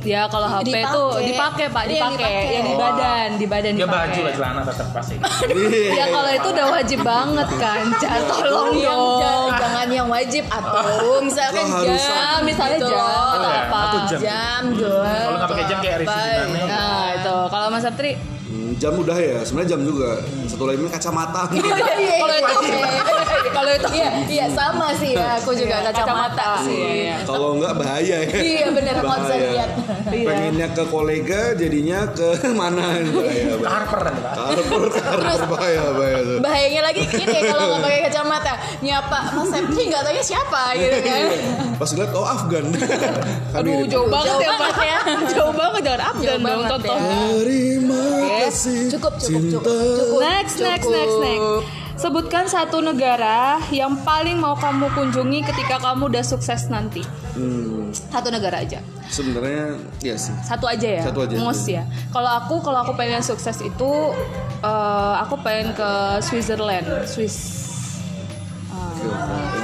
Ya 0.02 0.26
kalau 0.26 0.50
HP 0.50 0.66
Dipakai. 0.74 0.90
tuh 0.90 1.08
dipakai 1.22 1.66
pak, 1.70 1.84
Iya, 1.84 1.94
dipakai 1.94 2.34
yang 2.50 2.66
di 2.66 2.74
badan, 2.74 3.28
di 3.38 3.46
badan 3.46 3.72
Ya 3.72 3.78
dipakai. 3.78 4.02
baju 4.02 4.20
lah 4.20 4.32
celana 4.34 4.62
tetap 4.66 4.88
pasti. 4.90 5.14
iya. 5.46 5.90
Ya 5.94 6.06
kalau 6.10 6.30
itu 6.32 6.48
udah 6.50 6.66
wajib 6.72 7.00
banget 7.06 7.48
kan, 7.54 7.82
Ca. 7.94 8.08
tolong 8.26 8.74
yang 8.74 8.98
dong. 8.98 9.20
jangan, 9.22 9.60
jangan 9.62 9.88
yang 9.92 10.08
wajib 10.10 10.44
atau 10.50 10.90
misalkan 11.22 11.66
jam 11.86 12.38
misalnya 12.42 12.78
jam 12.82 12.98
atau 12.98 13.46
apa. 13.46 13.82
jam. 14.08 14.18
jam 14.18 14.62
gelang 14.74 15.22
Kalau 15.22 15.36
nggak 15.38 15.50
pakai 15.54 15.64
jam 15.64 15.78
kayak 15.78 15.98
Zinane. 16.02 16.58
ya. 16.58 16.66
Nah 16.66 17.10
kalau 17.50 17.68
Mas 17.72 17.82
Saptri, 17.84 18.16
Hmm, 18.16 18.41
jam 18.82 18.94
udah 18.96 19.14
ya, 19.14 19.38
sebenarnya 19.40 19.70
jam 19.70 19.82
juga. 19.84 20.10
Satu 20.44 20.64
lagi 20.64 20.82
ini 20.82 20.90
kacamata. 20.90 21.42
Kalau 21.46 22.34
itu- 22.34 22.70
kalau 23.52 23.70
itu 23.70 23.88
iya 23.92 24.08
iya 24.26 24.46
sama 24.48 24.90
sih 24.92 25.12
ya 25.12 25.36
aku 25.36 25.52
juga 25.52 25.78
Iya, 25.78 25.86
kacamata, 25.86 26.34
kacamata. 26.34 26.64
sih 26.64 26.74
Iya, 26.74 26.90
iya. 26.90 27.14
Kalau 27.22 27.54
nggak 27.54 27.74
bahaya 27.74 28.16
ya. 28.18 28.32
Iya, 28.34 28.66
bener, 28.70 28.94
kalau 28.96 29.12
bisa 29.14 29.28
Bahaya. 29.28 29.50
lihat. 29.52 29.70
Iya. 30.08 30.26
Pengennya 30.26 30.68
ke 30.72 30.84
kolega, 30.88 31.42
jadinya 31.54 32.00
ke 32.08 32.28
mana? 32.58 32.86
Bahaya, 33.04 33.52
kan 33.60 34.14
Pak. 34.18 34.32
Karpur, 34.34 34.84
karpur, 34.90 35.40
bahaya, 35.48 35.82
bahaya 35.92 36.18
tuh. 36.22 36.38
bahayanya 36.40 36.82
lagi 36.82 37.02
gini 37.06 37.38
kalau 37.44 37.64
nggak 37.68 37.80
pakai 37.80 38.00
kacamata 38.02 38.52
nyapa 38.80 39.18
Mas 39.32 39.48
Septi 39.48 39.82
nggak 39.84 40.02
tanya 40.02 40.22
siapa 40.24 40.62
gitu 40.74 40.98
kan 41.00 41.22
Pas 41.76 41.90
lihat, 41.92 42.10
oh 42.12 42.26
Afgan. 42.26 42.64
Kan 42.72 43.60
Aduh 43.60 43.72
mirip. 43.78 43.90
jauh 43.90 44.08
banget 44.08 44.36
ya 44.40 44.50
Pak 44.56 44.76
ya. 44.80 44.98
Jauh 45.30 45.52
banget 45.52 45.82
jangan 45.84 46.00
Afgan 46.08 46.38
dong 46.40 46.62
contohnya 46.68 47.16
Terima 47.38 48.02
kasih 48.40 48.71
cukup 48.88 49.12
cukup 49.16 49.42
cinta. 49.42 49.58
cukup 49.58 49.74
cukup 49.98 50.18
Next, 50.20 50.56
next, 50.58 50.88
next, 50.88 51.16
next. 51.18 51.46
Sebutkan 51.92 52.48
satu 52.48 52.80
negara 52.80 53.60
yang 53.70 53.94
paling 54.02 54.34
mau 54.34 54.56
kamu 54.56 54.90
kunjungi 54.90 55.44
ketika 55.44 55.78
kamu 55.78 56.10
udah 56.10 56.24
sukses 56.24 56.66
nanti. 56.66 57.04
Hmm, 57.36 57.92
Satu 57.92 58.32
negara 58.32 58.58
aja. 58.58 58.80
sebenarnya 59.06 59.76
ya 60.00 60.16
sih. 60.16 60.32
Satu 60.40 60.64
aja 60.66 60.88
ya. 60.88 61.02
Satu 61.04 61.20
aja. 61.22 61.36
Most 61.36 61.68
ya. 61.68 61.84
Kalau 62.08 62.32
aku, 62.32 62.64
kalau 62.64 62.80
aku 62.80 62.96
pengen 62.96 63.20
sukses 63.20 63.60
itu, 63.60 63.90
eh, 64.64 65.14
aku 65.20 65.36
pengen 65.40 65.76
ke 65.76 65.90
Switzerland, 66.20 66.88
Swiss. 67.04 67.60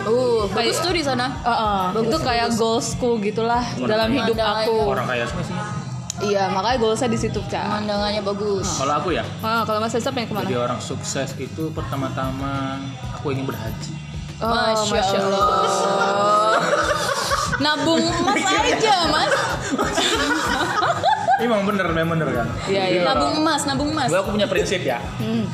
uh 0.09 0.51
bagus 0.51 0.81
tuh 0.81 0.91
di 0.91 1.01
sana 1.01 1.31
Eh, 1.41 1.49
eh, 1.49 2.07
itu 2.07 2.19
kayak 2.19 2.57
goal 2.57 2.83
school 2.83 3.17
gitulah 3.19 3.63
dalam 3.79 4.11
hidup 4.11 4.37
aku. 4.37 4.95
Orang 4.95 5.07
kaya 5.07 5.25
semua 5.25 5.45
sih. 5.45 5.57
Iya, 6.19 6.51
makanya 6.51 6.79
goalsnya 6.79 7.09
di 7.09 7.19
situ, 7.19 7.39
Cak. 7.45 7.63
pemandangannya 7.63 8.23
bagus. 8.23 8.67
Kalau 8.75 8.95
aku 8.97 9.15
ya, 9.15 9.23
Ah, 9.39 9.63
kalau 9.63 9.79
Mas 9.79 9.95
Sesa 9.95 10.11
pengen 10.11 10.29
ke 10.29 10.35
mana? 10.35 10.45
jadi 10.45 10.59
orang 10.59 10.81
sukses 10.81 11.31
itu 11.39 11.71
pertama-tama 11.71 12.83
aku 13.13 13.31
ingin 13.31 13.47
berhaji. 13.47 13.93
Oh, 14.39 14.51
Masya 14.87 15.19
Allah. 15.19 16.59
Nabung 17.59 17.99
emas 17.99 18.39
aja 18.39 19.11
mas 19.11 19.31
Emang 21.39 21.63
bener, 21.63 21.87
memang 21.89 22.19
bener 22.19 22.29
kan. 22.35 22.47
Iya, 22.67 22.83
iya. 22.85 23.01
kalau- 23.01 23.15
nabung 23.15 23.35
emas 23.39 23.63
nabung 23.63 23.91
emas 23.95 24.09
Gue 24.11 24.19
aku 24.19 24.31
punya 24.35 24.47
prinsip 24.47 24.83
ya. 24.83 24.99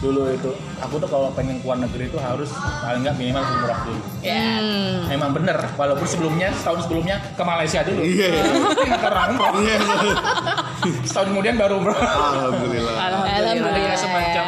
Dulu 0.01 0.33
itu, 0.33 0.51
aku 0.81 0.95
tuh 0.97 1.09
kalau 1.09 1.29
pengen 1.33 1.61
keluar 1.61 1.77
negeri 1.77 2.09
itu 2.09 2.17
harus 2.17 2.49
paling 2.81 3.05
nggak 3.05 3.15
minimal 3.15 3.43
umroh 3.45 3.79
dulu. 3.85 4.01
Hmm. 4.25 5.05
Memang 5.07 5.31
bener, 5.33 5.59
walaupun 5.75 6.07
sebelumnya 6.07 6.49
setahun 6.55 6.89
sebelumnya 6.89 7.21
ke 7.33 7.43
Malaysia 7.43 7.85
dulu. 7.85 8.01
Iya, 8.01 8.29
iya. 8.33 8.45
Ke 8.97 9.07
orang 9.07 9.29
umroh. 9.31 9.53
Iya, 9.61 9.77
iya. 9.77 10.15
Setahun 11.05 11.29
kemudian 11.31 11.55
baru 11.55 11.75
umroh. 11.77 11.97
Alhamdulillah. 11.97 12.95
Alhamdulillah. 12.97 13.73
kayak 13.75 13.99
semacam 13.99 14.47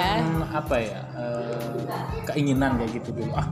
apa 0.49 0.77
ya 0.79 1.01
eh, 1.14 1.79
keinginan 2.25 2.81
kayak 2.81 2.90
gitu 2.96 3.12
dulu. 3.12 3.31
Ah, 3.33 3.44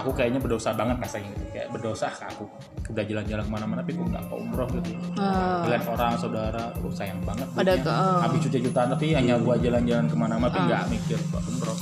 aku 0.00 0.10
kayaknya 0.12 0.40
berdosa 0.40 0.70
banget 0.72 0.96
rasanya 1.00 1.28
gitu. 1.36 1.44
Kayak 1.52 1.68
berdosa 1.70 2.06
aku 2.10 2.44
udah 2.90 3.04
jalan-jalan 3.06 3.44
ke 3.46 3.52
mana-mana 3.52 3.78
tapi 3.80 3.92
kok 3.94 4.06
nggak 4.08 4.24
ke 4.26 4.34
umroh 4.34 4.68
gitu. 4.74 4.90
Ah. 5.16 5.62
Ngeliat 5.64 5.84
orang 5.86 6.12
saudara, 6.18 6.64
oh 6.76 6.92
sayang 6.92 7.20
banget. 7.22 7.46
Ada 7.54 7.74
ke- 7.78 7.92
ah. 7.92 8.18
Habis 8.24 8.38
juta-jutaan 8.48 8.88
tapi 8.92 9.06
hanya 9.14 9.34
buat 9.38 9.58
jalan-jalan 9.60 10.06
ke 10.08 10.16
mana-mana 10.16 10.50
tapi 10.50 10.66
nggak 10.66 10.82
mikir 10.90 11.18
buat 11.30 11.44
umroh. 11.46 11.76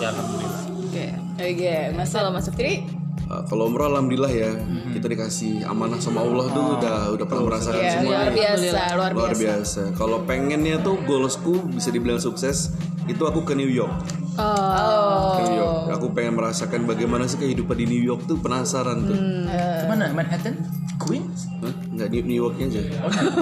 Ya 0.00 0.10
alhamdulillah. 0.10 0.62
Oke. 0.90 1.06
oke 1.38 1.74
mas 1.94 2.10
Kalau 2.10 2.30
Mas 2.30 2.46
Saptri? 2.46 3.03
Uh, 3.24 3.40
kalau 3.48 3.72
umroh 3.72 3.88
alhamdulillah 3.88 4.28
ya 4.28 4.52
kita 4.92 5.08
dikasih 5.08 5.64
amanah 5.64 5.96
sama 5.96 6.20
Allah 6.20 6.44
tuh 6.52 6.64
udah 6.76 6.98
udah 7.16 7.24
pernah 7.24 7.44
merasakan 7.48 7.80
ya, 7.80 7.92
semua 7.96 8.12
luar 8.12 8.30
biasa 8.30 8.82
luar 8.92 9.10
luar 9.16 9.32
biasa 9.32 9.40
biasa. 9.40 9.82
Kalau 9.96 10.18
pengennya 10.28 10.76
tuh 10.84 11.00
goalsku 11.02 11.72
bisa 11.72 11.88
dibilang 11.88 12.20
sukses 12.20 12.76
itu 13.08 13.22
aku 13.24 13.40
ke 13.44 13.56
New 13.56 13.68
York. 13.68 13.92
oh 14.36 15.40
New 15.40 15.56
York. 15.56 15.96
Aku 15.96 16.06
pengen 16.12 16.36
merasakan 16.36 16.84
bagaimana 16.84 17.24
sih 17.24 17.40
kehidupan 17.40 17.76
di 17.76 17.86
New 17.88 18.02
York 18.02 18.28
tuh 18.28 18.36
penasaran 18.36 19.08
tuh. 19.08 19.16
Ke 19.16 19.86
mana? 19.88 20.12
Manhattan? 20.12 20.60
Queens? 21.00 21.48
Hah? 21.64 21.72
Nggak 21.96 22.08
New, 22.12 22.22
New 22.28 22.38
Yorknya 22.44 22.66
aja. 22.70 22.80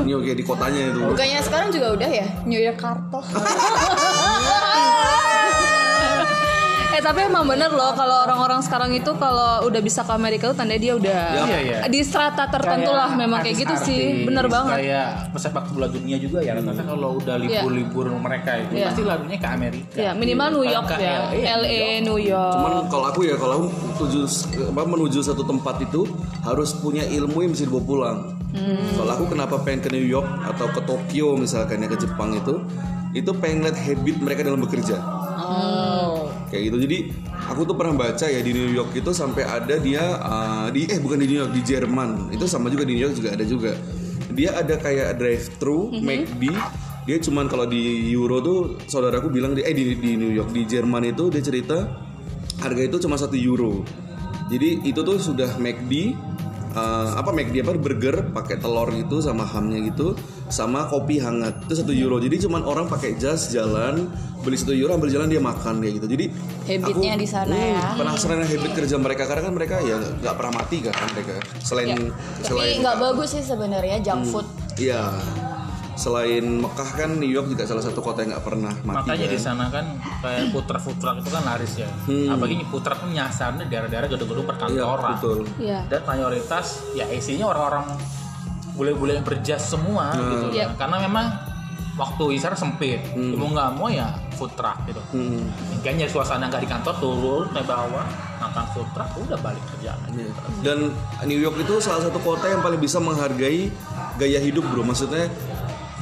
New 0.07 0.13
York 0.15 0.25
ya 0.31 0.35
di 0.37 0.45
kotanya 0.45 0.81
itu. 0.95 1.01
bukannya 1.05 1.41
sekarang 1.43 1.69
juga 1.75 1.87
udah 1.95 2.11
ya 2.11 2.27
New 2.47 2.61
York 2.61 2.79
Carto 2.79 3.19
Eh 7.03 7.11
tapi 7.11 7.27
emang 7.27 7.43
bener 7.51 7.67
loh 7.75 7.91
kalau 7.99 8.23
orang-orang 8.23 8.63
sekarang 8.63 8.95
itu 8.95 9.11
kalau 9.19 9.67
udah 9.67 9.83
bisa 9.83 10.07
ke 10.07 10.13
Amerika 10.15 10.55
tuh 10.55 10.63
tanda 10.63 10.79
dia 10.79 10.95
udah 10.95 11.51
Iya, 11.51 11.59
iya. 11.59 11.77
di 11.91 11.99
strata 12.07 12.47
tertentu 12.47 12.95
lah 12.95 13.11
memang 13.19 13.43
kayak 13.43 13.59
gitu 13.59 13.75
sih. 13.75 14.23
Bener 14.23 14.47
banget. 14.47 14.87
Kayak 14.87 15.35
pesepak 15.35 15.67
bola 15.75 15.91
dunia 15.91 16.15
juga 16.23 16.47
ya. 16.47 16.55
Rata-rata 16.55 16.87
kalau 16.87 17.19
udah 17.19 17.43
libur-libur 17.43 18.07
mereka 18.23 18.55
itu 18.55 18.79
Iya. 18.79 18.87
pasti 18.87 19.03
lalunya 19.03 19.35
ke 19.35 19.49
Amerika. 19.51 19.99
Ya, 19.99 20.15
minimal 20.15 20.47
New 20.55 20.63
Kalau 20.63 20.75
York 20.79 20.87
ke 20.87 20.97
ya. 21.03 21.19
LA, 21.27 21.43
LA, 21.59 21.83
New 22.07 22.19
York. 22.23 22.55
Cuman 22.55 22.73
kalau 22.87 23.07
aku 23.11 23.21
ya 23.27 23.35
kalau 23.35 23.55
aku 23.59 23.67
tuju 23.99 24.21
apa 24.71 24.83
menuju 24.87 25.19
satu 25.27 25.43
tempat 25.43 25.83
itu 25.83 26.07
harus 26.47 26.71
punya 26.79 27.03
ilmu 27.03 27.43
yang 27.43 27.51
bisa 27.51 27.67
dibawa 27.67 27.83
pulang. 27.83 28.19
Kalau 28.95 29.11
aku 29.11 29.27
kenapa 29.27 29.59
pengen 29.67 29.83
ke 29.83 29.91
New 29.91 30.07
York 30.07 30.31
atau 30.55 30.71
ke 30.71 30.79
Tokyo 30.87 31.35
misalkan 31.35 31.83
ya 31.83 31.91
ke 31.91 31.99
Jepang 31.99 32.31
itu, 32.39 32.63
itu 33.11 33.31
pengen 33.43 33.67
lihat 33.67 33.75
habit 33.75 34.17
mereka 34.23 34.47
dalam 34.47 34.63
bekerja. 34.63 35.03
Oh. 35.43 35.82
Kayak 36.53 36.63
gitu. 36.69 36.77
Jadi 36.85 36.99
aku 37.49 37.65
tuh 37.65 37.73
pernah 37.73 37.97
baca 37.97 38.29
ya 38.29 38.45
di 38.45 38.53
New 38.53 38.69
York 38.77 38.93
itu 38.93 39.09
sampai 39.17 39.49
ada 39.49 39.81
dia 39.81 40.21
uh, 40.21 40.69
di 40.69 40.85
eh 40.85 41.01
bukan 41.01 41.17
di 41.17 41.33
New 41.33 41.41
York 41.41 41.53
di 41.57 41.63
Jerman. 41.65 42.29
Itu 42.29 42.45
sama 42.45 42.69
juga 42.69 42.85
di 42.85 42.93
New 43.01 43.05
York 43.09 43.17
juga 43.17 43.33
ada 43.33 43.45
juga. 43.49 43.73
Dia 44.29 44.61
ada 44.61 44.77
kayak 44.77 45.17
drive 45.17 45.57
thru 45.57 45.89
McD. 45.89 46.53
Dia 47.09 47.17
cuman 47.19 47.49
kalau 47.49 47.65
di 47.67 48.13
Euro 48.15 48.39
tuh 48.45 48.59
saudaraku 48.85 49.33
bilang 49.33 49.57
di 49.57 49.65
eh 49.65 49.73
di, 49.73 49.97
di 49.97 50.15
New 50.15 50.31
York 50.31 50.53
di 50.53 50.69
Jerman 50.69 51.09
itu 51.09 51.33
dia 51.33 51.43
cerita 51.43 51.89
harga 52.63 52.83
itu 52.85 52.97
cuma 53.03 53.19
satu 53.19 53.35
euro. 53.35 53.83
Jadi 54.47 54.87
itu 54.87 55.01
tuh 55.03 55.19
sudah 55.19 55.57
McD 55.59 56.15
uh, 56.73 57.17
apa 57.17 57.31
McD 57.33 57.63
apa 57.63 57.77
burger 57.77 58.17
pakai 58.33 58.59
telur 58.59 58.89
gitu 58.93 59.21
sama 59.21 59.45
hamnya 59.45 59.79
gitu 59.93 60.17
sama 60.53 60.89
kopi 60.89 61.21
hangat. 61.21 61.65
Itu 61.69 61.85
satu 61.85 61.93
euro. 61.93 62.21
Jadi 62.21 62.45
cuman 62.49 62.65
orang 62.65 62.87
pakai 62.89 63.17
jas 63.17 63.53
jalan 63.53 64.09
beli 64.43 64.57
satu 64.59 64.75
euro 64.75 64.97
ambil 64.97 65.09
jalan 65.13 65.29
dia 65.31 65.41
makan 65.41 65.81
kayak 65.81 66.03
gitu. 66.03 66.07
Jadi 66.13 66.27
Habitnya 66.63 67.15
di 67.19 67.29
sana 67.29 67.55
hmm, 67.55 67.73
ya. 67.77 67.87
penasaran 67.99 68.45
habit 68.45 68.73
kerja 68.75 68.97
mereka. 69.01 69.23
Karena 69.29 69.43
kan 69.49 69.55
mereka 69.55 69.77
ya 69.85 69.97
nggak 70.01 70.35
pernah 70.35 70.53
mati 70.61 70.77
kan 70.85 70.95
mereka. 71.13 71.33
Selain 71.63 71.89
Tapi 71.97 72.45
selain 72.45 72.77
nggak 72.81 72.97
bagus 73.01 73.29
sih 73.37 73.45
sebenarnya 73.45 73.97
junk 74.01 74.25
food. 74.29 74.47
iya 74.81 75.13
selain 75.93 76.41
Mekah 76.41 76.91
kan 76.97 77.11
New 77.21 77.29
York 77.29 77.53
juga 77.53 77.69
salah 77.69 77.85
satu 77.85 78.01
kota 78.01 78.25
yang 78.25 78.33
nggak 78.37 78.45
pernah 78.45 78.73
mati 78.83 79.13
Makanya 79.13 79.27
kan. 79.29 79.35
di 79.37 79.39
sana 79.41 79.65
kan 79.69 79.87
kayak 80.25 80.49
putra 80.51 80.79
putra 80.81 81.11
itu 81.21 81.29
kan 81.29 81.43
laris 81.45 81.73
ya. 81.77 81.89
Apalagi 82.33 82.65
putra 82.69 82.95
kan 82.97 83.09
nyasarnya 83.13 83.65
daerah-daerah 83.69 84.09
gedung-gedung 84.09 84.47
iya 84.47 84.51
perkantoran. 84.57 85.13
betul 85.17 85.39
Iya. 85.61 85.81
Dan 85.93 86.01
mayoritas 86.09 86.67
ya 86.97 87.05
isinya 87.13 87.53
orang-orang 87.53 87.87
bule-bule 88.73 89.21
yang 89.21 89.27
berjas 89.27 89.63
semua 89.69 90.17
gitu. 90.17 90.57
Iya. 90.57 90.73
Karena 90.81 90.97
memang 91.05 91.27
waktu 91.93 92.41
isar 92.41 92.57
sempit, 92.57 93.05
mau 93.37 93.53
nggak 93.53 93.69
mau 93.77 93.93
ya 93.93 94.09
food 94.41 94.49
truck 94.57 94.81
gitu. 94.89 95.03
Hmm. 95.13 95.45
Kayaknya 95.85 96.09
suasana 96.09 96.49
nggak 96.49 96.65
di 96.65 96.69
kantor 96.73 96.95
turun 96.97 97.47
naik 97.53 97.69
bawah 97.69 98.09
makan 98.41 98.65
food 98.73 98.89
truck 98.97 99.13
udah 99.21 99.37
balik 99.45 99.61
kerja. 99.77 99.93
Iya. 100.09 100.33
Dan 100.65 100.89
New 101.29 101.37
York 101.37 101.61
itu 101.61 101.85
salah 101.85 102.09
satu 102.09 102.17
kota 102.25 102.49
yang 102.49 102.65
paling 102.65 102.81
bisa 102.81 102.97
menghargai 102.97 103.69
gaya 104.17 104.41
hidup 104.41 104.65
bro. 104.73 104.81
Maksudnya 104.81 105.29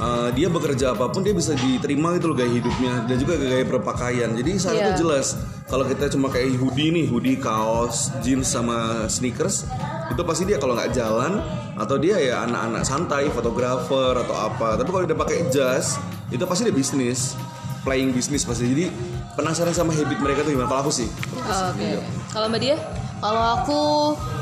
uh, 0.01 0.33
dia 0.33 0.49
bekerja 0.49 0.91
apa 0.91 1.07
pun 1.07 1.21
dia 1.21 1.31
bisa 1.31 1.53
diterima 1.53 2.17
gitu 2.17 2.33
loh 2.33 2.35
gaya 2.35 2.49
hidupnya 2.49 3.05
dan 3.05 3.15
juga 3.15 3.37
gaya 3.37 3.61
berpakaian. 3.63 4.33
Jadi 4.33 4.51
sana 4.57 4.75
Iya. 4.75 4.85
tuh 4.91 5.05
jelas 5.05 5.37
kalau 5.69 5.85
kita 5.85 6.09
cuma 6.09 6.27
kayak 6.27 6.57
hoodie 6.57 6.89
nih, 6.91 7.05
hoodie, 7.07 7.37
kaos, 7.37 8.09
jeans 8.19 8.49
sama 8.49 9.05
sneakers 9.07 9.69
itu 10.09 10.21
pasti 10.21 10.43
dia 10.43 10.57
kalau 10.57 10.73
nggak 10.73 10.91
jalan 10.91 11.39
atau 11.77 11.95
dia 11.95 12.19
ya 12.19 12.43
anak-anak 12.43 12.83
santai, 12.83 13.29
fotografer 13.31 14.17
atau 14.17 14.35
apa. 14.35 14.75
Tapi 14.75 14.89
kalau 14.89 15.05
dia 15.05 15.15
pakai 15.15 15.47
jas 15.47 15.95
itu 16.27 16.43
pasti 16.43 16.67
dia 16.67 16.75
bisnis, 16.75 17.37
playing 17.83 18.11
bisnis 18.11 18.43
pasti. 18.43 18.67
Jadi 18.67 18.85
penasaran 19.31 19.71
sama 19.71 19.93
habit 19.93 20.19
mereka 20.19 20.43
tuh 20.43 20.51
gimana? 20.51 20.67
Kalau 20.67 20.81
aku 20.83 20.91
sih. 20.91 21.07
Oke. 21.39 22.01
Kalau 22.31 22.49
Mbak 22.49 22.59
dia? 22.59 22.75
Kalau 23.21 23.43
aku 23.55 23.79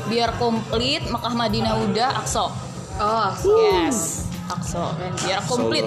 biar 0.08 0.32
komplit 0.40 1.04
Mekah 1.06 1.34
Madinah 1.36 1.74
udah 1.84 2.10
Akso. 2.16 2.48
Oh, 2.96 3.28
Yes. 3.44 4.29
Akso. 4.60 4.84
Biar 5.24 5.40
komplit. 5.44 5.86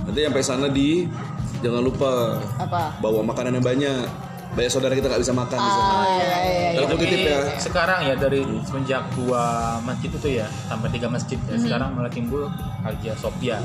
Nanti 0.00 0.20
sampai 0.24 0.42
sana 0.42 0.66
di 0.66 1.04
jangan 1.60 1.82
lupa 1.84 2.40
Apa? 2.56 2.96
bawa 2.98 3.20
makanan 3.22 3.60
yang 3.60 3.66
banyak. 3.66 4.08
Banyak 4.50 4.66
saudara 4.66 4.98
kita 4.98 5.06
nggak 5.06 5.22
bisa 5.22 5.30
makan 5.30 5.54
di 5.56 5.70
sana. 5.70 5.92
Ah, 5.94 6.06
iya, 6.10 6.36
iya, 6.42 6.68
iya. 6.74 6.90
Titip 6.90 7.20
ya. 7.22 7.38
Sekarang 7.54 8.02
ya 8.02 8.18
dari 8.18 8.42
semenjak 8.66 9.06
dua 9.14 9.42
masjid 9.80 10.10
itu 10.10 10.28
ya 10.32 10.50
sampai 10.66 10.90
tiga 10.90 11.06
masjid 11.06 11.38
ya 11.46 11.54
sekarang 11.54 11.94
malah 11.94 12.10
timbul 12.10 12.50
Hagia 12.82 13.14
Sophia. 13.14 13.62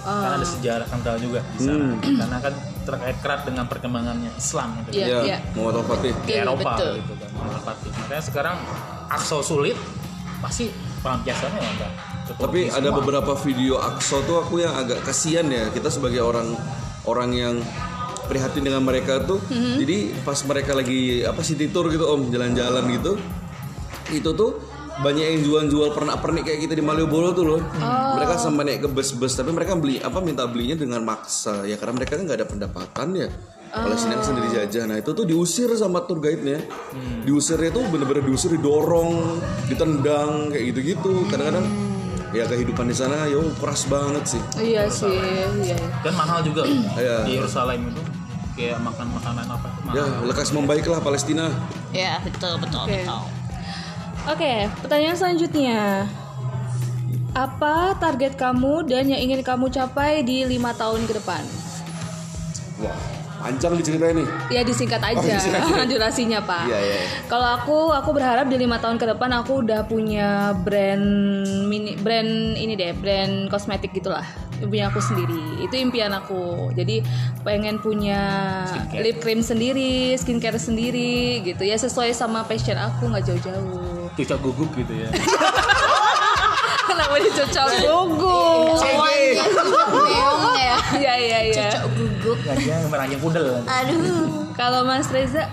Karena 0.00 0.36
ada 0.36 0.46
sejarah 0.46 0.86
kental 0.88 1.16
juga 1.20 1.44
di 1.52 1.58
sana. 1.60 1.92
Karena 2.00 2.38
kan 2.40 2.54
terkait 2.84 3.16
erat 3.20 3.40
dengan 3.44 3.64
perkembangannya 3.68 4.30
Islam 4.32 4.68
gitu. 4.80 4.88
Iya, 4.96 5.04
Ya, 5.04 5.18
iya. 5.24 5.38
mau 5.52 5.68
atau 5.68 5.84
Fatih. 5.84 6.12
di 6.24 6.30
Iya, 6.32 6.44
Eropa 6.44 6.72
betul. 6.72 6.92
gitu 7.00 7.12
kan. 7.16 7.30
Makanya 8.00 8.22
sekarang 8.24 8.56
akso 9.08 9.38
sulit 9.40 9.76
pasti 10.40 10.72
pelampiasannya 11.00 11.60
ya 11.60 11.88
Tapi 12.24 12.72
ada 12.72 12.88
beberapa 12.88 13.36
video 13.36 13.76
Akso 13.76 14.24
tuh 14.24 14.40
aku 14.40 14.64
yang 14.64 14.72
agak 14.72 15.04
kasihan 15.04 15.44
ya. 15.48 15.68
Kita 15.68 15.92
sebagai 15.92 16.24
orang 16.24 16.56
orang 17.04 17.30
yang 17.36 17.54
prihatin 18.26 18.64
dengan 18.64 18.80
mereka 18.80 19.20
tuh. 19.22 19.40
Mm-hmm. 19.52 19.74
Jadi 19.84 19.96
pas 20.24 20.38
mereka 20.48 20.72
lagi 20.72 21.20
apa 21.22 21.40
city 21.44 21.68
tour 21.68 21.92
gitu 21.92 22.08
Om, 22.08 22.32
jalan-jalan 22.32 22.84
gitu. 22.96 23.12
Itu 24.08 24.32
tuh 24.32 24.74
banyak 24.94 25.26
yang 25.26 25.40
jual-jual 25.42 25.90
pernak-pernik 25.90 26.46
kayak 26.46 26.60
kita 26.70 26.74
di 26.78 26.84
Malioboro 26.84 27.34
tuh 27.34 27.44
loh. 27.44 27.60
Oh. 27.60 28.12
Mereka 28.16 28.38
sampai 28.38 28.62
naik 28.72 28.86
ke 28.86 28.88
bus-bus 28.88 29.34
tapi 29.34 29.50
mereka 29.50 29.74
beli 29.74 29.98
apa 29.98 30.22
minta 30.22 30.46
belinya 30.46 30.78
dengan 30.78 31.02
maksa 31.02 31.66
ya 31.66 31.74
karena 31.74 31.98
mereka 31.98 32.14
kan 32.14 32.22
nggak 32.24 32.38
ada 32.40 32.48
pendapatan 32.48 33.08
ya. 33.18 33.28
Kalau 33.74 33.98
sini 33.98 34.14
kan 34.14 34.22
sendiri 34.22 34.48
jajah. 34.54 34.86
Nah 34.86 35.02
itu 35.02 35.10
tuh 35.10 35.26
diusir 35.26 35.66
sama 35.74 36.06
tour 36.06 36.22
guide-nya. 36.22 36.62
Diusirnya 37.26 37.74
tuh 37.74 37.82
bener-bener 37.90 38.22
diusir, 38.22 38.54
didorong, 38.54 39.42
ditendang 39.66 40.54
kayak 40.54 40.70
gitu-gitu. 40.70 41.26
Kadang-kadang 41.26 41.66
ya 42.34 42.44
kehidupan 42.50 42.90
di 42.90 42.96
sana 42.98 43.30
yo 43.30 43.46
keras 43.62 43.86
banget 43.86 44.24
sih. 44.26 44.42
Iya 44.58 44.90
sih, 44.90 45.14
iya. 45.62 45.78
dan 46.02 46.12
mahal 46.18 46.42
juga 46.42 46.66
Iya. 46.98 47.22
di 47.22 47.38
Yerusalem 47.38 47.94
itu 47.94 48.02
kayak 48.58 48.82
makan 48.82 49.06
makanan 49.14 49.46
apa 49.46 49.66
itu 49.70 49.80
mahal. 49.86 49.94
Ya 49.94 50.06
lekas 50.26 50.48
membaiklah 50.50 50.98
Palestina. 50.98 51.46
Ya, 51.94 52.18
betul, 52.26 52.58
betul, 52.58 52.82
Oke. 52.82 53.06
betul. 53.06 53.22
Oke, 54.24 54.54
pertanyaan 54.82 55.16
selanjutnya. 55.16 56.10
Apa 57.34 57.98
target 57.98 58.34
kamu 58.34 58.86
dan 58.86 59.10
yang 59.10 59.22
ingin 59.22 59.42
kamu 59.42 59.70
capai 59.70 60.22
di 60.22 60.46
lima 60.46 60.70
tahun 60.74 61.02
ke 61.06 61.18
depan? 61.18 61.42
Wah 62.82 63.13
panjang 63.44 63.76
nih 63.76 63.84
ceritanya 63.84 64.14
nih. 64.24 64.28
Ya 64.48 64.60
disingkat 64.64 65.02
aja 65.04 65.20
disingkat. 65.20 65.84
durasinya 65.92 66.40
pak. 66.40 66.64
Iya 66.64 66.78
iya. 66.80 66.96
Kalau 67.28 67.48
aku, 67.60 67.76
aku 67.92 68.10
berharap 68.16 68.48
di 68.48 68.56
lima 68.56 68.80
tahun 68.80 68.96
ke 68.96 69.04
depan 69.12 69.30
aku 69.36 69.60
udah 69.60 69.84
punya 69.84 70.56
brand 70.64 71.04
mini, 71.68 72.00
brand 72.00 72.56
ini 72.56 72.72
deh, 72.72 72.96
brand 72.96 73.52
kosmetik 73.52 73.92
gitulah, 73.92 74.24
punya 74.64 74.88
aku 74.88 75.04
sendiri. 75.04 75.60
Itu 75.60 75.76
impian 75.76 76.16
aku. 76.16 76.72
Jadi 76.72 77.04
pengen 77.44 77.84
punya 77.84 78.20
lip 78.96 79.20
cream 79.20 79.44
sendiri, 79.44 80.16
skincare 80.16 80.56
sendiri, 80.56 81.44
gitu 81.44 81.68
ya 81.68 81.76
sesuai 81.76 82.16
sama 82.16 82.48
passion 82.48 82.80
aku 82.80 83.12
nggak 83.12 83.28
jauh-jauh. 83.28 84.08
Cucok 84.16 84.38
guguk 84.40 84.70
gitu 84.78 84.94
ya 84.94 85.10
Kenapa 86.88 87.16
dicocok 87.18 87.68
gugup? 87.82 88.78
Awannya 88.78 89.44
meong 89.90 90.54
ya. 90.54 90.76
Iya 90.94 91.14
iya 91.18 91.38
iya. 91.50 91.66
Cocok 91.74 91.84
guguk. 91.98 92.23
Ya 92.38 92.52
dia 92.54 92.76
meranjang 92.84 93.18
pudel 93.18 93.62
Aduh. 93.62 94.48
Kalau 94.52 94.82
Mas 94.82 95.06
Reza, 95.08 95.50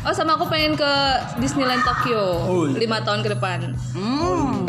oh 0.00 0.10
sama 0.10 0.34
aku 0.34 0.46
pengen 0.46 0.74
ke 0.74 0.92
Disneyland 1.38 1.82
Tokyo 1.82 2.22
Oh, 2.42 2.64
iya. 2.64 2.78
lima 2.78 2.98
tahun 3.00 3.20
ke 3.20 3.30
depan. 3.30 3.58
Hmm. 3.92 4.66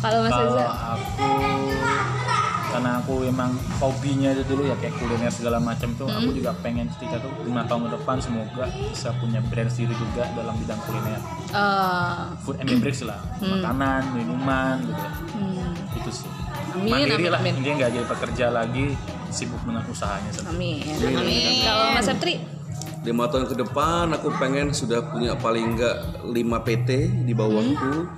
Kalau 0.00 0.18
Mas 0.20 0.30
kalau 0.30 0.44
Reza, 0.44 0.66
aku 0.66 1.30
karena 2.74 2.98
aku 2.98 3.22
emang 3.22 3.54
hobinya 3.78 4.34
itu 4.34 4.42
dulu 4.50 4.66
ya 4.66 4.74
kayak 4.82 4.98
kuliner 4.98 5.30
segala 5.30 5.62
macam 5.62 5.94
tuh 5.94 6.10
aku 6.10 6.34
juga 6.34 6.50
pengen 6.58 6.90
ketika 6.98 7.22
tuh 7.22 7.30
lima 7.46 7.62
tahun 7.70 7.86
ke 7.86 7.90
depan 7.94 8.16
semoga 8.18 8.66
bisa 8.90 9.14
punya 9.22 9.38
brand 9.46 9.70
sendiri 9.70 9.94
juga 9.94 10.26
dalam 10.34 10.58
bidang 10.58 10.80
kuliner. 10.82 11.20
Eh, 11.54 12.22
food 12.42 12.58
and 12.58 12.66
beverage 12.66 13.06
lah 13.06 13.22
makanan 13.38 14.02
minuman 14.10 14.82
gitu 14.90 14.98
ya. 14.98 15.12
hmm, 15.38 15.98
itu 16.02 16.10
sih. 16.10 16.30
Amin, 16.74 16.90
mandiri 16.90 17.14
amin, 17.14 17.30
lah 17.30 17.40
amin. 17.46 17.52
intinya 17.62 17.74
nggak 17.78 17.92
jadi 17.94 18.06
pekerja 18.10 18.46
lagi 18.50 18.86
sibuk 19.30 19.62
dengan 19.62 19.86
usahanya 19.86 20.30
sendiri. 20.34 20.82
Amin. 20.98 21.14
Amin. 21.14 21.54
Kalau 21.62 21.86
Mas 21.94 22.06
Septri, 22.10 22.34
Lima 23.06 23.28
tahun 23.30 23.46
ke 23.46 23.54
depan 23.60 24.16
aku 24.16 24.32
pengen 24.40 24.74
sudah 24.74 25.04
punya 25.14 25.36
paling 25.38 25.76
enggak 25.78 26.24
5 26.24 26.34
PT 26.66 26.90
di 27.22 27.36
bawahku 27.36 28.08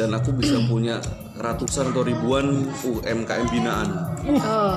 dan 0.00 0.16
aku 0.16 0.32
bisa 0.32 0.56
punya 0.64 0.96
ratusan 1.40 1.88
atau 1.90 2.04
ribuan 2.04 2.68
UMKM 2.84 3.46
binaan. 3.48 3.88
oh, 4.28 4.76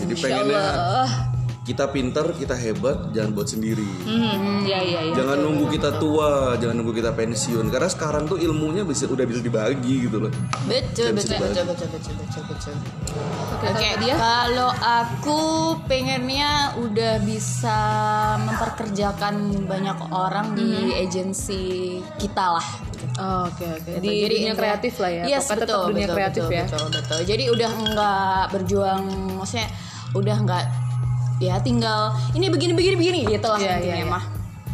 Jadi 0.00 0.12
Insya 0.16 0.26
pengennya. 0.32 0.64
Kita 1.70 1.86
pinter, 1.94 2.26
kita 2.34 2.58
hebat, 2.58 3.14
jangan 3.14 3.30
buat 3.30 3.46
sendiri. 3.46 3.86
Hmm, 4.02 4.66
ya 4.66 4.82
ya 4.82 5.06
ya. 5.06 5.14
Jangan 5.14 5.38
nunggu 5.38 5.70
kita 5.70 6.02
tua, 6.02 6.58
jangan 6.58 6.82
nunggu 6.82 6.98
kita 6.98 7.14
pensiun. 7.14 7.70
Karena 7.70 7.86
sekarang 7.86 8.26
tuh 8.26 8.42
ilmunya 8.42 8.82
bisa 8.82 9.06
udah 9.06 9.22
bisa 9.22 9.38
dibagi 9.38 10.10
gitu 10.10 10.26
loh. 10.26 10.32
Betul, 10.66 11.14
betul, 11.14 11.38
betul, 11.38 11.64
betul, 11.70 11.88
betul, 11.94 12.14
betul, 12.18 12.42
betul. 12.50 12.74
Oke, 13.70 13.88
dia, 14.02 14.14
kalau 14.18 14.70
aku 14.82 15.40
pengennya 15.86 16.74
udah 16.82 17.22
bisa 17.22 17.78
memperkerjakan 18.42 19.62
banyak 19.70 19.98
orang 20.10 20.58
di 20.58 20.90
agensi 20.98 21.62
kita 22.18 22.58
lah. 22.58 22.66
Oh, 23.22 23.46
Oke 23.46 23.62
oke. 23.62 24.02
Gitu. 24.02 24.02
Di 24.02 24.14
dunia 24.26 24.54
kreatif 24.58 24.98
lah 24.98 25.10
ya. 25.14 25.24
Yes, 25.38 25.46
Pokoknya 25.46 25.54
betul, 25.54 25.70
tetap 25.70 25.86
dunia 25.86 26.06
betul, 26.06 26.16
kreatif 26.18 26.42
betul, 26.42 26.58
ya. 26.58 26.64
Betul, 26.66 26.86
betul. 26.98 27.20
Jadi 27.30 27.44
udah 27.46 27.70
nggak 27.78 28.42
berjuang, 28.58 29.02
maksudnya 29.38 29.68
udah 30.10 30.36
nggak 30.42 30.64
ya 31.40 31.56
tinggal 31.58 32.12
ini 32.36 32.52
begini 32.52 32.72
begini 32.76 32.94
begini 33.00 33.18
gitu 33.26 33.48
lah 33.48 33.58
Iya, 33.58 33.80
intinya 33.80 33.96
iya, 33.96 34.04
iya. 34.04 34.06
mah. 34.06 34.24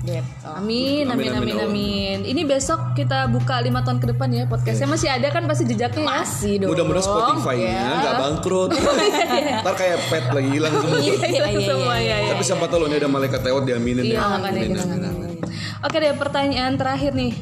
Gitu. 0.06 0.46
Amin, 0.46 1.02
amin, 1.10 1.10
Amin, 1.10 1.30
amin, 1.34 1.54
amin, 1.58 1.66
amin. 1.66 2.18
Ini 2.30 2.46
besok 2.46 2.94
kita 2.94 3.26
buka 3.26 3.58
lima 3.58 3.82
tahun 3.82 3.98
ke 3.98 4.14
depan 4.14 4.30
ya 4.30 4.46
podcastnya 4.46 4.86
masih 4.86 5.10
ada 5.10 5.34
kan 5.34 5.42
pasti 5.50 5.66
jejaknya 5.66 5.98
ya. 5.98 6.10
Masih 6.22 6.52
dong. 6.62 6.70
Mudah-mudahan 6.70 7.06
Spotify-nya 7.10 7.66
ya. 7.74 7.86
nggak 7.98 8.14
bangkrut. 8.22 8.70
Ntar 9.66 9.74
kayak 9.74 9.98
pet 10.06 10.24
lagi 10.30 10.50
hilang 10.54 10.74
semua. 10.78 10.98
Iya, 11.02 11.14
iya, 11.26 11.44
iya, 11.50 11.60
Semua 11.66 11.94
iya. 11.98 12.06
ya. 12.06 12.16
ya. 12.22 12.30
Tapi 12.38 12.42
siapa 12.46 12.64
tahu 12.70 12.78
loh 12.86 12.86
ini 12.86 12.96
ada 13.02 13.10
malaikat 13.10 13.40
lewat 13.42 13.62
diaminin 13.66 14.04
Iya, 14.06 14.22
ya. 14.22 15.10
Oke 15.82 15.96
deh, 15.98 16.14
pertanyaan 16.14 16.78
terakhir 16.78 17.10
nih. 17.10 17.34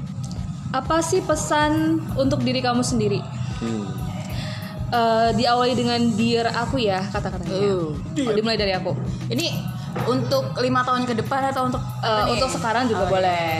Apa 0.73 1.05
sih 1.05 1.21
pesan 1.21 2.01
untuk 2.17 2.41
diri 2.41 2.65
kamu 2.65 2.81
sendiri? 2.81 3.21
Hmm. 3.61 4.04
Eh, 4.95 5.31
diawali 5.35 5.75
dengan 5.75 5.99
dear 6.15 6.47
aku 6.55 6.79
ya 6.79 7.03
kata-katanya. 7.11 7.59
Uh. 7.59 7.99
Oh, 7.99 8.33
dimulai 8.35 8.55
dari 8.55 8.71
aku. 8.71 8.95
Ini 9.27 9.51
untuk 10.07 10.55
lima 10.63 10.87
tahun 10.87 11.03
ke 11.11 11.19
depan 11.19 11.51
atau 11.51 11.67
untuk 11.67 11.83
nih? 11.83 12.31
untuk 12.39 12.51
sekarang 12.55 12.87
juga 12.87 13.03
Oh, 13.07 13.11
boleh. 13.11 13.59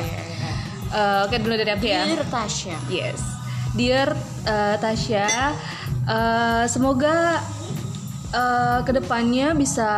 Eh, 0.95 1.19
Oke, 1.27 1.43
dimulai 1.43 1.59
dari 1.59 1.73
aku 1.75 1.87
ya. 1.91 2.07
Dear 2.07 2.23
Tasya. 2.31 2.77
Yes. 2.87 3.19
Dear 3.75 4.15
uh, 4.47 4.79
Tasya, 4.79 5.27
uh, 6.07 6.65
semoga 6.71 7.43
uh, 8.31 8.79
ke 8.87 8.95
depannya 8.95 9.59
bisa 9.59 9.91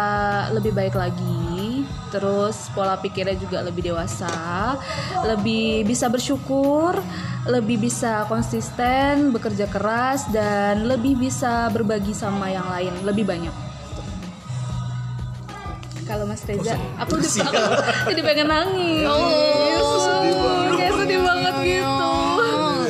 lebih 0.57 0.73
baik 0.73 0.97
lagi. 0.97 1.66
Terus 2.17 2.73
pola 2.73 2.97
pikirnya 2.97 3.37
juga 3.37 3.61
lebih 3.61 3.93
dewasa, 3.93 4.73
lebih 5.29 5.85
bisa 5.85 6.09
bersyukur, 6.09 6.97
lebih 7.45 7.77
bisa 7.77 8.25
konsisten, 8.25 9.37
bekerja 9.37 9.69
keras, 9.69 10.25
dan 10.33 10.89
lebih 10.89 11.21
bisa 11.21 11.69
berbagi 11.69 12.17
sama 12.17 12.49
yang 12.49 12.65
lain 12.73 13.05
lebih 13.05 13.29
banyak. 13.29 13.53
Kalau 16.07 16.25
Mas 16.25 16.41
Reza, 16.47 16.79
aku 16.97 17.19
udah 17.19 17.31
aku 17.51 18.09
jadi 18.15 18.23
pengen 18.25 18.47
nangis. 18.49 19.05
Oh, 19.11 19.99
sedih 20.01 20.35
banget. 20.39 20.73
Kayak 20.79 20.93
sedih 20.97 21.21
banget 21.21 21.55
gitu. 21.67 22.13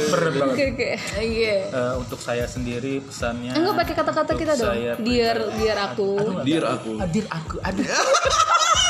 Berat 0.06 0.34
banget. 0.36 0.54
Oke 0.54 0.64
oke. 0.70 0.90
Iya. 1.18 1.56
Eh, 1.72 1.94
untuk 1.96 2.20
saya 2.20 2.44
sendiri 2.44 3.00
pesannya 3.00 3.56
Enggak 3.56 3.74
pakai 3.74 3.94
kata-kata 3.96 4.32
kita 4.36 4.52
dong. 4.54 4.70
saya 4.70 4.92
Dear 5.00 5.36
dear 5.56 5.78
aku. 5.80 6.08
Dear 6.44 6.64
aku. 6.76 6.90
Adir 7.00 7.24
aku, 7.32 7.56
aduh. 7.64 7.88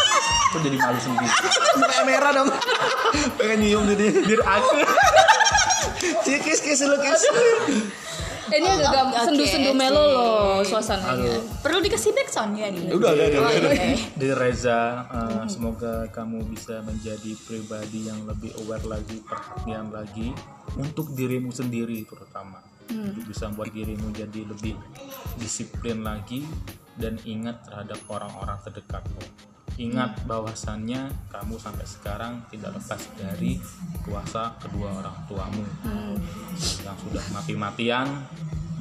Aku 0.56 0.64
jadi 0.64 0.80
malu 0.80 0.96
sendiri. 0.96 1.28
Kayak 1.84 2.04
merah 2.08 2.30
dong. 2.32 2.48
Pengen 3.36 3.58
nyium 3.60 3.84
jadi. 3.92 4.06
Dir 4.24 4.40
aku. 4.40 4.76
Kis 6.24 6.64
kis 6.64 6.80
lu 6.88 6.96
kis. 6.96 7.22
Eh, 8.46 8.62
ini 8.62 8.68
agak 8.78 9.10
oke, 9.10 9.26
sendu-sendu 9.26 9.74
oke. 9.74 9.80
melo 9.84 10.04
loh 10.16 10.62
suasananya. 10.64 11.44
Perlu 11.60 11.82
dikasih 11.82 12.14
backsound 12.14 12.56
ya 12.56 12.70
nih. 12.72 12.88
Udah 12.94 13.12
ada 13.12 13.26
ada. 13.26 13.38
Oh, 13.42 13.50
iya. 13.52 13.98
Dari 14.16 14.32
Reza, 14.32 15.02
eh, 15.02 15.44
semoga 15.50 16.06
kamu 16.08 16.46
bisa 16.48 16.80
menjadi 16.86 17.36
pribadi 17.44 18.06
yang 18.08 18.22
lebih 18.24 18.54
aware 18.64 18.86
lagi, 18.86 19.18
perhatian 19.26 19.90
lagi 19.92 20.30
untuk 20.78 21.12
dirimu 21.12 21.50
sendiri 21.52 22.06
terutama. 22.08 22.62
Untuk 22.86 23.26
bisa 23.28 23.50
membuat 23.50 23.74
dirimu 23.74 24.14
jadi 24.14 24.46
lebih 24.46 24.78
disiplin 25.42 26.06
lagi 26.06 26.46
dan 26.96 27.18
ingat 27.26 27.66
terhadap 27.66 27.98
orang-orang 28.08 28.56
terdekatmu. 28.62 29.20
Ingat 29.76 30.24
bahwasannya 30.24 31.12
kamu 31.28 31.60
sampai 31.60 31.84
sekarang 31.84 32.40
tidak 32.48 32.80
lepas 32.80 33.00
dari 33.20 33.60
kuasa 34.00 34.56
kedua 34.56 35.04
orang 35.04 35.16
tuamu. 35.28 35.64
Yang 36.56 36.96
sudah 37.04 37.24
mati-matian 37.36 38.08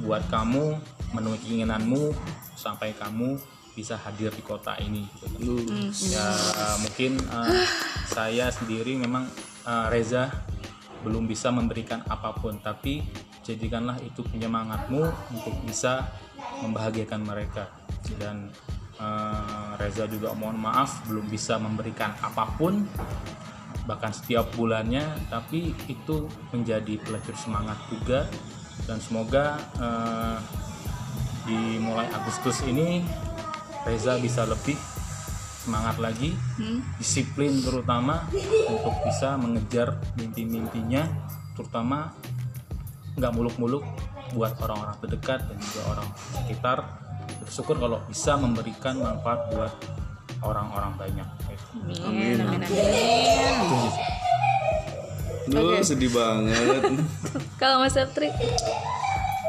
buat 0.00 0.24
kamu 0.32 0.76
memenuhi 1.12 1.38
keinginanmu 1.44 2.12
sampai 2.56 2.96
kamu 2.96 3.36
bisa 3.76 4.00
hadir 4.00 4.32
di 4.32 4.40
kota 4.40 4.72
ini. 4.80 5.04
Gitu. 5.20 5.68
ya 6.08 6.32
mungkin 6.80 7.20
eh, 7.20 7.64
saya 8.08 8.48
sendiri 8.48 8.96
memang 8.96 9.28
eh, 9.68 9.86
Reza 9.92 10.32
belum 11.04 11.28
bisa 11.28 11.52
memberikan 11.52 12.00
apa 12.08 12.32
pun 12.34 12.56
tapi 12.58 13.04
jadikanlah 13.46 14.00
itu 14.02 14.24
penyemangatmu 14.26 15.06
untuk 15.30 15.54
bisa 15.68 16.08
membahagiakan 16.64 17.20
mereka. 17.22 17.68
Dan 18.16 18.48
eh, 19.00 19.70
Reza 19.80 20.08
juga 20.08 20.32
mohon 20.32 20.60
maaf 20.60 21.06
belum 21.08 21.28
bisa 21.28 21.56
memberikan 21.60 22.12
apa 22.20 22.48
pun 22.56 22.84
bahkan 23.86 24.10
setiap 24.10 24.50
bulannya 24.58 25.30
tapi 25.30 25.70
itu 25.86 26.26
menjadi 26.50 26.98
pelacur 27.02 27.36
semangat 27.38 27.78
juga. 27.88 28.26
Dan 28.86 29.00
semoga 29.00 29.56
eh, 29.78 30.38
di 31.46 31.78
mulai 31.78 32.10
Agustus 32.10 32.60
ini 32.66 33.00
Reza 33.86 34.18
bisa 34.18 34.42
lebih 34.42 34.74
semangat 35.66 35.98
lagi 35.98 36.30
disiplin 36.94 37.58
terutama 37.58 38.22
untuk 38.70 38.94
bisa 39.02 39.34
mengejar 39.34 39.98
mimpi-mimpinya 40.14 41.10
terutama 41.58 42.14
nggak 43.18 43.32
muluk-muluk 43.34 43.82
buat 44.36 44.54
orang-orang 44.62 44.94
terdekat 45.02 45.42
dan 45.50 45.58
juga 45.58 45.80
orang 45.90 46.08
sekitar 46.38 46.78
bersyukur 47.40 47.76
kalau 47.76 47.98
bisa 48.06 48.34
memberikan 48.36 48.98
manfaat 48.98 49.48
buat 49.52 49.72
orang-orang 50.42 50.92
banyak 50.98 51.28
gitu. 51.48 52.04
Amin, 52.06 52.36
amin, 52.40 52.60
amin. 52.62 54.06
Duh, 55.46 55.78
sedih 55.78 56.10
banget. 56.10 56.82
Kalau 57.62 57.78
Mas 57.78 57.94
Septri, 57.94 58.34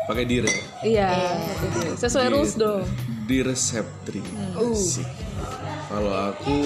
Pakai 0.05 0.23
dir. 0.29 0.45
ya? 0.45 0.53
iya, 0.85 1.11
sesuai 1.97 2.31
rules 2.31 2.53
dong. 2.53 2.85
Dir 3.25 3.49
Septri. 3.57 4.21
Asik. 4.53 5.09
Kalau 5.89 6.13
aku 6.31 6.57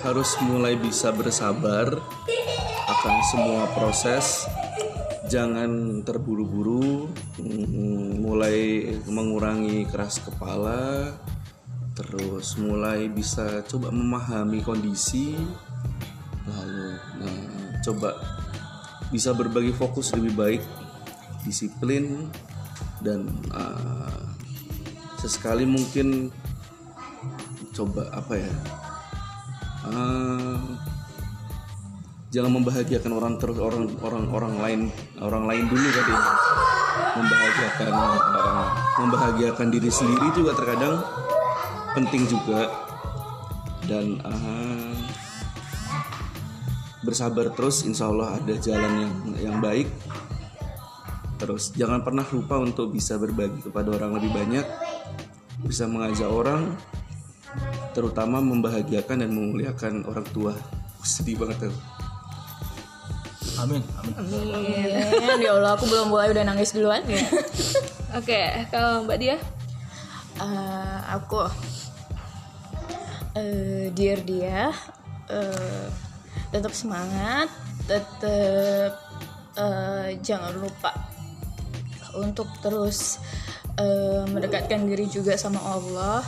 harus 0.00 0.30
mulai 0.46 0.78
bisa 0.78 1.10
bersabar 1.10 2.00
akan 2.88 3.14
semua 3.28 3.66
proses. 3.74 4.46
Jangan 5.28 6.00
terburu-buru, 6.08 7.12
mm, 7.36 8.24
mulai 8.24 8.88
mengurangi 9.04 9.84
keras 9.84 10.24
kepala, 10.24 11.12
terus 11.92 12.56
mulai 12.56 13.12
bisa 13.12 13.60
coba 13.68 13.92
memahami 13.92 14.64
kondisi, 14.64 15.36
lalu 16.48 16.96
nah, 17.20 17.44
coba 17.84 18.16
bisa 19.12 19.36
berbagi 19.36 19.76
fokus 19.76 20.16
lebih 20.16 20.32
baik, 20.32 20.62
disiplin 21.44 22.32
dan 23.04 23.28
ah, 23.52 24.32
sesekali 25.20 25.68
mungkin 25.68 26.32
coba 27.76 28.10
apa 28.16 28.34
ya 28.34 28.54
ah, 29.92 30.60
jangan 32.28 32.60
membahagiakan 32.60 33.12
orang 33.16 33.34
terus 33.40 33.56
orang 33.56 33.88
orang 34.04 34.24
orang 34.28 34.54
lain 34.60 34.80
orang 35.20 35.44
lain 35.48 35.64
dulu 35.68 35.88
tadi. 35.88 36.14
Membahagiakan 37.08 37.92
ah, 37.96 38.66
membahagiakan 39.00 39.66
diri 39.72 39.90
sendiri 39.90 40.28
juga 40.36 40.52
terkadang 40.54 41.00
penting 41.96 42.28
juga. 42.28 42.68
Dan 43.88 44.20
ah, 44.20 44.92
bersabar 47.00 47.48
terus 47.56 47.88
insya 47.88 48.12
Allah 48.12 48.36
ada 48.36 48.54
jalan 48.60 48.92
yang 49.00 49.14
yang 49.40 49.56
baik. 49.64 49.88
Terus 51.38 51.72
jangan 51.72 52.02
pernah 52.04 52.26
lupa 52.28 52.60
untuk 52.60 52.92
bisa 52.92 53.16
berbagi 53.16 53.62
kepada 53.62 53.94
orang 53.94 54.18
lebih 54.18 54.34
banyak 54.34 54.66
bisa 55.58 55.90
mengajak 55.90 56.30
orang 56.30 56.70
terutama 57.90 58.38
membahagiakan 58.38 59.26
dan 59.26 59.30
memuliakan 59.32 60.04
orang 60.06 60.26
tua. 60.30 60.52
Sedih 61.02 61.38
banget 61.38 61.70
tuh 61.70 61.74
Amin, 63.58 63.82
amin. 64.06 64.12
Amin. 64.54 65.38
Ya 65.42 65.50
Allah, 65.54 65.74
aku 65.74 65.90
belum 65.90 66.14
mulai 66.14 66.30
udah 66.30 66.46
nangis 66.46 66.70
duluan. 66.70 67.02
Ya. 67.10 67.26
Oke, 68.14 68.40
kalau 68.70 69.02
Mbak 69.04 69.18
Dia, 69.18 69.36
Eh, 70.38 70.98
aku 71.10 71.42
eh 73.34 73.90
dear 73.90 74.22
dia 74.22 74.70
eh, 75.26 75.86
tetap 76.54 76.70
semangat 76.70 77.50
tetap 77.90 78.94
eh, 79.58 80.14
jangan 80.22 80.54
lupa 80.62 80.94
untuk 82.22 82.46
terus 82.62 83.18
eh, 83.82 84.22
mendekatkan 84.30 84.86
diri 84.86 85.10
juga 85.10 85.34
sama 85.34 85.58
Allah 85.58 86.22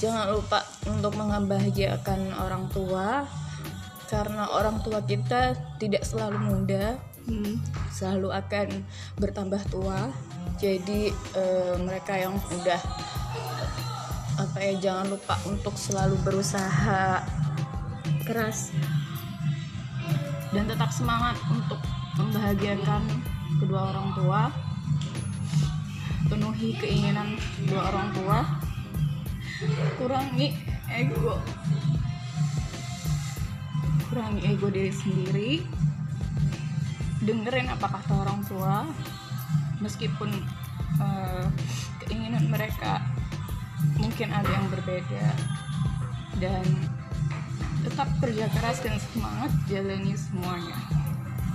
jangan 0.00 0.32
lupa 0.32 0.64
untuk 0.88 1.12
membahagiakan 1.12 2.32
orang 2.40 2.64
tua 2.72 3.28
karena 4.10 4.48
orang 4.52 4.80
tua 4.84 5.00
kita 5.04 5.56
tidak 5.80 6.04
selalu 6.04 6.38
muda 6.40 7.00
selalu 7.94 8.28
akan 8.34 8.68
bertambah 9.16 9.62
tua. 9.72 10.12
Jadi 10.60 11.10
eh, 11.12 11.74
mereka 11.80 12.14
yang 12.14 12.36
udah 12.36 12.80
apa 14.34 14.58
ya 14.58 14.72
jangan 14.82 15.14
lupa 15.14 15.38
untuk 15.46 15.74
selalu 15.78 16.18
berusaha 16.26 17.22
keras 18.26 18.74
dan 20.50 20.64
tetap 20.66 20.90
semangat 20.90 21.38
untuk 21.50 21.78
membahagiakan 22.18 23.02
kedua 23.62 23.94
orang 23.94 24.08
tua. 24.14 24.40
Penuhi 26.24 26.74
keinginan 26.80 27.36
kedua 27.62 27.82
orang 27.92 28.08
tua. 28.14 28.38
Kurangi 29.96 30.50
ego 30.90 31.40
kurangi 34.14 34.46
ego 34.46 34.70
diri 34.70 34.94
sendiri. 34.94 35.50
Dengerin 37.26 37.66
apa 37.66 37.98
kata 37.98 38.14
orang 38.14 38.46
tua. 38.46 38.86
Meskipun 39.82 40.30
eh, 41.02 41.44
keinginan 42.06 42.46
mereka 42.46 43.02
mungkin 43.98 44.30
ada 44.30 44.46
yang 44.46 44.70
berbeda. 44.70 45.34
Dan 46.38 46.62
tetap 47.82 48.06
kerja 48.22 48.46
keras 48.54 48.78
dan 48.86 49.02
semangat 49.02 49.50
jalani 49.66 50.14
semuanya 50.14 51.03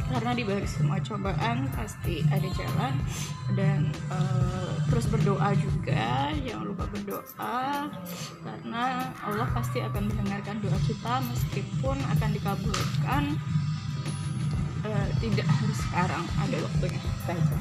karena 0.10 0.32
di 0.34 0.44
balik 0.44 0.66
semua 0.66 0.98
cobaan 1.00 1.70
pasti 1.78 2.26
ada 2.34 2.50
jalan 2.58 2.94
dan 3.54 3.94
eh, 4.10 4.74
terus 4.90 5.06
berdoa 5.08 5.54
juga 5.54 6.34
jangan 6.42 6.66
lupa 6.66 6.86
berdoa 6.90 7.88
karena 8.42 8.84
Allah 9.22 9.48
pasti 9.54 9.80
akan 9.86 10.10
mendengarkan 10.10 10.58
doa 10.66 10.80
kita 10.90 11.14
meskipun 11.30 11.98
akan 12.18 12.30
dikabulkan 12.34 13.24
eh, 14.84 15.08
tidak 15.22 15.46
harus 15.46 15.78
sekarang 15.78 16.26
ada 16.42 16.58
waktunya 16.66 17.02
saja 17.24 17.58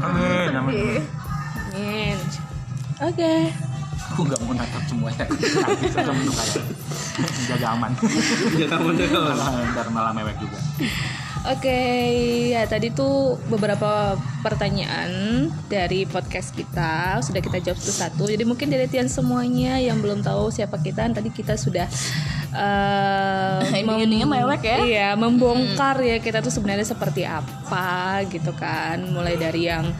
Amin, 0.00 0.56
amin. 0.56 1.04
Amin. 1.76 2.16
Oke. 2.96 3.52
Aku 4.12 4.24
nggak 4.24 4.40
mau 4.44 4.56
natap 4.56 4.82
semuanya. 4.88 5.24
Saya 5.92 6.12
menunggu 6.12 6.32
kayak 6.32 6.64
jaga 7.44 7.66
aman. 7.76 7.92
Jangan 8.56 9.36
aman, 9.36 9.64
ntar 9.76 9.86
malah 9.92 10.12
mewek 10.16 10.36
juga. 10.40 10.56
Oke, 11.42 11.82
ya 12.54 12.62
tadi 12.70 12.94
tuh 12.94 13.34
beberapa 13.50 14.14
pertanyaan 14.46 15.50
dari 15.66 16.06
podcast 16.06 16.54
kita 16.54 17.18
sudah 17.18 17.42
kita 17.42 17.58
jawab 17.58 17.82
satu-satu. 17.82 18.30
Jadi 18.30 18.46
mungkin 18.46 18.70
dari 18.70 18.86
Tian 18.86 19.10
semuanya 19.10 19.74
yang 19.82 19.98
belum 19.98 20.22
tahu 20.22 20.54
siapa 20.54 20.78
kita, 20.78 21.10
tadi 21.10 21.34
kita 21.34 21.58
sudah 21.58 21.90
eh, 22.54 23.74
Ending-endingnya 23.82 24.28
mewek 24.30 24.62
ya. 24.62 24.78
Iya, 24.86 25.08
membongkar 25.18 25.98
ya 26.06 26.22
kita 26.22 26.46
tuh 26.46 26.54
sebenarnya 26.54 26.86
seperti 26.86 27.26
apa 27.26 28.22
gitu 28.30 28.54
kan. 28.54 29.02
Mulai 29.10 29.34
dari 29.34 29.66
yang 29.66 29.90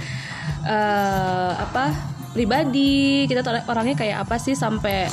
eh, 0.62 1.52
apa 1.58 1.90
pribadi, 2.30 3.26
kita 3.26 3.42
orangnya 3.66 3.98
kayak 3.98 4.30
apa 4.30 4.38
sih 4.38 4.54
sampai 4.54 5.10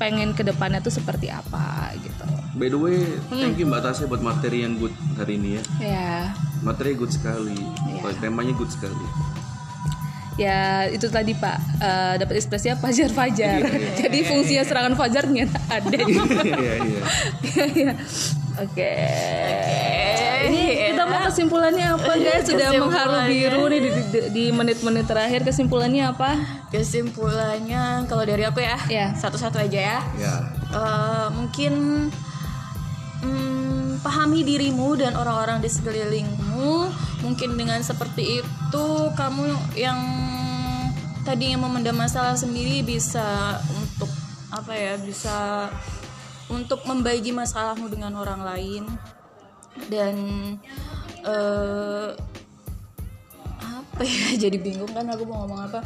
pengen 0.00 0.32
ke 0.32 0.40
depannya 0.40 0.80
tuh 0.80 0.96
seperti 0.96 1.28
apa 1.28 1.92
gitu. 2.00 2.39
By 2.52 2.66
the 2.66 2.76
way, 2.76 2.98
thank 3.28 3.56
you 3.56 3.64
Mbak 3.64 3.80
Tasya 3.84 4.04
buat 4.04 4.18
materi 4.20 4.62
yang 4.62 4.74
good 4.74 4.90
hari 5.14 5.36
ini 5.36 5.54
ya. 5.54 5.62
Ya, 5.78 6.10
Materi 6.60 6.92
good 6.92 7.08
sekali. 7.08 7.54
Iya. 7.88 8.10
Temanya 8.16 8.52
good 8.52 8.68
sekali. 8.68 9.06
ya 10.34 10.88
itu 10.88 11.04
tadi 11.06 11.36
pak 11.36 11.60
eh, 11.76 12.14
dapat 12.16 12.40
ekspresinya 12.40 12.72
fajar 12.74 13.12
fajar 13.12 13.60
jadi 13.92 14.18
fungsinya 14.24 14.64
serangan 14.64 14.96
fajar 14.96 15.28
ternyata 15.28 15.60
ada 15.68 15.92
Iya, 16.00 16.74
iya. 16.80 17.02
Iya. 17.68 17.92
oke 18.56 18.92
ini 20.42 20.62
kita 20.88 21.02
mau 21.04 21.20
kesimpulannya 21.22 21.86
apa 21.92 22.12
guys 22.16 22.48
sudah 22.48 22.72
mengharu 22.72 23.18
biru 23.28 23.62
nih 23.68 23.80
di, 23.80 23.90
di- 24.08 24.28
di 24.30 24.44
menit-menit 24.48 25.04
terakhir 25.04 25.44
kesimpulannya 25.44 26.08
apa 26.08 26.40
kesimpulannya 26.72 28.08
kalau 28.08 28.24
dari 28.24 28.40
aku 28.40 28.64
ya 28.64 28.80
Ya. 28.88 29.06
satu-satu 29.12 29.60
aja 29.60 29.80
ya 29.92 29.98
Ya. 30.16 30.34
Eh, 30.72 31.26
mungkin 31.30 31.72
mm, 33.22 34.00
pahami 34.00 34.44
dirimu 34.44 34.96
dan 34.96 35.16
orang-orang 35.16 35.60
di 35.60 35.68
sekelilingmu. 35.68 36.88
Mungkin 37.24 37.56
dengan 37.56 37.80
seperti 37.84 38.40
itu 38.40 38.86
kamu 39.16 39.76
yang 39.76 40.00
tadinya 41.22 41.68
memendam 41.68 41.96
masalah 42.00 42.34
sendiri 42.34 42.80
bisa 42.80 43.60
untuk 43.76 44.08
apa 44.50 44.72
ya 44.72 44.94
bisa 44.98 45.68
untuk 46.50 46.82
membagi 46.88 47.30
masalahmu 47.30 47.86
dengan 47.92 48.16
orang 48.16 48.40
lain. 48.42 48.84
Dan 49.86 50.14
eh 51.20 52.08
apa 54.00 54.00
ya 54.08 54.32
jadi 54.48 54.56
bingung 54.56 54.88
kan 54.90 55.04
aku 55.12 55.28
mau 55.28 55.44
ngomong 55.44 55.68
apa. 55.68 55.84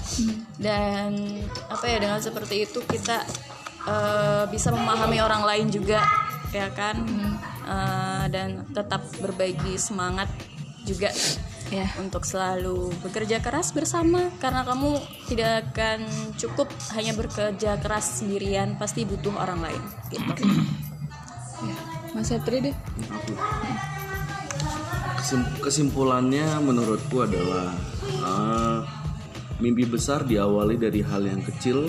Dan 0.54 1.42
apa 1.66 1.84
ya 1.90 1.98
dengan 1.98 2.22
seperti 2.22 2.62
itu 2.62 2.78
kita 2.86 3.26
eh, 3.90 4.44
bisa 4.48 4.70
memahami 4.70 5.18
orang 5.18 5.42
lain 5.42 5.66
juga 5.68 6.00
ya 6.54 6.70
kan? 6.70 7.02
Eh, 7.66 8.24
dan 8.30 8.62
tetap 8.70 9.02
berbagi 9.18 9.74
semangat 9.74 10.30
juga 10.84 11.10
ya. 11.72 11.88
untuk 11.98 12.22
selalu 12.22 12.92
bekerja 13.02 13.42
keras 13.42 13.74
bersama. 13.74 14.30
Karena 14.38 14.62
kamu 14.62 15.00
tidak 15.26 15.74
akan 15.74 16.06
cukup 16.38 16.70
hanya 16.94 17.12
bekerja 17.18 17.80
keras 17.82 18.22
sendirian 18.22 18.78
pasti 18.78 19.02
butuh 19.02 19.34
orang 19.34 19.64
lain 19.64 19.82
gitu. 20.12 20.44
Mas 22.14 22.30
Sepri 22.30 22.70
deh. 22.70 22.76
Aku. 23.10 23.32
Kesim- 25.18 25.50
kesimpulannya 25.64 26.46
menurutku 26.60 27.24
adalah 27.24 27.72
eh, 28.04 28.78
mimpi 29.58 29.88
besar 29.88 30.22
diawali 30.28 30.76
dari 30.76 31.00
hal 31.00 31.24
yang 31.24 31.40
kecil, 31.40 31.88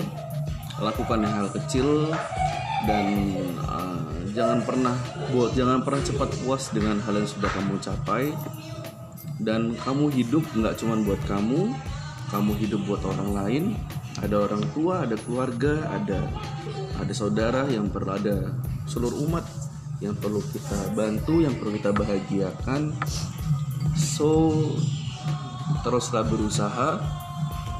lakukan 0.80 1.20
yang 1.20 1.34
hal 1.44 1.48
kecil 1.52 2.10
dan 2.88 3.04
eh, 3.60 4.25
jangan 4.36 4.60
pernah 4.60 4.92
buat 5.32 5.56
jangan 5.56 5.80
pernah 5.80 6.04
cepat 6.04 6.28
puas 6.44 6.68
dengan 6.68 7.00
hal 7.00 7.16
yang 7.16 7.24
sudah 7.24 7.48
kamu 7.56 7.80
capai 7.80 8.36
dan 9.40 9.72
kamu 9.80 10.12
hidup 10.12 10.44
nggak 10.56 10.80
cuma 10.80 10.96
buat 11.00 11.20
kamu, 11.28 11.72
kamu 12.32 12.52
hidup 12.60 12.80
buat 12.88 13.02
orang 13.04 13.30
lain. 13.32 13.64
Ada 14.16 14.48
orang 14.48 14.64
tua, 14.72 15.04
ada 15.04 15.16
keluarga, 15.20 15.92
ada 15.92 16.24
ada 16.96 17.12
saudara 17.12 17.68
yang 17.68 17.92
perlu 17.92 18.16
ada 18.16 18.48
seluruh 18.88 19.28
umat 19.28 19.44
yang 20.00 20.16
perlu 20.16 20.40
kita 20.40 20.96
bantu, 20.96 21.44
yang 21.44 21.52
perlu 21.56 21.76
kita 21.76 21.92
bahagiakan. 21.92 22.96
So 23.92 24.52
teruslah 25.84 26.24
berusaha, 26.24 27.00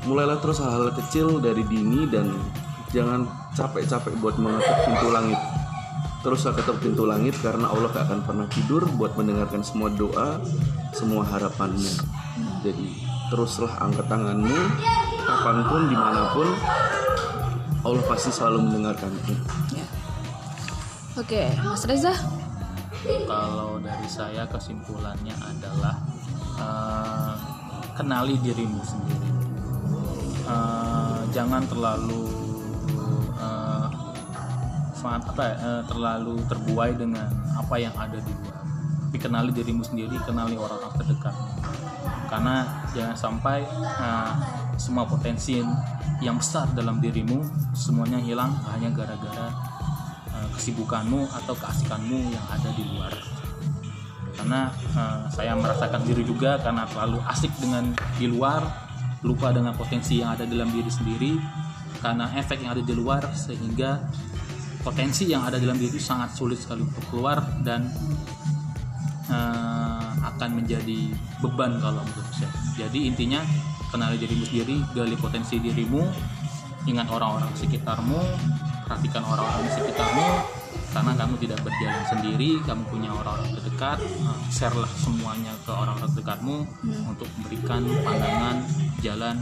mulailah 0.04 0.44
terus 0.44 0.60
hal-hal 0.60 0.92
kecil 0.92 1.40
dari 1.40 1.64
dini 1.64 2.04
dan 2.12 2.36
jangan 2.92 3.24
capek-capek 3.56 4.12
buat 4.20 4.36
mengetuk 4.36 4.76
pintu 4.84 5.08
langit. 5.08 5.40
Teruslah 6.26 6.58
ketuk 6.58 6.82
pintu 6.82 7.06
langit 7.06 7.38
karena 7.38 7.70
Allah 7.70 7.86
gak 7.94 8.10
akan 8.10 8.26
pernah 8.26 8.50
tidur 8.50 8.82
buat 8.98 9.14
mendengarkan 9.14 9.62
semua 9.62 9.94
doa, 9.94 10.42
semua 10.90 11.22
harapanmu. 11.22 12.02
Jadi 12.66 12.98
teruslah 13.30 13.70
angkat 13.78 14.10
tanganmu, 14.10 14.58
kapan 15.22 15.58
pun, 15.70 15.82
di 15.86 15.94
mana 15.94 16.34
pun, 16.34 16.50
Allah 17.86 18.02
pasti 18.10 18.34
selalu 18.34 18.66
mendengarkanmu. 18.66 19.34
oke 21.16 21.42
mas 21.62 21.86
Reza 21.86 22.12
Kalau 23.06 23.78
dari 23.78 24.08
saya 24.10 24.50
kesimpulannya 24.50 25.36
adalah 25.38 25.94
eh, 26.58 27.34
kenali 27.94 28.34
dirimu 28.42 28.82
sendiri. 28.82 29.30
Eh, 30.42 31.20
jangan 31.30 31.62
terlalu 31.70 32.35
apa 35.08 35.44
eh, 35.54 35.82
terlalu 35.86 36.42
terbuai 36.50 36.98
dengan 36.98 37.30
apa 37.54 37.78
yang 37.78 37.94
ada 37.94 38.18
di 38.18 38.32
luar. 38.42 38.62
Tapi 39.06 39.18
kenali 39.22 39.50
dirimu 39.54 39.82
sendiri, 39.86 40.18
kenali 40.26 40.58
orang-orang 40.58 40.94
terdekat. 40.98 41.34
Karena 42.26 42.86
jangan 42.90 43.16
sampai 43.16 43.62
eh, 43.78 44.32
semua 44.76 45.06
potensi 45.08 45.62
yang 46.20 46.36
besar 46.40 46.68
dalam 46.72 47.00
dirimu 47.00 47.44
semuanya 47.76 48.18
hilang 48.18 48.52
hanya 48.72 48.90
gara-gara 48.92 49.52
eh, 50.32 50.48
kesibukanmu 50.56 51.28
atau 51.30 51.54
keasikanmu 51.56 52.32
yang 52.32 52.44
ada 52.50 52.68
di 52.72 52.84
luar 52.96 53.14
karena 54.36 54.68
eh, 54.70 55.20
saya 55.32 55.56
merasakan 55.56 56.04
diri 56.04 56.22
juga 56.22 56.60
karena 56.60 56.84
terlalu 56.86 57.18
asik 57.26 57.50
dengan 57.56 57.90
di 58.20 58.28
luar 58.28 58.62
lupa 59.24 59.50
dengan 59.50 59.72
potensi 59.72 60.20
yang 60.20 60.36
ada 60.36 60.44
dalam 60.44 60.68
diri 60.70 60.92
sendiri 60.92 61.32
karena 62.04 62.30
efek 62.36 62.62
yang 62.62 62.76
ada 62.76 62.84
di 62.84 62.94
luar 62.94 63.24
sehingga 63.32 64.04
potensi 64.86 65.26
yang 65.26 65.42
ada 65.42 65.58
dalam 65.58 65.74
diri 65.74 65.98
sangat 65.98 66.38
sulit 66.38 66.62
sekali 66.62 66.86
untuk 66.86 67.02
keluar 67.10 67.42
dan 67.66 67.90
eh, 69.26 70.10
akan 70.22 70.62
menjadi 70.62 71.10
beban 71.42 71.82
kalau 71.82 72.06
menurut 72.06 72.30
saya. 72.30 72.54
Jadi 72.86 73.10
intinya 73.10 73.42
kenali 73.90 74.14
dirimu 74.14 74.46
sendiri 74.46 74.78
gali 74.94 75.18
potensi 75.18 75.58
dirimu 75.58 76.06
ingat 76.86 77.10
orang-orang 77.10 77.50
sekitarmu 77.58 78.22
perhatikan 78.86 79.26
orang-orang 79.26 79.66
di 79.66 79.72
sekitarmu. 79.74 80.28
Karena 80.94 81.12
kamu 81.12 81.34
tidak 81.44 81.60
berjalan 81.60 82.04
sendiri 82.08 82.50
kamu 82.64 82.82
punya 82.88 83.10
orang-orang 83.10 83.58
terdekat 83.58 83.98
eh, 84.06 84.38
sharelah 84.54 84.92
semuanya 85.02 85.50
ke 85.66 85.74
orang-orang 85.74 86.14
terdekatmu 86.14 86.56
untuk 87.10 87.26
memberikan 87.42 87.82
pandangan 88.06 88.62
jalan 89.02 89.34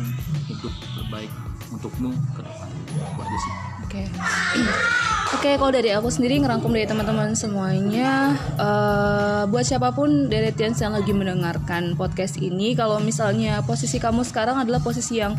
hidup 0.48 0.72
terbaik 0.96 1.28
untukmu 1.68 2.16
ke 2.32 2.40
depan. 2.40 2.68
Itu 2.96 3.20
aja 3.20 3.38
sih 3.44 3.73
Oke. 3.94 4.10
Oke, 5.34 5.50
kalau 5.58 5.72
dari 5.74 5.90
aku 5.90 6.08
sendiri 6.14 6.38
ngerangkum 6.38 6.70
dari 6.70 6.86
teman-teman 6.86 7.34
semuanya, 7.34 8.38
eh, 8.54 9.42
buat 9.50 9.66
siapa 9.66 9.90
pun 9.90 10.30
dari 10.30 10.54
Tians 10.54 10.78
yang 10.78 10.94
lagi 10.94 11.10
mendengarkan 11.10 11.98
podcast 11.98 12.38
ini, 12.38 12.78
kalau 12.78 13.02
misalnya 13.02 13.58
posisi 13.66 13.98
kamu 13.98 14.22
sekarang 14.22 14.62
adalah 14.62 14.78
posisi 14.78 15.18
yang 15.18 15.34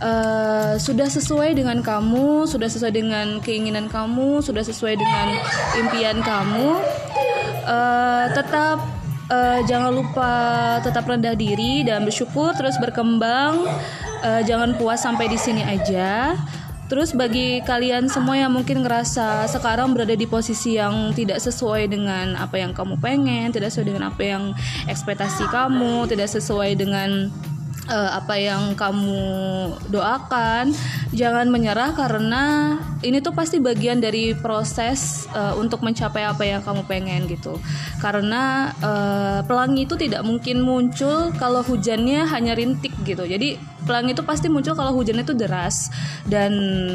eh, 0.00 0.74
sudah 0.80 1.08
sesuai 1.12 1.60
dengan 1.60 1.84
kamu, 1.84 2.48
sudah 2.48 2.68
sesuai 2.72 2.92
dengan 2.92 3.40
keinginan 3.44 3.92
kamu, 3.92 4.40
sudah 4.40 4.64
sesuai 4.64 4.96
dengan 4.96 5.26
impian 5.76 6.24
kamu, 6.24 6.68
eh, 7.68 8.26
tetap 8.32 8.80
eh, 9.28 9.60
jangan 9.68 9.92
lupa 9.92 10.32
tetap 10.80 11.04
rendah 11.04 11.36
diri 11.36 11.84
dan 11.84 12.04
bersyukur 12.04 12.56
terus 12.56 12.80
berkembang, 12.80 13.64
Eh, 14.24 14.40
jangan 14.48 14.72
puas 14.80 15.04
sampai 15.04 15.28
di 15.28 15.36
sini 15.36 15.60
aja. 15.60 16.32
Terus 16.84 17.16
bagi 17.16 17.64
kalian 17.64 18.12
semua 18.12 18.36
yang 18.36 18.52
mungkin 18.52 18.84
ngerasa 18.84 19.48
sekarang 19.48 19.96
berada 19.96 20.12
di 20.12 20.28
posisi 20.28 20.76
yang 20.76 21.16
tidak 21.16 21.40
sesuai 21.40 21.88
dengan 21.88 22.36
apa 22.36 22.60
yang 22.60 22.76
kamu 22.76 23.00
pengen, 23.00 23.48
tidak 23.56 23.72
sesuai 23.72 23.88
dengan 23.88 24.04
apa 24.12 24.22
yang 24.22 24.52
ekspektasi 24.84 25.48
kamu, 25.48 26.04
tidak 26.12 26.28
sesuai 26.28 26.76
dengan 26.76 27.32
eh, 27.88 28.10
apa 28.14 28.34
yang 28.36 28.72
kamu 28.76 29.22
doakan, 29.92 30.72
jangan 31.12 31.46
menyerah 31.48 31.92
karena 31.92 32.76
ini 33.04 33.20
tuh 33.20 33.36
pasti 33.36 33.60
bagian 33.60 34.00
dari 34.00 34.32
proses 34.32 35.28
eh, 35.32 35.54
untuk 35.56 35.84
mencapai 35.84 36.24
apa 36.24 36.44
yang 36.44 36.60
kamu 36.64 36.82
pengen 36.88 37.28
gitu. 37.28 37.60
Karena 38.00 38.72
eh, 38.80 39.40
pelangi 39.44 39.84
itu 39.84 39.94
tidak 40.00 40.24
mungkin 40.24 40.64
muncul 40.64 41.32
kalau 41.36 41.60
hujannya 41.60 42.24
hanya 42.28 42.56
rintik 42.56 42.92
gitu. 43.04 43.24
Jadi 43.24 43.60
pelangi 43.84 44.16
itu 44.16 44.24
pasti 44.24 44.48
muncul 44.48 44.72
kalau 44.72 44.96
hujannya 44.96 45.22
itu 45.22 45.36
deras 45.36 45.92
dan 46.24 46.52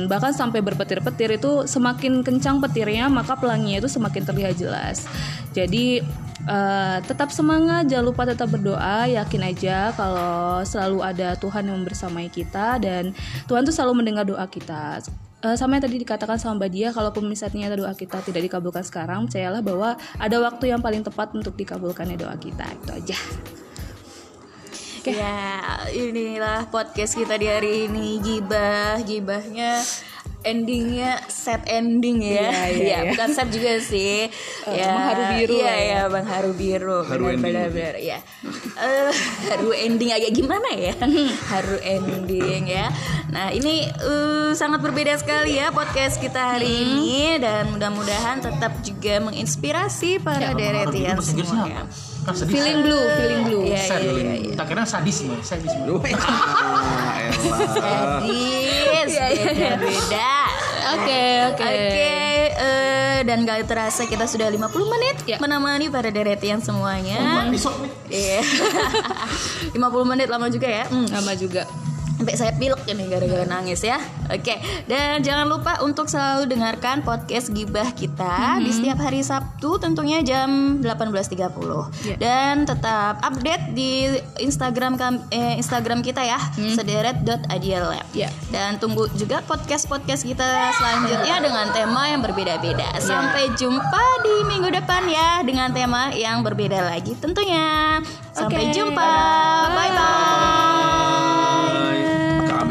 bahkan 0.09 0.33
sampai 0.33 0.59
berpetir-petir 0.65 1.37
itu 1.37 1.69
semakin 1.69 2.25
kencang 2.25 2.57
petirnya 2.57 3.05
maka 3.07 3.37
pelanginya 3.37 3.85
itu 3.85 3.89
semakin 3.89 4.25
terlihat 4.25 4.57
jelas. 4.57 5.05
Jadi 5.53 6.01
eh, 6.45 6.97
tetap 7.05 7.29
semangat, 7.33 7.89
jangan 7.89 8.05
lupa 8.05 8.23
tetap 8.25 8.49
berdoa, 8.49 9.09
yakin 9.09 9.41
aja 9.49 9.93
kalau 9.93 10.61
selalu 10.65 10.99
ada 11.05 11.35
Tuhan 11.37 11.69
yang 11.69 11.77
membersamai 11.81 12.29
kita 12.29 12.77
dan 12.81 13.11
Tuhan 13.49 13.65
tuh 13.65 13.73
selalu 13.73 14.03
mendengar 14.05 14.25
doa 14.25 14.45
kita. 14.45 15.01
Eh, 15.39 15.55
sama 15.55 15.79
yang 15.79 15.87
tadi 15.87 16.03
dikatakan 16.03 16.35
sama 16.35 16.59
Mbak 16.59 16.71
Dia, 16.75 16.87
kalaupun 16.91 17.23
misalnya 17.23 17.71
doa 17.71 17.95
kita 17.95 18.19
tidak 18.19 18.43
dikabulkan 18.43 18.83
sekarang, 18.83 19.23
percayalah 19.31 19.63
bahwa 19.63 19.95
ada 20.19 20.37
waktu 20.43 20.67
yang 20.67 20.83
paling 20.83 20.99
tepat 20.99 21.31
untuk 21.31 21.55
dikabulkannya 21.55 22.19
doa 22.19 22.35
kita. 22.35 22.67
Itu 22.67 22.91
aja. 22.91 23.17
Ya, 25.07 25.79
inilah 25.95 26.67
podcast 26.67 27.15
kita 27.15 27.39
di 27.39 27.47
hari 27.47 27.87
ini 27.87 28.19
gibah, 28.19 28.99
gibahnya 28.99 29.79
endingnya 30.41 31.19
set 31.27 31.67
ending 31.67 32.23
ya. 32.23 32.47
Iya, 32.47 32.63
iya, 32.69 32.79
Ya, 32.79 32.97
iya. 33.03 33.11
bukan 33.11 33.29
set 33.29 33.49
juga 33.49 33.73
sih. 33.77 34.31
ya, 34.79 34.87
Bang 34.87 35.03
Haru 35.05 35.23
Biru 35.35 35.55
Iya, 35.55 35.67
ya. 35.67 35.75
ya, 35.77 36.01
Bang 36.07 36.25
Haru 36.25 36.51
Biru. 36.53 36.97
Haru 37.03 37.23
Benar, 37.25 37.35
ending. 37.35 37.43
benar, 37.43 37.67
benar, 37.69 37.95
ya. 37.97 38.17
Eh, 38.79 39.11
haru 39.45 39.69
ending 39.71 40.09
agak 40.09 40.31
gimana 40.31 40.69
ya? 40.71 40.93
haru 41.51 41.77
ending 41.79 42.63
ya. 42.65 42.87
Nah, 43.29 43.51
ini 43.51 43.83
eh, 43.85 44.51
sangat 44.53 44.79
berbeda 44.79 45.13
sekali 45.15 45.55
ya 45.55 45.69
podcast 45.69 46.17
kita 46.17 46.55
hari 46.55 46.67
Hmm. 46.69 46.85
ini 46.95 47.19
dan 47.37 47.69
mudah-mudahan 47.69 48.39
tetap 48.39 48.71
juga 48.79 49.19
menginspirasi 49.21 50.17
para 50.19 50.53
deretian 50.53 51.15
Bahasa 51.15 51.31
Inggrisnya 51.31 51.45
semuanya. 51.45 51.83
Sadis. 52.33 52.51
Feeling 52.51 52.79
blue, 52.81 53.03
feeling 53.15 53.41
blue. 53.43 53.63
Iya, 53.65 53.81
Sad. 53.81 54.01
iya, 54.01 54.11
iya, 54.13 54.33
iya. 54.39 54.53
Tak 54.55 54.65
kira 54.67 54.83
sadisme, 54.83 55.35
sadisme. 55.41 55.85
Sadis, 59.09 59.37
beda-beda. 59.55 60.31
Oke, 60.89 61.23
oke. 61.53 61.63
Oke, 61.63 62.11
eh, 62.49 63.17
dan 63.21 63.45
gak 63.45 63.67
terasa 63.67 64.05
kita 64.05 64.25
sudah 64.25 64.47
50 64.47 64.65
menit 64.89 65.15
Ya. 65.27 65.37
menemani 65.37 65.87
para 65.87 66.09
deretian 66.09 66.59
semuanya. 66.59 67.45
Besok 67.47 67.77
nih. 67.83 67.91
Iya. 68.09 68.39
50 69.77 69.79
menit 70.07 70.27
lama 70.27 70.49
juga 70.49 70.67
ya. 70.67 70.85
Hmm. 70.89 71.05
Sama 71.05 71.33
juga. 71.35 71.67
Sampai 72.19 72.35
saya 72.35 72.51
pilek 72.51 72.83
ini 72.91 73.07
gara-gara 73.07 73.47
nangis 73.47 73.79
ya. 73.79 73.95
Oke, 74.27 74.59
dan 74.91 75.23
jangan 75.23 75.47
lupa 75.47 75.79
untuk 75.79 76.11
selalu 76.11 76.51
dengarkan 76.51 76.99
podcast 76.99 77.47
gibah 77.55 77.95
kita 77.95 78.59
di 78.59 78.75
setiap 78.75 78.99
hari 78.99 79.23
Sabtu 79.23 79.79
tentunya 79.79 80.19
jam 80.19 80.83
18.30. 80.83 81.39
Ya. 82.03 82.15
Dan 82.19 82.67
tetap 82.67 83.23
update 83.23 83.71
di 83.71 84.19
Instagram 84.35 84.99
eh, 85.31 85.63
Instagram 85.63 86.03
kita 86.03 86.19
ya, 86.27 86.43
sederet.adialab. 86.59 88.03
Ya. 88.11 88.27
Dan 88.51 88.83
tunggu 88.83 89.07
juga 89.15 89.39
podcast-podcast 89.47 90.27
kita 90.27 90.75
selanjutnya 90.75 91.39
dengan 91.39 91.71
tema 91.71 92.03
yang 92.11 92.19
berbeda-beda. 92.19 92.99
Sampai 92.99 93.47
jumpa 93.55 94.03
di 94.27 94.35
minggu 94.43 94.67
depan 94.75 95.07
ya 95.07 95.39
dengan 95.47 95.71
tema 95.71 96.11
yang 96.11 96.43
berbeda 96.43 96.83
lagi 96.83 97.15
tentunya. 97.15 98.03
Sampai 98.35 98.67
Oke. 98.67 98.75
jumpa. 98.75 99.11
Bye 99.71 99.91
bye. 99.95 101.28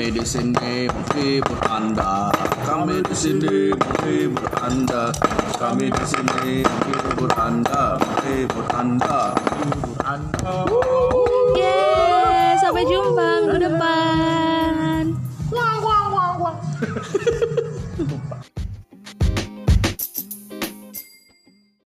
Kami 0.09 0.25
di 0.25 0.25
sini 0.25 0.89
menghibur 0.89 1.61
Anda. 1.69 2.33
Kami 2.65 3.05
di 3.05 3.13
sini 3.13 3.77
menghibur 3.77 4.49
Anda. 4.57 5.13
Kami 5.61 5.93
di 5.93 6.05
sini 6.09 6.65
menghibur 6.65 7.29
Anda, 7.37 8.01
menghibur 8.01 8.65
Anda. 8.73 9.37
Anda. 10.09 11.28